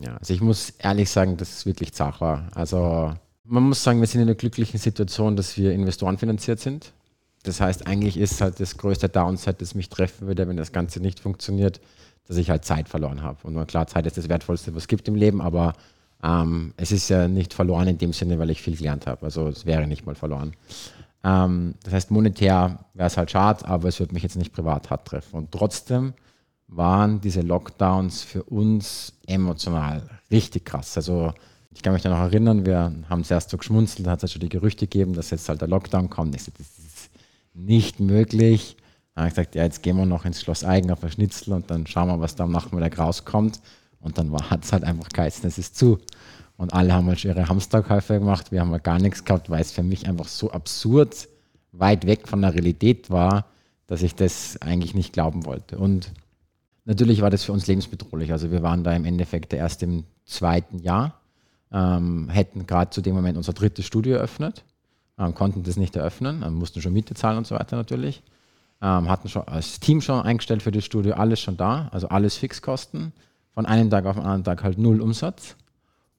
Ja, 0.03 0.17
also 0.17 0.33
ich 0.33 0.41
muss 0.41 0.71
ehrlich 0.79 1.09
sagen, 1.09 1.37
dass 1.37 1.51
es 1.51 1.65
wirklich 1.65 1.93
zart 1.93 2.21
war. 2.21 2.47
Also 2.55 3.13
man 3.43 3.63
muss 3.63 3.83
sagen, 3.83 3.99
wir 3.99 4.07
sind 4.07 4.21
in 4.21 4.27
einer 4.27 4.35
glücklichen 4.35 4.79
Situation, 4.79 5.35
dass 5.35 5.57
wir 5.57 5.73
Investoren 5.73 6.17
finanziert 6.17 6.59
sind. 6.59 6.91
Das 7.43 7.59
heißt, 7.59 7.87
eigentlich 7.87 8.17
ist 8.17 8.41
halt 8.41 8.59
das 8.59 8.77
größte 8.77 9.09
Downside, 9.09 9.57
das 9.59 9.75
mich 9.75 9.89
treffen 9.89 10.27
würde, 10.27 10.47
wenn 10.47 10.57
das 10.57 10.71
Ganze 10.71 10.99
nicht 10.99 11.19
funktioniert, 11.19 11.81
dass 12.27 12.37
ich 12.37 12.49
halt 12.49 12.65
Zeit 12.65 12.87
verloren 12.87 13.21
habe. 13.21 13.39
Und 13.43 13.67
klar, 13.67 13.87
Zeit 13.87 14.05
ist 14.05 14.17
das 14.17 14.29
Wertvollste, 14.29 14.73
was 14.75 14.83
es 14.83 14.87
gibt 14.87 15.07
im 15.07 15.15
Leben, 15.15 15.41
aber 15.41 15.73
ähm, 16.23 16.73
es 16.77 16.91
ist 16.91 17.09
ja 17.09 17.27
nicht 17.27 17.53
verloren 17.53 17.87
in 17.87 17.97
dem 17.97 18.13
Sinne, 18.13 18.37
weil 18.39 18.51
ich 18.51 18.61
viel 18.61 18.77
gelernt 18.77 19.07
habe. 19.07 19.25
Also 19.25 19.47
es 19.47 19.65
wäre 19.65 19.87
nicht 19.87 20.05
mal 20.05 20.15
verloren. 20.15 20.53
Ähm, 21.23 21.75
das 21.83 21.93
heißt, 21.93 22.11
monetär 22.11 22.85
wäre 22.93 23.07
es 23.07 23.17
halt 23.17 23.31
schade, 23.31 23.65
aber 23.65 23.87
es 23.87 23.99
würde 23.99 24.13
mich 24.13 24.23
jetzt 24.23 24.35
nicht 24.35 24.53
privat 24.53 24.89
hart 24.89 25.07
treffen. 25.07 25.35
Und 25.35 25.51
trotzdem 25.51 26.13
waren 26.71 27.19
diese 27.19 27.41
Lockdowns 27.41 28.23
für 28.23 28.43
uns 28.43 29.13
emotional 29.27 30.09
richtig 30.31 30.65
krass. 30.65 30.95
Also 30.95 31.33
ich 31.73 31.83
kann 31.83 31.93
mich 31.93 32.01
da 32.01 32.09
noch 32.09 32.19
erinnern, 32.19 32.65
wir 32.65 32.93
haben 33.09 33.21
es 33.21 33.29
erst 33.31 33.49
so 33.49 33.57
geschmunzelt, 33.57 34.07
hat 34.07 34.23
es 34.23 34.31
schon 34.31 34.39
die 34.39 34.49
Gerüchte 34.49 34.87
gegeben, 34.87 35.13
dass 35.13 35.29
jetzt 35.29 35.47
halt 35.49 35.61
der 35.61 35.67
Lockdown 35.67 36.09
kommt. 36.09 36.33
Ich 36.35 36.43
so, 36.43 36.51
das 36.57 36.67
ist 36.79 37.09
nicht 37.53 37.99
möglich. 37.99 38.77
Dann 39.13 39.23
habe 39.23 39.27
ich 39.29 39.35
gesagt, 39.35 39.55
ja, 39.55 39.63
jetzt 39.63 39.83
gehen 39.83 39.97
wir 39.97 40.05
noch 40.05 40.23
ins 40.23 40.41
Schloss 40.41 40.63
Eigen 40.63 40.91
auf 40.91 41.03
ein 41.03 41.11
Schnitzel 41.11 41.53
und 41.53 41.69
dann 41.69 41.85
schauen 41.85 42.07
wir, 42.07 42.19
was 42.21 42.35
da 42.35 42.45
am 42.45 42.51
Nachmittag 42.51 42.97
rauskommt. 42.97 43.61
Und 43.99 44.17
dann 44.17 44.33
hat 44.49 44.63
es 44.63 44.71
halt 44.71 44.85
einfach 44.85 45.09
geheißen, 45.09 45.47
es 45.47 45.57
ist 45.57 45.75
zu. 45.75 45.99
Und 46.55 46.73
alle 46.73 46.93
haben 46.93 47.07
halt 47.07 47.19
schon 47.19 47.31
ihre 47.31 47.49
Hamsterkäufe 47.49 48.19
gemacht. 48.19 48.51
Wir 48.51 48.61
haben 48.61 48.71
halt 48.71 48.83
gar 48.83 48.99
nichts 48.99 49.25
gehabt, 49.25 49.49
weil 49.49 49.61
es 49.61 49.71
für 49.71 49.83
mich 49.83 50.07
einfach 50.07 50.27
so 50.27 50.51
absurd 50.51 51.27
weit 51.73 52.05
weg 52.05 52.27
von 52.27 52.41
der 52.41 52.53
Realität 52.53 53.09
war, 53.09 53.45
dass 53.87 54.03
ich 54.03 54.15
das 54.15 54.61
eigentlich 54.61 54.93
nicht 54.93 55.11
glauben 55.13 55.45
wollte. 55.45 55.77
Und 55.77 56.11
Natürlich 56.91 57.21
war 57.21 57.29
das 57.29 57.45
für 57.45 57.53
uns 57.53 57.67
lebensbedrohlich. 57.67 58.33
Also 58.33 58.51
wir 58.51 58.63
waren 58.63 58.83
da 58.83 58.91
im 58.91 59.05
Endeffekt 59.05 59.53
erst 59.53 59.81
im 59.81 60.03
zweiten 60.25 60.77
Jahr, 60.79 61.21
ähm, 61.71 62.27
hätten 62.27 62.67
gerade 62.67 62.89
zu 62.89 62.99
dem 62.99 63.15
Moment 63.15 63.37
unser 63.37 63.53
drittes 63.53 63.85
Studio 63.85 64.17
eröffnet, 64.17 64.65
ähm, 65.17 65.33
konnten 65.33 65.63
das 65.63 65.77
nicht 65.77 65.95
eröffnen, 65.95 66.43
ähm, 66.45 66.55
mussten 66.55 66.81
schon 66.81 66.91
Miete 66.91 67.13
zahlen 67.13 67.37
und 67.37 67.47
so 67.47 67.55
weiter 67.55 67.77
natürlich. 67.77 68.21
Ähm, 68.81 69.07
hatten 69.09 69.29
schon 69.29 69.47
als 69.47 69.79
Team 69.79 70.01
schon 70.01 70.21
eingestellt 70.21 70.63
für 70.63 70.71
das 70.71 70.83
Studio, 70.83 71.13
alles 71.13 71.39
schon 71.39 71.55
da, 71.55 71.87
also 71.93 72.09
alles 72.09 72.35
Fixkosten. 72.35 73.13
Von 73.53 73.65
einem 73.65 73.89
Tag 73.89 74.05
auf 74.05 74.17
den 74.17 74.23
anderen 74.23 74.43
Tag 74.43 74.61
halt 74.61 74.77
null 74.77 74.99
Umsatz 74.99 75.55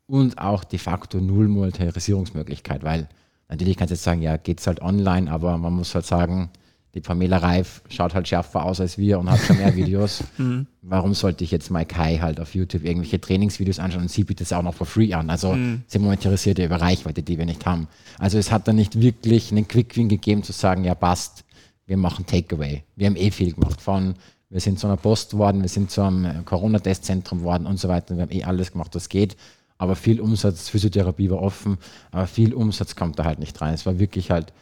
und 0.07 0.39
auch 0.39 0.65
de 0.65 0.79
facto 0.79 1.19
null 1.19 1.49
Monetarisierungsmöglichkeit, 1.49 2.83
weil 2.83 3.11
natürlich 3.51 3.77
kannst 3.77 3.91
du 3.91 3.97
jetzt 3.97 4.05
sagen, 4.05 4.23
ja, 4.23 4.39
geht 4.39 4.61
es 4.61 4.67
halt 4.67 4.81
online, 4.81 5.31
aber 5.31 5.59
man 5.59 5.75
muss 5.75 5.95
halt 5.95 6.07
sagen, 6.07 6.49
die 6.95 7.01
Pamela 7.01 7.39
Reif 7.39 7.83
schaut 7.89 8.15
halt 8.15 8.29
schärfer 8.29 8.65
aus 8.65 8.81
als 8.81 8.99
wir 8.99 9.19
und 9.19 9.31
hat 9.31 9.41
schon 9.41 9.57
mehr 9.57 9.75
Videos. 9.77 10.25
Mhm. 10.37 10.67
Warum 10.83 11.15
sollte 11.15 11.43
ich 11.43 11.51
jetzt 11.51 11.71
Mai 11.71 11.85
Kai 11.85 12.19
halt 12.19 12.39
auf 12.39 12.55
YouTube 12.55 12.85
irgendwelche 12.85 13.21
Trainingsvideos 13.21 13.79
anschauen 13.79 14.03
und 14.03 14.11
sie 14.11 14.25
bietet 14.25 14.47
es 14.47 14.53
auch 14.53 14.63
noch 14.63 14.75
for 14.75 14.87
free 14.87 15.15
an? 15.15 15.31
Also 15.31 15.55
mhm. 15.55 15.83
sie 15.87 15.99
monetarisiert 15.99 16.59
ja 16.59 16.67
über 16.67 16.81
Reichweite, 16.81 17.23
die 17.23 17.39
wir 17.39 17.47
nicht 17.47 17.65
haben. 17.65 17.89
Also 18.19 18.39
es 18.39 18.53
hat 18.53 18.69
da 18.69 18.73
nicht 18.73 19.01
wirklich 19.01 19.51
einen 19.53 19.67
Quick-Win 19.67 20.09
gegeben 20.09 20.43
zu 20.43 20.53
sagen, 20.53 20.85
ja 20.85 20.95
passt, 20.95 21.45
wir 21.87 21.97
machen 21.97 22.27
Takeaway. 22.27 22.83
Wir 22.97 23.07
haben 23.07 23.17
eh 23.17 23.31
viel 23.31 23.55
gemacht 23.55 23.81
von, 23.81 24.15
wir 24.51 24.61
sind 24.61 24.79
zu 24.79 24.87
einer 24.87 24.99
Post 24.99 25.37
worden, 25.37 25.63
wir 25.63 25.69
sind 25.71 25.91
zu 25.91 26.03
einem 26.03 26.45
Corona-Testzentrum 26.45 27.43
worden 27.43 27.67
und 27.67 27.81
so 27.81 27.89
weiter. 27.89 28.17
Wir 28.17 28.23
haben 28.23 28.33
eh 28.33 28.45
alles 28.45 28.73
gemacht, 28.73 28.95
was 28.95 29.09
geht. 29.09 29.37
Aber 29.79 29.97
viel 29.97 30.21
Umsatz, 30.21 30.69
Physiotherapie 30.69 31.31
war 31.31 31.41
offen, 31.41 31.79
aber 32.11 32.27
viel 32.27 32.53
Umsatz 32.55 32.95
kommt 32.95 33.19
da 33.19 33.25
halt 33.25 33.39
nicht 33.39 33.61
rein. 33.61 33.75
Es 33.75 33.87
war 33.87 33.99
wirklich 33.99 34.31
halt 34.31 34.53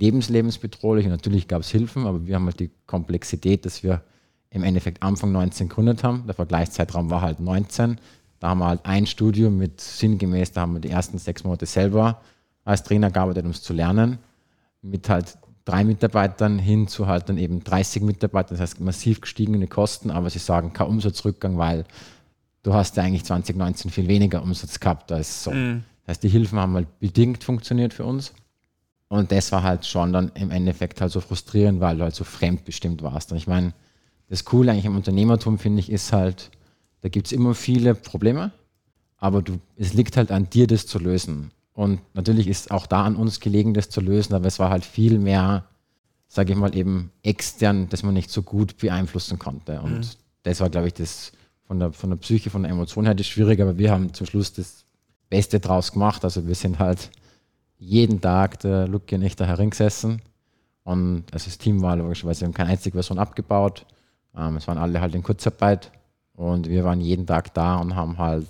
lebenslebensbedrohlich 0.00 1.04
und 1.06 1.12
natürlich 1.12 1.46
gab 1.46 1.62
es 1.62 1.70
Hilfen, 1.70 2.06
aber 2.06 2.26
wir 2.26 2.34
haben 2.34 2.46
halt 2.46 2.60
die 2.60 2.70
Komplexität, 2.86 3.64
dass 3.64 3.82
wir 3.82 4.02
im 4.50 4.64
Endeffekt 4.64 5.02
Anfang 5.02 5.32
19 5.32 5.68
gegründet 5.68 6.02
haben. 6.02 6.24
Der 6.26 6.34
Vergleichszeitraum 6.34 7.10
war 7.10 7.22
halt 7.22 7.38
19. 7.40 7.98
Da 8.40 8.48
haben 8.48 8.58
wir 8.58 8.66
halt 8.66 8.84
ein 8.84 9.06
Studium 9.06 9.58
mit 9.58 9.80
sinngemäß, 9.80 10.52
da 10.52 10.62
haben 10.62 10.74
wir 10.74 10.80
die 10.80 10.90
ersten 10.90 11.18
sechs 11.18 11.44
Monate 11.44 11.66
selber 11.66 12.20
als 12.64 12.82
Trainer 12.82 13.10
gearbeitet, 13.10 13.44
um 13.44 13.50
es 13.50 13.62
zu 13.62 13.72
lernen. 13.72 14.18
Mit 14.82 15.08
halt 15.08 15.36
drei 15.64 15.84
Mitarbeitern 15.84 16.58
hin 16.58 16.88
zu 16.88 17.06
halt 17.06 17.28
dann 17.28 17.38
eben 17.38 17.62
30 17.62 18.02
Mitarbeitern, 18.02 18.56
das 18.56 18.60
heißt 18.60 18.80
massiv 18.80 19.20
gestiegene 19.20 19.66
Kosten, 19.66 20.10
aber 20.10 20.30
sie 20.30 20.38
sagen 20.38 20.72
kein 20.72 20.88
Umsatzrückgang, 20.88 21.58
weil 21.58 21.84
du 22.62 22.74
hast 22.74 22.96
ja 22.96 23.02
eigentlich 23.02 23.24
2019 23.24 23.90
viel 23.90 24.08
weniger 24.08 24.42
Umsatz 24.42 24.80
gehabt 24.80 25.12
als 25.12 25.44
so. 25.44 25.52
Mhm. 25.52 25.84
Das 26.02 26.14
heißt, 26.14 26.22
die 26.24 26.28
Hilfen 26.28 26.58
haben 26.58 26.74
halt 26.74 26.98
bedingt 26.98 27.44
funktioniert 27.44 27.94
für 27.94 28.04
uns. 28.04 28.32
Und 29.10 29.32
das 29.32 29.50
war 29.50 29.64
halt 29.64 29.84
schon 29.84 30.12
dann 30.12 30.30
im 30.34 30.52
Endeffekt 30.52 31.00
halt 31.00 31.10
so 31.10 31.20
frustrierend, 31.20 31.80
weil 31.80 31.96
du 31.96 32.04
halt 32.04 32.14
so 32.14 32.22
fremdbestimmt 32.22 33.02
warst. 33.02 33.32
Und 33.32 33.38
ich 33.38 33.48
meine, 33.48 33.74
das 34.28 34.44
Coole 34.44 34.70
eigentlich 34.70 34.84
im 34.84 34.94
Unternehmertum, 34.94 35.58
finde 35.58 35.80
ich, 35.80 35.90
ist 35.90 36.12
halt, 36.12 36.52
da 37.00 37.08
gibt 37.08 37.26
es 37.26 37.32
immer 37.32 37.56
viele 37.56 37.96
Probleme, 37.96 38.52
aber 39.16 39.42
du, 39.42 39.58
es 39.76 39.94
liegt 39.94 40.16
halt 40.16 40.30
an 40.30 40.48
dir, 40.48 40.68
das 40.68 40.86
zu 40.86 41.00
lösen. 41.00 41.50
Und 41.72 41.98
natürlich 42.14 42.46
ist 42.46 42.70
auch 42.70 42.86
da 42.86 43.02
an 43.04 43.16
uns 43.16 43.40
gelegen, 43.40 43.74
das 43.74 43.90
zu 43.90 44.00
lösen, 44.00 44.32
aber 44.32 44.46
es 44.46 44.60
war 44.60 44.70
halt 44.70 44.84
viel 44.84 45.18
mehr, 45.18 45.64
sage 46.28 46.52
ich 46.52 46.58
mal, 46.58 46.76
eben 46.76 47.10
extern, 47.24 47.88
dass 47.88 48.04
man 48.04 48.14
nicht 48.14 48.30
so 48.30 48.42
gut 48.42 48.78
beeinflussen 48.78 49.40
konnte. 49.40 49.80
Und 49.80 49.98
mhm. 49.98 50.10
das 50.44 50.60
war, 50.60 50.70
glaube 50.70 50.86
ich, 50.86 50.94
das 50.94 51.32
von 51.66 51.80
der, 51.80 51.92
von 51.92 52.10
der 52.10 52.16
Psyche, 52.16 52.48
von 52.50 52.62
der 52.62 52.70
Emotion 52.70 53.06
her 53.06 53.16
das 53.16 53.26
schwierig, 53.26 53.60
aber 53.60 53.76
wir 53.76 53.90
haben 53.90 54.14
zum 54.14 54.28
Schluss 54.28 54.52
das 54.52 54.84
Beste 55.28 55.58
draus 55.58 55.90
gemacht. 55.90 56.22
Also 56.22 56.46
wir 56.46 56.54
sind 56.54 56.78
halt 56.78 57.10
jeden 57.80 58.20
Tag 58.20 58.60
der 58.60 58.86
Lucky 58.86 59.16
und 59.16 59.22
ich 59.22 59.34
da 59.34 59.46
heringesessen. 59.46 60.20
Und 60.84 61.24
also 61.32 61.46
das 61.46 61.58
Team 61.58 61.82
war 61.82 61.96
logischerweise, 61.96 62.42
wir 62.42 62.46
haben 62.46 62.54
keine 62.54 62.70
einzige 62.70 62.94
Person 62.94 63.18
abgebaut. 63.18 63.86
Ähm, 64.36 64.56
es 64.56 64.68
waren 64.68 64.78
alle 64.78 65.00
halt 65.00 65.14
in 65.14 65.22
Kurzarbeit. 65.22 65.90
Und 66.34 66.68
wir 66.68 66.84
waren 66.84 67.00
jeden 67.00 67.26
Tag 67.26 67.52
da 67.54 67.76
und 67.76 67.96
haben 67.96 68.18
halt 68.18 68.48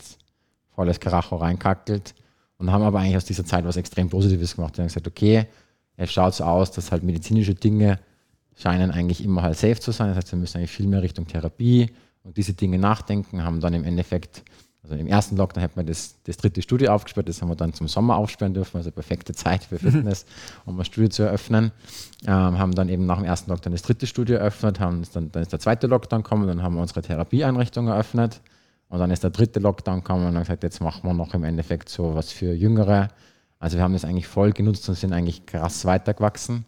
volles 0.74 1.00
Karacho 1.00 1.36
reinkackelt. 1.36 2.14
Und 2.58 2.70
haben 2.70 2.82
aber 2.82 2.98
eigentlich 2.98 3.16
aus 3.16 3.24
dieser 3.24 3.44
Zeit 3.44 3.64
was 3.64 3.76
extrem 3.76 4.10
Positives 4.10 4.56
gemacht. 4.56 4.76
Wir 4.76 4.82
haben 4.82 4.88
gesagt, 4.88 5.08
okay, 5.08 5.46
es 5.96 6.12
schaut 6.12 6.34
so 6.34 6.44
aus, 6.44 6.72
dass 6.72 6.92
halt 6.92 7.02
medizinische 7.02 7.54
Dinge 7.54 8.00
scheinen 8.56 8.90
eigentlich 8.90 9.24
immer 9.24 9.42
halt 9.42 9.56
safe 9.56 9.80
zu 9.80 9.92
sein. 9.92 10.08
Das 10.08 10.16
heißt, 10.16 10.32
wir 10.32 10.38
müssen 10.38 10.58
eigentlich 10.58 10.70
viel 10.72 10.86
mehr 10.86 11.02
Richtung 11.02 11.26
Therapie 11.26 11.90
und 12.22 12.36
diese 12.36 12.52
Dinge 12.52 12.78
nachdenken, 12.78 13.44
haben 13.44 13.60
dann 13.60 13.74
im 13.74 13.84
Endeffekt 13.84 14.42
also 14.82 14.94
im 14.94 15.06
ersten 15.06 15.36
Lockdown 15.36 15.62
hat 15.62 15.76
man 15.76 15.84
das, 15.84 16.16
das 16.24 16.38
dritte 16.38 16.62
Studio 16.62 16.92
aufgesperrt, 16.92 17.28
das 17.28 17.42
haben 17.42 17.48
wir 17.48 17.56
dann 17.56 17.74
zum 17.74 17.86
Sommer 17.86 18.16
aufsperren 18.16 18.54
dürfen, 18.54 18.78
also 18.78 18.90
perfekte 18.90 19.34
Zeit 19.34 19.64
für. 19.64 19.78
Fitness, 19.90 20.24
um 20.64 20.78
ein 20.78 20.84
Studio 20.84 21.10
zu 21.10 21.22
eröffnen. 21.22 21.72
Ähm, 22.26 22.58
haben 22.58 22.74
dann 22.74 22.88
eben 22.88 23.04
nach 23.04 23.18
dem 23.18 23.26
ersten 23.26 23.50
Lockdown 23.50 23.72
das 23.72 23.82
dritte 23.82 24.06
Studio 24.06 24.36
eröffnet, 24.36 24.80
haben 24.80 25.02
dann, 25.12 25.30
dann 25.32 25.42
ist 25.42 25.52
der 25.52 25.60
zweite 25.60 25.86
Lockdown 25.86 26.22
gekommen, 26.22 26.46
dann 26.46 26.62
haben 26.62 26.74
wir 26.74 26.82
unsere 26.82 27.02
Therapieeinrichtung 27.02 27.88
eröffnet 27.88 28.40
und 28.88 28.98
dann 28.98 29.10
ist 29.10 29.22
der 29.22 29.30
dritte 29.30 29.60
Lockdown 29.60 29.98
gekommen 29.98 30.26
und 30.26 30.34
dann 30.34 30.42
gesagt, 30.42 30.62
jetzt 30.62 30.80
machen 30.80 31.02
wir 31.04 31.14
noch 31.14 31.34
im 31.34 31.44
Endeffekt 31.44 31.88
so 31.88 32.14
was 32.14 32.32
für 32.32 32.52
Jüngere. 32.54 33.08
Also 33.58 33.76
wir 33.76 33.84
haben 33.84 33.92
das 33.92 34.04
eigentlich 34.04 34.26
voll 34.26 34.52
genutzt 34.52 34.88
und 34.88 34.94
sind 34.94 35.12
eigentlich 35.12 35.44
krass 35.44 35.84
weitergewachsen. 35.84 36.64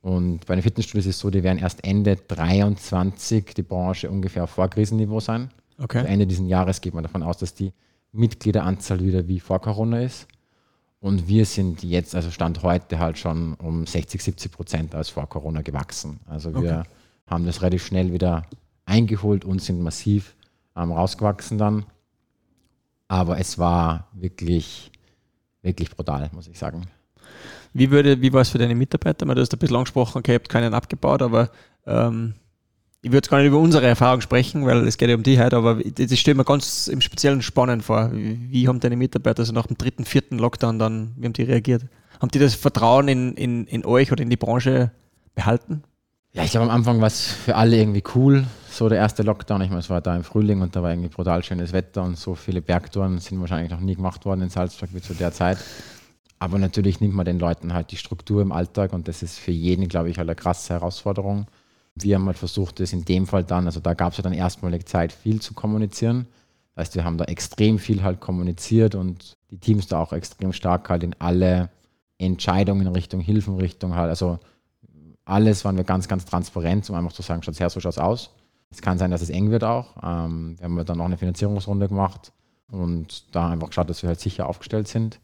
Und 0.00 0.46
bei 0.46 0.54
den 0.54 0.62
Fitnessstudios 0.62 1.06
ist 1.06 1.16
es 1.16 1.20
so, 1.20 1.30
die 1.30 1.42
werden 1.42 1.58
erst 1.58 1.84
Ende 1.84 2.16
23 2.16 3.54
die 3.54 3.62
Branche 3.62 4.10
ungefähr 4.10 4.44
auf 4.44 4.50
Vorkrisenniveau 4.50 5.20
sein. 5.20 5.50
Okay. 5.82 5.98
Also 5.98 6.10
Ende 6.10 6.26
dieses 6.26 6.48
Jahres 6.48 6.80
geht 6.80 6.94
man 6.94 7.02
davon 7.02 7.22
aus, 7.22 7.38
dass 7.38 7.54
die 7.54 7.72
Mitgliederanzahl 8.12 9.00
wieder 9.00 9.26
wie 9.26 9.40
vor 9.40 9.60
Corona 9.60 10.00
ist. 10.00 10.28
Und 11.00 11.26
wir 11.26 11.44
sind 11.46 11.82
jetzt, 11.82 12.14
also 12.14 12.30
Stand 12.30 12.62
heute, 12.62 13.00
halt 13.00 13.18
schon 13.18 13.54
um 13.54 13.86
60, 13.86 14.22
70 14.22 14.52
Prozent 14.52 14.94
als 14.94 15.10
vor 15.10 15.28
Corona 15.28 15.62
gewachsen. 15.62 16.20
Also 16.26 16.54
wir 16.54 16.80
okay. 16.80 16.82
haben 17.26 17.44
das 17.44 17.60
relativ 17.60 17.84
schnell 17.84 18.12
wieder 18.12 18.44
eingeholt 18.84 19.44
und 19.44 19.60
sind 19.60 19.80
massiv 19.80 20.36
ähm, 20.76 20.92
rausgewachsen 20.92 21.58
dann. 21.58 21.84
Aber 23.08 23.38
es 23.38 23.58
war 23.58 24.06
wirklich, 24.12 24.92
wirklich 25.62 25.90
brutal, 25.90 26.30
muss 26.32 26.46
ich 26.46 26.58
sagen. 26.58 26.86
Wie, 27.74 27.90
würde, 27.90 28.20
wie 28.20 28.32
war 28.32 28.42
es 28.42 28.50
für 28.50 28.58
deine 28.58 28.74
Mitarbeiter? 28.74 29.26
Du 29.26 29.40
hast 29.40 29.52
ein 29.52 29.58
bisschen 29.58 29.76
angesprochen, 29.76 30.18
okay, 30.18 30.32
ihr 30.32 30.36
habt 30.36 30.48
keinen 30.48 30.72
abgebaut, 30.72 31.22
aber 31.22 31.50
ähm, 31.86 32.34
ich 33.02 33.10
würde 33.10 33.28
gar 33.28 33.38
nicht 33.38 33.48
über 33.48 33.58
unsere 33.58 33.86
Erfahrung 33.86 34.20
sprechen, 34.20 34.64
weil 34.64 34.86
es 34.86 34.96
geht 34.96 35.08
ja 35.08 35.16
um 35.16 35.24
die 35.24 35.38
heute, 35.38 35.56
aber 35.56 35.82
das 35.82 36.16
stelle 36.16 36.36
mir 36.36 36.44
ganz 36.44 36.86
im 36.86 37.00
Speziellen 37.00 37.42
spannend 37.42 37.82
vor. 37.82 38.10
Wie 38.12 38.68
haben 38.68 38.78
deine 38.78 38.96
Mitarbeiter 38.96 39.44
so 39.44 39.52
nach 39.52 39.66
dem 39.66 39.76
dritten, 39.76 40.04
vierten 40.04 40.38
Lockdown 40.38 40.78
dann, 40.78 41.12
wie 41.16 41.26
haben 41.26 41.32
die 41.32 41.42
reagiert? 41.42 41.84
Haben 42.20 42.30
die 42.30 42.38
das 42.38 42.54
Vertrauen 42.54 43.08
in, 43.08 43.34
in, 43.34 43.66
in 43.66 43.84
euch 43.84 44.12
oder 44.12 44.22
in 44.22 44.30
die 44.30 44.36
Branche 44.36 44.92
behalten? 45.34 45.82
Ja, 46.32 46.44
ich 46.44 46.52
glaube, 46.52 46.66
am 46.66 46.70
Anfang 46.70 47.00
war 47.00 47.08
es 47.08 47.26
für 47.26 47.56
alle 47.56 47.76
irgendwie 47.76 48.04
cool, 48.14 48.44
so 48.70 48.88
der 48.88 48.98
erste 48.98 49.24
Lockdown. 49.24 49.62
Ich 49.62 49.68
meine, 49.68 49.80
es 49.80 49.90
war 49.90 50.00
da 50.00 50.14
im 50.14 50.22
Frühling 50.22 50.62
und 50.62 50.76
da 50.76 50.82
war 50.82 50.90
irgendwie 50.90 51.08
brutal 51.08 51.42
schönes 51.42 51.72
Wetter 51.72 52.04
und 52.04 52.16
so 52.16 52.36
viele 52.36 52.62
Bergtouren 52.62 53.18
sind 53.18 53.40
wahrscheinlich 53.40 53.70
noch 53.72 53.80
nie 53.80 53.96
gemacht 53.96 54.24
worden 54.24 54.42
in 54.42 54.48
Salzburg 54.48 54.90
wie 54.94 55.02
zu 55.02 55.12
der 55.14 55.32
Zeit. 55.32 55.58
Aber 56.38 56.58
natürlich 56.58 57.00
nimmt 57.00 57.14
man 57.14 57.26
den 57.26 57.40
Leuten 57.40 57.74
halt 57.74 57.90
die 57.90 57.96
Struktur 57.96 58.40
im 58.42 58.52
Alltag 58.52 58.92
und 58.92 59.08
das 59.08 59.22
ist 59.24 59.40
für 59.40 59.50
jeden, 59.50 59.88
glaube 59.88 60.08
ich, 60.08 60.18
halt 60.18 60.28
eine 60.28 60.36
krasse 60.36 60.74
Herausforderung. 60.74 61.46
Wir 61.94 62.16
haben 62.16 62.26
halt 62.26 62.38
versucht, 62.38 62.80
das 62.80 62.92
in 62.92 63.04
dem 63.04 63.26
Fall 63.26 63.44
dann, 63.44 63.66
also 63.66 63.80
da 63.80 63.94
gab 63.94 64.12
es 64.12 64.18
ja 64.18 64.22
dann 64.22 64.32
erstmalig 64.32 64.88
Zeit, 64.88 65.12
viel 65.12 65.40
zu 65.40 65.54
kommunizieren. 65.54 66.26
Das 66.74 66.86
heißt, 66.86 66.94
wir 66.94 67.04
haben 67.04 67.18
da 67.18 67.24
extrem 67.24 67.78
viel 67.78 68.02
halt 68.02 68.20
kommuniziert 68.20 68.94
und 68.94 69.36
die 69.50 69.58
Teams 69.58 69.88
da 69.88 70.00
auch 70.00 70.12
extrem 70.12 70.52
stark 70.52 70.88
halt 70.88 71.02
in 71.02 71.14
alle 71.18 71.70
Entscheidungen 72.18 72.86
Richtung 72.86 73.20
Hilfenrichtung 73.20 73.94
halt, 73.94 74.08
also 74.08 74.38
alles 75.24 75.64
waren 75.64 75.76
wir 75.76 75.84
ganz, 75.84 76.08
ganz 76.08 76.24
transparent, 76.24 76.88
um 76.90 76.96
einfach 76.96 77.12
zu 77.12 77.22
sagen, 77.22 77.42
schaut 77.42 77.60
her, 77.60 77.70
so 77.70 77.80
schaut 77.80 77.92
es 77.92 77.98
aus. 77.98 78.30
Es 78.70 78.80
kann 78.80 78.98
sein, 78.98 79.10
dass 79.10 79.22
es 79.22 79.30
eng 79.30 79.50
wird 79.50 79.64
auch. 79.64 79.96
Ähm, 80.02 80.56
wir 80.58 80.64
haben 80.64 80.84
dann 80.84 80.98
noch 80.98 81.04
eine 81.04 81.18
Finanzierungsrunde 81.18 81.88
gemacht 81.88 82.32
und 82.70 83.34
da 83.34 83.50
einfach 83.50 83.68
geschaut, 83.68 83.90
dass 83.90 84.02
wir 84.02 84.08
halt 84.08 84.20
sicher 84.20 84.48
aufgestellt 84.48 84.88
sind. 84.88 85.20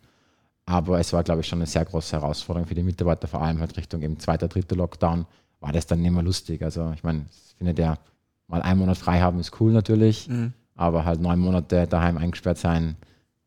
Aber 0.66 1.00
es 1.00 1.12
war, 1.14 1.24
glaube 1.24 1.40
ich, 1.40 1.46
schon 1.46 1.60
eine 1.60 1.66
sehr 1.66 1.84
große 1.84 2.12
Herausforderung 2.12 2.68
für 2.68 2.74
die 2.74 2.82
Mitarbeiter, 2.82 3.26
vor 3.26 3.40
allem 3.40 3.58
halt 3.58 3.76
Richtung 3.78 4.02
eben 4.02 4.18
zweiter, 4.18 4.48
dritter 4.48 4.76
Lockdown, 4.76 5.26
war 5.60 5.72
das 5.72 5.86
dann 5.86 6.00
nicht 6.00 6.12
mehr 6.12 6.22
lustig. 6.22 6.62
Also 6.62 6.92
ich 6.94 7.02
meine, 7.02 7.26
ich 7.30 7.56
finde, 7.56 7.74
der 7.74 7.98
mal 8.46 8.62
einen 8.62 8.80
Monat 8.80 8.96
frei 8.96 9.20
haben 9.20 9.40
ist 9.40 9.60
cool 9.60 9.72
natürlich, 9.72 10.28
mhm. 10.28 10.52
aber 10.74 11.04
halt 11.04 11.20
neun 11.20 11.38
Monate 11.38 11.86
daheim 11.86 12.16
eingesperrt 12.16 12.58
sein, 12.58 12.96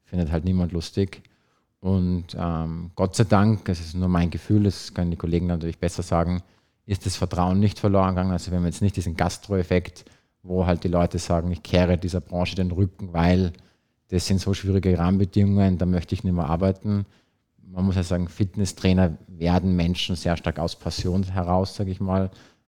findet 0.04 0.32
halt 0.32 0.46
niemand 0.46 0.72
lustig. 0.72 1.24
Und 1.80 2.36
ähm, 2.38 2.92
Gott 2.96 3.16
sei 3.16 3.24
Dank, 3.24 3.66
das 3.66 3.80
ist 3.80 3.96
nur 3.96 4.08
mein 4.08 4.30
Gefühl, 4.30 4.64
das 4.64 4.94
können 4.94 5.10
die 5.10 5.18
Kollegen 5.18 5.48
natürlich 5.48 5.80
besser 5.80 6.04
sagen, 6.04 6.44
ist 6.86 7.06
das 7.06 7.16
Vertrauen 7.16 7.60
nicht 7.60 7.80
verloren 7.80 8.10
gegangen. 8.10 8.32
Also 8.32 8.52
wir 8.52 8.60
haben 8.60 8.66
jetzt 8.66 8.82
nicht 8.82 8.96
diesen 8.96 9.16
Gastro-Effekt, 9.16 10.06
wo 10.44 10.66
halt 10.66 10.84
die 10.84 10.90
Leute 10.90 11.18
sagen, 11.18 11.52
ich 11.52 11.64
kehre 11.64 11.98
dieser 11.98 12.22
Branche 12.22 12.56
den 12.56 12.72
Rücken, 12.72 13.14
weil 13.14 13.54
das 14.10 14.28
sind 14.28 14.42
so 14.42 14.54
schwierige 14.54 14.98
Rahmenbedingungen, 14.98 15.78
da 15.78 15.86
möchte 15.86 16.14
ich 16.14 16.24
nicht 16.24 16.34
mehr 16.34 16.50
arbeiten 16.50 17.06
man 17.66 17.86
muss 17.86 17.96
ja 17.96 18.04
sagen, 18.04 18.28
Fitnesstrainer 18.28 19.18
werden 19.28 19.76
Menschen 19.76 20.16
sehr 20.16 20.38
stark 20.38 20.60
aus 20.60 20.76
Passion 20.76 21.24
heraus, 21.24 21.76
sage 21.76 21.92
ich 21.92 22.00
mal. 22.00 22.30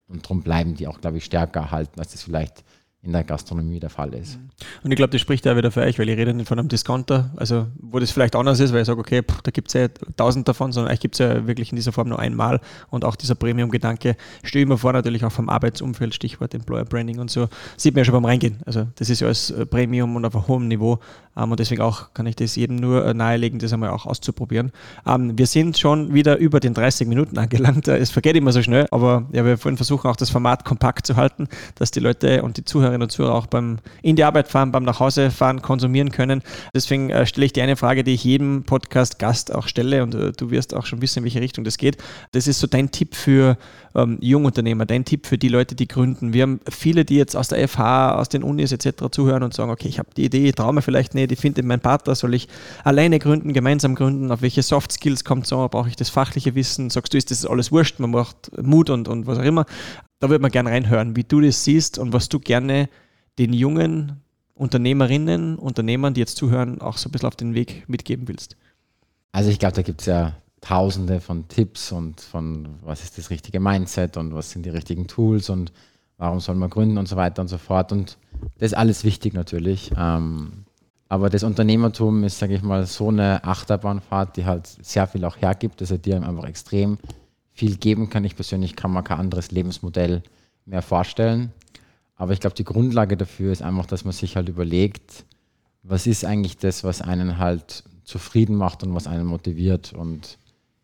Und 0.08 0.24
darum 0.24 0.42
bleiben 0.42 0.76
die 0.76 0.88
auch, 0.88 1.02
glaube 1.02 1.18
ich, 1.18 1.26
stärker 1.26 1.62
erhalten, 1.62 2.00
als 2.00 2.14
das 2.14 2.24
vielleicht 2.24 2.64
in 3.08 3.14
der 3.14 3.24
Gastronomie 3.24 3.80
der 3.80 3.90
Fall 3.90 4.14
ist. 4.14 4.38
Und 4.84 4.92
ich 4.92 4.98
glaube, 4.98 5.12
das 5.12 5.22
spricht 5.22 5.46
ja 5.46 5.56
wieder 5.56 5.72
für 5.72 5.82
euch, 5.82 5.98
weil 5.98 6.10
ich 6.10 6.18
rede 6.18 6.34
nicht 6.34 6.48
von 6.48 6.60
einem 6.60 6.68
Discounter, 6.68 7.32
also 7.38 7.68
wo 7.80 8.00
das 8.00 8.12
vielleicht 8.12 8.36
anders 8.36 8.60
ist, 8.60 8.74
weil 8.74 8.82
ich 8.82 8.88
sage, 8.88 9.00
okay, 9.00 9.24
pff, 9.24 9.42
da 9.42 9.52
gibt 9.52 9.70
es 9.70 9.74
ja 9.74 9.88
tausend 10.18 10.48
davon, 10.48 10.74
sondern 10.74 10.94
euch 10.94 11.00
gibt 11.00 11.16
es 11.16 11.20
ja 11.20 11.48
wirklich 11.48 11.72
in 11.72 11.78
dieser 11.78 11.94
Form 11.94 12.10
nur 12.10 12.20
einmal 12.20 12.60
und 12.90 13.06
auch 13.06 13.16
dieser 13.16 13.36
Premium-Gedanke 13.36 14.18
stehe 14.44 14.64
ich 14.64 14.70
mir 14.70 14.78
vor, 14.78 14.92
natürlich 14.92 15.24
auch 15.24 15.32
vom 15.32 15.48
Arbeitsumfeld, 15.48 16.14
Stichwort 16.14 16.54
Employer 16.54 16.84
Branding 16.84 17.20
und 17.20 17.32
so, 17.32 17.48
sieht 17.78 17.94
man 17.96 18.02
ja 18.02 18.06
schon 18.06 18.14
beim 18.14 18.26
Reingehen. 18.26 18.58
Also 18.66 18.88
das 18.96 19.10
ist 19.10 19.22
ja 19.22 19.28
alles 19.28 19.52
äh, 19.52 19.66
Premium 19.66 20.16
und 20.18 20.26
auf 20.26 20.48
hohen 20.50 20.68
Niveau 20.68 21.00
ähm, 21.38 21.52
und 21.52 21.60
deswegen 21.62 21.82
auch 21.82 22.14
kann 22.14 22.26
ich 22.26 22.36
das 22.36 22.58
jedem 22.58 22.76
nur 22.76 23.06
äh, 23.06 23.14
nahelegen, 23.14 23.60
das 23.60 23.72
einmal 23.72 23.92
auch 23.92 24.06
auszuprobieren. 24.06 24.74
Ähm, 25.06 25.38
wir 25.38 25.48
sind 25.48 25.78
schon 25.78 26.14
wieder 26.14 26.38
über 26.38 26.60
den 26.60 26.74
30 26.74 27.08
Minuten 27.08 27.38
angelangt, 27.38 27.88
es 27.88 28.12
vergeht 28.12 28.36
immer 28.36 28.52
so 28.52 28.62
schnell, 28.62 28.86
aber 28.92 29.28
ja, 29.32 29.46
wir 29.46 29.64
wollen 29.64 29.78
versuchen 29.78 30.10
auch 30.10 30.18
das 30.18 30.30
Format 30.30 30.66
kompakt 30.66 31.08
zu 31.08 31.16
halten, 31.16 31.48
dass 31.76 31.92
die 31.92 32.02
Leute 32.02 32.44
und 32.44 32.58
die 32.58 32.66
Zuhörer 32.66 32.97
Zuhörerinnen 32.98 33.04
und 33.04 33.12
Zuhörer 33.12 33.36
auch 33.36 33.48
beim 33.48 33.78
in 34.02 34.16
die 34.16 34.24
Arbeit 34.24 34.48
fahren, 34.48 34.72
beim 34.72 34.84
Nachhausefahren 34.84 35.62
konsumieren 35.62 36.12
können. 36.12 36.42
Deswegen 36.74 37.10
äh, 37.10 37.26
stelle 37.26 37.46
ich 37.46 37.54
dir 37.54 37.64
eine 37.64 37.76
Frage, 37.76 38.04
die 38.04 38.14
ich 38.14 38.24
jedem 38.24 38.64
Podcast-Gast 38.64 39.54
auch 39.54 39.68
stelle 39.68 40.04
und 40.04 40.16
äh, 40.16 40.32
du 40.32 40.52
wirst 40.52 40.74
auch 40.74 40.86
schon 40.86 41.02
wissen, 41.02 41.20
in 41.20 41.26
welche 41.26 41.42
Richtung 41.42 41.64
das 41.64 41.78
geht. 41.78 41.98
Das 42.32 42.48
ist 42.48 42.60
so 42.60 42.68
dein 42.68 42.92
Tipp 42.92 43.16
für 43.16 43.58
ähm, 43.96 44.18
Jungunternehmer, 44.22 44.86
dein 44.86 45.06
Tipp 45.06 45.26
für 45.26 45.38
die 45.38 45.50
Leute, 45.50 45.76
die 45.76 45.88
gründen. 45.88 46.34
Wir 46.34 46.44
haben 46.44 46.60
viele, 46.70 47.06
die 47.06 47.16
jetzt 47.16 47.36
aus 47.36 47.50
der 47.50 47.68
FH, 47.68 48.16
aus 48.16 48.30
den 48.30 48.44
Unis 48.44 48.72
etc. 48.72 49.06
zuhören 49.12 49.44
und 49.44 49.54
sagen, 49.54 49.72
okay, 49.72 49.88
ich 49.88 50.00
habe 50.00 50.10
die 50.16 50.26
Idee, 50.26 50.52
traue 50.52 50.74
mir 50.74 50.82
vielleicht 50.82 51.14
nicht, 51.14 51.32
ich 51.32 51.40
finde 51.40 51.64
meinen 51.64 51.80
Partner, 51.80 52.16
soll 52.16 52.34
ich 52.34 52.48
alleine 52.84 53.20
gründen, 53.20 53.54
gemeinsam 53.54 53.96
gründen, 53.96 54.32
auf 54.32 54.42
welche 54.42 54.64
Soft 54.64 54.92
Skills 54.92 55.24
kommt 55.24 55.46
es 55.46 55.50
brauche 55.50 55.90
ich 55.90 55.96
das 55.96 56.10
fachliche 56.10 56.56
Wissen, 56.56 56.90
sagst 56.90 57.14
du, 57.14 57.18
ist 57.18 57.32
das 57.32 57.46
alles 57.46 57.72
wurscht, 57.72 58.00
man 58.00 58.12
macht 58.12 58.52
Mut 58.62 58.90
und, 58.90 59.08
und 59.08 59.28
was 59.28 59.38
auch 59.38 59.44
immer. 59.44 59.66
Da 60.20 60.30
würde 60.30 60.42
man 60.42 60.52
gerne 60.52 60.72
reinhören, 60.72 61.16
wie 61.16 61.24
du 61.24 61.42
das 61.42 61.64
siehst 61.64 61.98
und 61.98 62.14
was 62.14 62.30
du 62.30 62.40
gerne 62.40 62.90
den 63.38 63.54
jungen 63.54 64.22
Unternehmerinnen, 64.56 65.58
Unternehmern, 65.58 66.14
die 66.14 66.22
jetzt 66.22 66.38
zuhören, 66.38 66.82
auch 66.82 66.98
so 66.98 67.10
ein 67.10 67.12
bisschen 67.12 67.28
auf 67.28 67.36
den 67.36 67.54
Weg 67.54 67.88
mitgeben 67.88 68.28
willst? 68.28 68.58
Also 69.32 69.52
ich 69.52 69.60
glaube, 69.60 69.76
da 69.76 69.84
gibt 69.84 70.02
es 70.02 70.08
ja 70.08 70.36
tausende 70.62 71.22
von 71.22 71.48
Tipps 71.48 71.92
und 71.92 72.22
von 72.22 72.68
was 72.84 73.04
ist 73.04 73.18
das 73.18 73.30
richtige 73.30 73.60
Mindset 73.60 74.18
und 74.18 74.34
was 74.34 74.52
sind 74.52 74.66
die 74.66 74.72
richtigen 74.72 75.06
Tools 75.06 75.50
und 75.50 75.72
warum 76.18 76.40
soll 76.40 76.56
man 76.56 76.72
gründen 76.72 76.98
und 76.98 77.08
so 77.08 77.16
weiter 77.16 77.44
und 77.44 77.48
so 77.48 77.60
fort. 77.60 77.92
Und 77.92 78.18
das 78.58 78.72
ist 78.72 78.78
alles 78.78 79.04
wichtig 79.04 79.34
natürlich. 79.34 79.92
Ähm, 79.96 80.66
aber 81.10 81.30
das 81.30 81.44
Unternehmertum 81.44 82.24
ist, 82.24 82.40
sage 82.40 82.56
ich 82.56 82.64
mal, 82.64 82.86
so 82.86 83.10
eine 83.10 83.44
Achterbahnfahrt, 83.44 84.36
die 84.36 84.46
halt 84.46 84.68
sehr 84.68 85.08
viel 85.08 85.24
auch 85.24 85.38
hergibt, 85.38 85.80
dass 85.80 85.92
er 85.92 86.00
dir 86.00 86.22
einfach 86.22 86.46
extrem 86.46 86.98
viel 87.58 87.78
geben 87.78 88.10
kann. 88.10 88.24
Ich 88.24 88.36
persönlich 88.36 88.76
kann 88.76 88.94
mir 88.94 89.02
kein 89.02 89.18
anderes 89.18 89.50
Lebensmodell 89.50 90.22
mehr 90.66 90.84
vorstellen. 90.84 91.52
Aber 92.16 92.32
ich 92.32 92.40
glaube, 92.40 92.56
die 92.56 92.64
Grundlage 92.64 93.18
dafür 93.18 93.52
ist 93.52 93.64
einfach, 93.64 93.88
dass 93.88 94.06
man 94.06 94.14
sich 94.14 94.36
halt 94.36 94.48
überlegt, 94.48 95.26
was 95.82 96.06
ist 96.06 96.24
eigentlich 96.24 96.58
das, 96.58 96.84
was 96.84 97.02
einen 97.02 97.40
halt 97.40 97.84
zufrieden 98.04 98.56
macht 98.56 98.84
und 98.84 98.94
was 98.94 99.08
einen 99.08 99.26
motiviert. 99.26 99.94
Und 99.94 100.38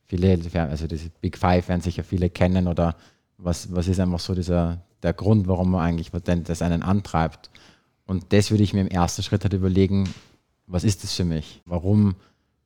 viele, 0.06 0.40
also 0.54 0.88
diese 0.88 1.10
Big 1.22 1.38
Five 1.38 1.70
werden 1.70 1.82
sicher 1.82 2.04
viele 2.04 2.30
kennen 2.30 2.68
oder 2.68 2.96
was, 3.38 3.72
was 3.72 3.88
ist 3.88 4.00
einfach 4.00 4.20
so 4.20 4.34
dieser, 4.34 4.82
der 5.04 5.14
Grund, 5.14 5.48
warum 5.48 5.72
man 5.72 5.82
eigentlich, 5.82 6.12
das 6.12 6.62
einen 6.64 6.82
antreibt. 6.82 7.52
Und 8.06 8.34
das 8.34 8.50
würde 8.50 8.64
ich 8.64 8.74
mir 8.74 8.82
im 8.82 8.88
ersten 8.88 9.22
Schritt 9.22 9.44
halt 9.44 9.54
überlegen, 9.54 10.10
was 10.66 10.84
ist 10.84 11.04
das 11.04 11.14
für 11.14 11.26
mich? 11.26 11.62
Warum 11.66 12.16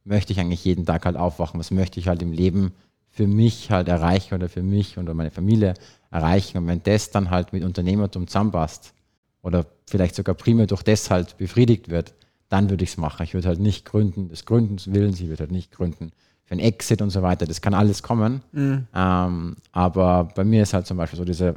möchte 0.06 0.32
ich 0.32 0.40
eigentlich 0.40 0.64
jeden 0.64 0.86
Tag 0.86 1.06
halt 1.06 1.18
aufwachen? 1.18 1.60
Was 1.60 1.72
möchte 1.72 2.00
ich 2.00 2.08
halt 2.08 2.22
im 2.22 2.32
Leben 2.32 2.72
für 3.18 3.28
mich 3.28 3.72
halt 3.72 3.88
erreichen 3.88 4.36
oder 4.36 4.48
für 4.48 4.62
mich 4.62 5.00
oder 5.00 5.16
meine 5.16 5.32
Familie 5.32 5.74
erreichen. 6.12 6.60
Und 6.60 6.68
wenn 6.68 6.84
das 6.84 7.10
dann 7.10 7.32
halt 7.32 7.52
mit 7.52 7.64
Unternehmertum 7.64 8.28
zusammenpasst 8.28 8.94
oder 9.42 9.66
vielleicht 9.88 10.14
sogar 10.14 10.36
primär 10.36 10.68
durch 10.68 10.84
das 10.84 11.10
halt 11.10 11.36
befriedigt 11.38 11.90
wird, 11.90 12.14
dann 12.48 12.70
würde 12.70 12.84
ich 12.84 12.92
es 12.92 12.98
machen. 12.98 13.24
Ich 13.24 13.34
würde 13.34 13.48
halt 13.48 13.60
nicht 13.60 13.86
gründen 13.86 14.30
des 14.30 14.46
Gründens 14.46 14.94
Willens, 14.94 15.20
ich 15.20 15.30
würde 15.30 15.42
halt 15.42 15.52
nicht 15.52 15.72
gründen 15.72 16.12
für 16.46 16.54
ein 16.54 16.60
Exit 16.60 17.02
und 17.02 17.10
so 17.10 17.24
weiter. 17.24 17.48
Das 17.48 17.60
kann 17.60 17.74
alles 17.74 18.04
kommen. 18.04 18.44
Mhm. 18.52 18.86
Ähm, 18.94 19.56
aber 19.72 20.26
bei 20.36 20.44
mir 20.44 20.62
ist 20.62 20.76
halt 20.76 20.86
zum 20.86 20.98
Beispiel 20.98 21.18
so 21.18 21.26
dieser 21.26 21.56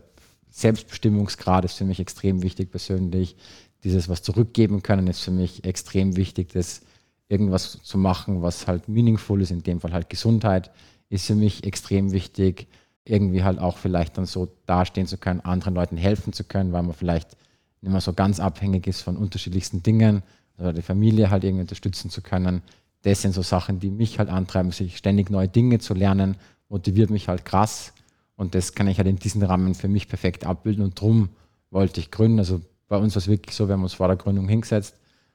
Selbstbestimmungsgrad 0.49 1.67
ist 1.67 1.75
für 1.75 1.85
mich 1.85 2.01
extrem 2.01 2.43
wichtig 2.43 2.71
persönlich. 2.71 3.37
Dieses 3.85 4.09
was 4.09 4.23
zurückgeben 4.23 4.83
können 4.83 5.09
ist 5.09 5.21
für 5.21 5.31
mich 5.31 5.65
extrem 5.65 6.17
wichtig, 6.17 6.53
das 6.55 6.81
irgendwas 7.29 7.83
zu 7.83 7.99
machen, 7.99 8.41
was 8.41 8.67
halt 8.67 8.89
meaningful 8.89 9.43
ist, 9.43 9.51
in 9.51 9.63
dem 9.63 9.79
Fall 9.79 9.93
halt 9.93 10.09
Gesundheit 10.09 10.71
ist 11.11 11.27
für 11.27 11.35
mich 11.35 11.65
extrem 11.65 12.13
wichtig 12.13 12.67
irgendwie 13.05 13.43
halt 13.43 13.59
auch 13.59 13.77
vielleicht 13.77 14.17
dann 14.17 14.27
so 14.27 14.49
dastehen 14.67 15.07
zu 15.07 15.19
können, 15.19 15.41
anderen 15.41 15.75
Leuten 15.75 15.97
helfen 15.97 16.33
zu 16.33 16.45
können, 16.45 16.73
weil 16.73 16.83
man 16.83 16.95
vielleicht 16.95 17.37
nicht 17.83 17.91
mehr 17.91 18.01
so 18.01 18.13
ganz 18.13 18.41
abhängig 18.41 18.87
ist 18.87 19.03
von 19.03 19.17
unterschiedlichsten 19.17 19.83
Dingen 19.83 20.23
oder 20.59 20.73
die 20.73 20.83
Familie 20.83 21.31
halt 21.31 21.45
irgendwie 21.45 21.63
unterstützen 21.63 22.11
zu 22.11 22.23
können. 22.23 22.63
Das 23.03 23.23
sind 23.23 23.33
so 23.33 23.43
Sachen, 23.43 23.81
die 23.81 23.91
mich 23.91 24.19
halt 24.19 24.29
antreiben, 24.29 24.71
sich 24.71 24.97
ständig 24.97 25.31
neue 25.31 25.49
Dinge 25.49 25.79
zu 25.79 25.95
lernen, 25.95 26.37
motiviert 26.69 27.11
mich 27.11 27.29
halt 27.29 27.45
krass 27.45 27.93
und 28.37 28.55
das 28.55 28.75
kann 28.75 28.87
ich 28.87 28.99
halt 28.99 29.09
in 29.09 29.17
diesem 29.17 29.43
Rahmen 29.43 29.75
für 29.75 29.89
mich 29.89 30.09
perfekt 30.09 30.47
abbilden 30.47 30.85
und 30.85 31.01
drum 31.01 31.31
wollte 31.71 32.01
ich 32.01 32.11
gründen. 32.11 32.39
Also 32.39 32.61
bei 32.89 32.97
uns 32.97 33.15
war 33.15 33.21
es 33.21 33.29
wirklich 33.29 33.57
so, 33.57 33.69
wir 33.69 33.75
haben 33.75 33.83
uns 33.83 33.95
vor 33.95 34.09
der 34.09 34.17
Gründung 34.17 34.49
hingesetzt 34.49 34.95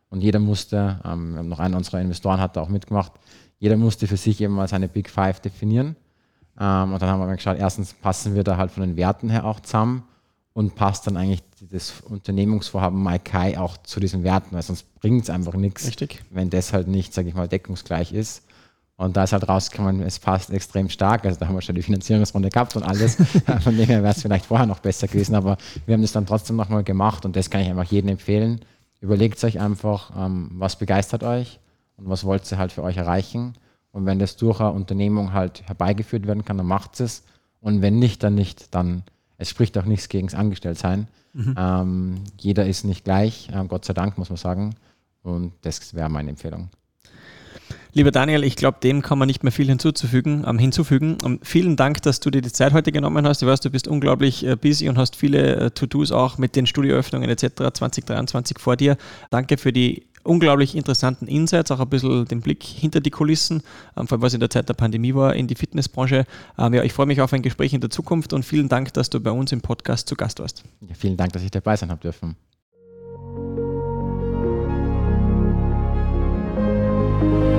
und 0.09 0.21
jeder 0.21 0.39
musste, 0.39 1.01
ähm, 1.03 1.49
noch 1.49 1.59
einen 1.59 1.73
unserer 1.73 1.99
Investoren 1.99 2.39
hat 2.39 2.55
da 2.55 2.61
auch 2.61 2.69
mitgemacht, 2.69 3.11
jeder 3.59 3.77
musste 3.77 4.07
für 4.07 4.17
sich 4.17 4.41
eben 4.41 4.53
mal 4.53 4.67
seine 4.67 4.87
Big 4.87 5.09
Five 5.09 5.39
definieren 5.39 5.95
ähm, 6.59 6.93
und 6.93 7.01
dann 7.01 7.09
haben 7.09 7.19
wir 7.19 7.27
mal 7.27 7.35
geschaut, 7.35 7.57
erstens 7.57 7.93
passen 7.93 8.35
wir 8.35 8.43
da 8.43 8.57
halt 8.57 8.71
von 8.71 8.83
den 8.83 8.95
Werten 8.95 9.29
her 9.29 9.45
auch 9.45 9.59
zusammen 9.59 10.03
und 10.53 10.75
passt 10.75 11.05
dann 11.05 11.17
eigentlich 11.17 11.43
das 11.69 12.01
Unternehmungsvorhaben 12.01 13.01
Maikai 13.01 13.57
auch 13.57 13.77
zu 13.77 13.99
diesen 13.99 14.23
Werten, 14.23 14.55
weil 14.55 14.61
sonst 14.61 14.93
bringt 14.95 15.23
es 15.23 15.29
einfach 15.29 15.53
nichts, 15.53 15.91
wenn 16.29 16.49
das 16.49 16.71
halt 16.71 16.87
nicht, 16.87 17.13
sage 17.13 17.27
ich 17.27 17.35
mal, 17.35 17.47
deckungsgleich 17.47 18.13
ist. 18.13 18.43
Und 18.97 19.17
da 19.17 19.25
ist 19.25 19.33
halt 19.33 19.49
rausgekommen, 19.49 20.01
es 20.03 20.19
passt 20.19 20.49
extrem 20.51 20.87
stark. 20.87 21.25
Also 21.25 21.37
da 21.37 21.47
haben 21.47 21.55
wir 21.55 21.61
schon 21.61 21.75
die 21.75 21.81
Finanzierungsrunde 21.81 22.47
gehabt 22.47 22.77
und 22.77 22.83
alles. 22.83 23.15
Von 23.61 23.75
dem 23.75 23.87
her 23.87 24.01
wäre 24.01 24.13
es 24.13 24.21
vielleicht 24.21 24.45
vorher 24.45 24.65
noch 24.65 24.79
besser 24.79 25.07
gewesen, 25.07 25.35
aber 25.35 25.57
wir 25.85 25.95
haben 25.95 26.01
das 26.01 26.13
dann 26.13 26.25
trotzdem 26.25 26.55
nochmal 26.55 26.85
gemacht 26.85 27.25
und 27.25 27.35
das 27.35 27.49
kann 27.49 27.59
ich 27.59 27.67
einfach 27.67 27.91
jedem 27.91 28.11
empfehlen. 28.11 28.61
Überlegt 29.01 29.43
euch 29.43 29.59
einfach, 29.59 30.11
ähm, 30.17 30.51
was 30.53 30.77
begeistert 30.77 31.23
euch 31.23 31.59
und 31.97 32.09
was 32.09 32.23
wollt 32.23 32.49
ihr 32.51 32.57
halt 32.57 32.71
für 32.71 32.83
euch 32.83 32.97
erreichen 32.97 33.55
und 33.95 34.05
wenn 34.05 34.19
das 34.19 34.35
durch 34.35 34.59
eine 34.59 34.73
Unternehmung 34.73 35.31
halt 35.31 35.63
herbeigeführt 35.67 36.27
werden 36.27 36.43
kann, 36.43 36.57
dann 36.57 36.67
macht 36.67 36.99
es. 36.99 37.23
Und 37.61 37.81
wenn 37.81 37.97
nicht, 37.97 38.23
dann 38.23 38.35
nicht. 38.35 38.75
Dann 38.75 39.03
es 39.37 39.49
spricht 39.49 39.77
auch 39.77 39.85
nichts 39.85 40.09
gegen 40.09 40.27
das 40.27 40.35
Angestelltsein. 40.35 41.07
Mhm. 41.31 41.55
Ähm, 41.57 42.15
jeder 42.37 42.65
ist 42.65 42.83
nicht 42.83 43.05
gleich, 43.05 43.49
ähm, 43.53 43.69
Gott 43.69 43.85
sei 43.85 43.93
Dank, 43.93 44.17
muss 44.17 44.27
man 44.27 44.35
sagen. 44.35 44.75
Und 45.23 45.53
das 45.61 45.93
wäre 45.93 46.09
meine 46.09 46.31
Empfehlung. 46.31 46.67
Lieber 47.93 48.11
Daniel, 48.11 48.43
ich 48.43 48.57
glaube, 48.57 48.79
dem 48.83 49.01
kann 49.01 49.17
man 49.17 49.27
nicht 49.27 49.43
mehr 49.43 49.53
viel 49.53 49.67
hinzuzufügen, 49.67 50.43
ähm, 50.45 50.59
hinzufügen. 50.59 51.17
Um, 51.23 51.39
vielen 51.41 51.77
Dank, 51.77 52.01
dass 52.01 52.19
du 52.19 52.29
dir 52.29 52.41
die 52.41 52.51
Zeit 52.51 52.73
heute 52.73 52.91
genommen 52.91 53.25
hast. 53.25 53.41
Ich 53.41 53.47
weiß, 53.47 53.61
du 53.61 53.69
bist 53.69 53.87
unglaublich 53.87 54.45
äh, 54.45 54.57
busy 54.57 54.89
und 54.89 54.97
hast 54.97 55.15
viele 55.15 55.55
äh, 55.55 55.71
To-Dos 55.71 56.11
auch 56.11 56.37
mit 56.37 56.57
den 56.57 56.67
Studioöffnungen 56.67 57.29
etc. 57.29 57.71
2023 57.73 58.59
vor 58.59 58.75
dir. 58.75 58.97
Danke 59.29 59.57
für 59.57 59.71
die 59.71 60.05
unglaublich 60.25 60.75
interessanten 60.75 61.27
Insights, 61.27 61.71
auch 61.71 61.79
ein 61.79 61.89
bisschen 61.89 62.25
den 62.25 62.41
Blick 62.41 62.63
hinter 62.63 62.99
die 62.99 63.11
Kulissen, 63.11 63.61
ähm, 63.97 64.07
vor 64.07 64.17
allem 64.17 64.21
was 64.21 64.33
in 64.33 64.39
der 64.39 64.49
Zeit 64.49 64.67
der 64.69 64.73
Pandemie 64.73 65.15
war, 65.15 65.35
in 65.35 65.47
die 65.47 65.55
Fitnessbranche. 65.55 66.25
Ähm, 66.57 66.73
ja, 66.73 66.83
ich 66.83 66.93
freue 66.93 67.05
mich 67.05 67.21
auf 67.21 67.31
ein 67.33 67.41
Gespräch 67.41 67.73
in 67.73 67.81
der 67.81 67.89
Zukunft 67.89 68.33
und 68.33 68.43
vielen 68.43 68.69
Dank, 68.69 68.93
dass 68.93 69.09
du 69.09 69.19
bei 69.19 69.31
uns 69.31 69.51
im 69.51 69.61
Podcast 69.61 70.07
zu 70.09 70.15
Gast 70.15 70.39
warst. 70.39 70.63
Ja, 70.81 70.95
vielen 70.95 71.17
Dank, 71.17 71.33
dass 71.33 71.43
ich 71.43 71.51
dabei 71.51 71.75
sein 71.75 71.91
habe 71.91 72.01
dürfen. 72.01 72.35
thank 77.15 77.31
you 77.31 77.54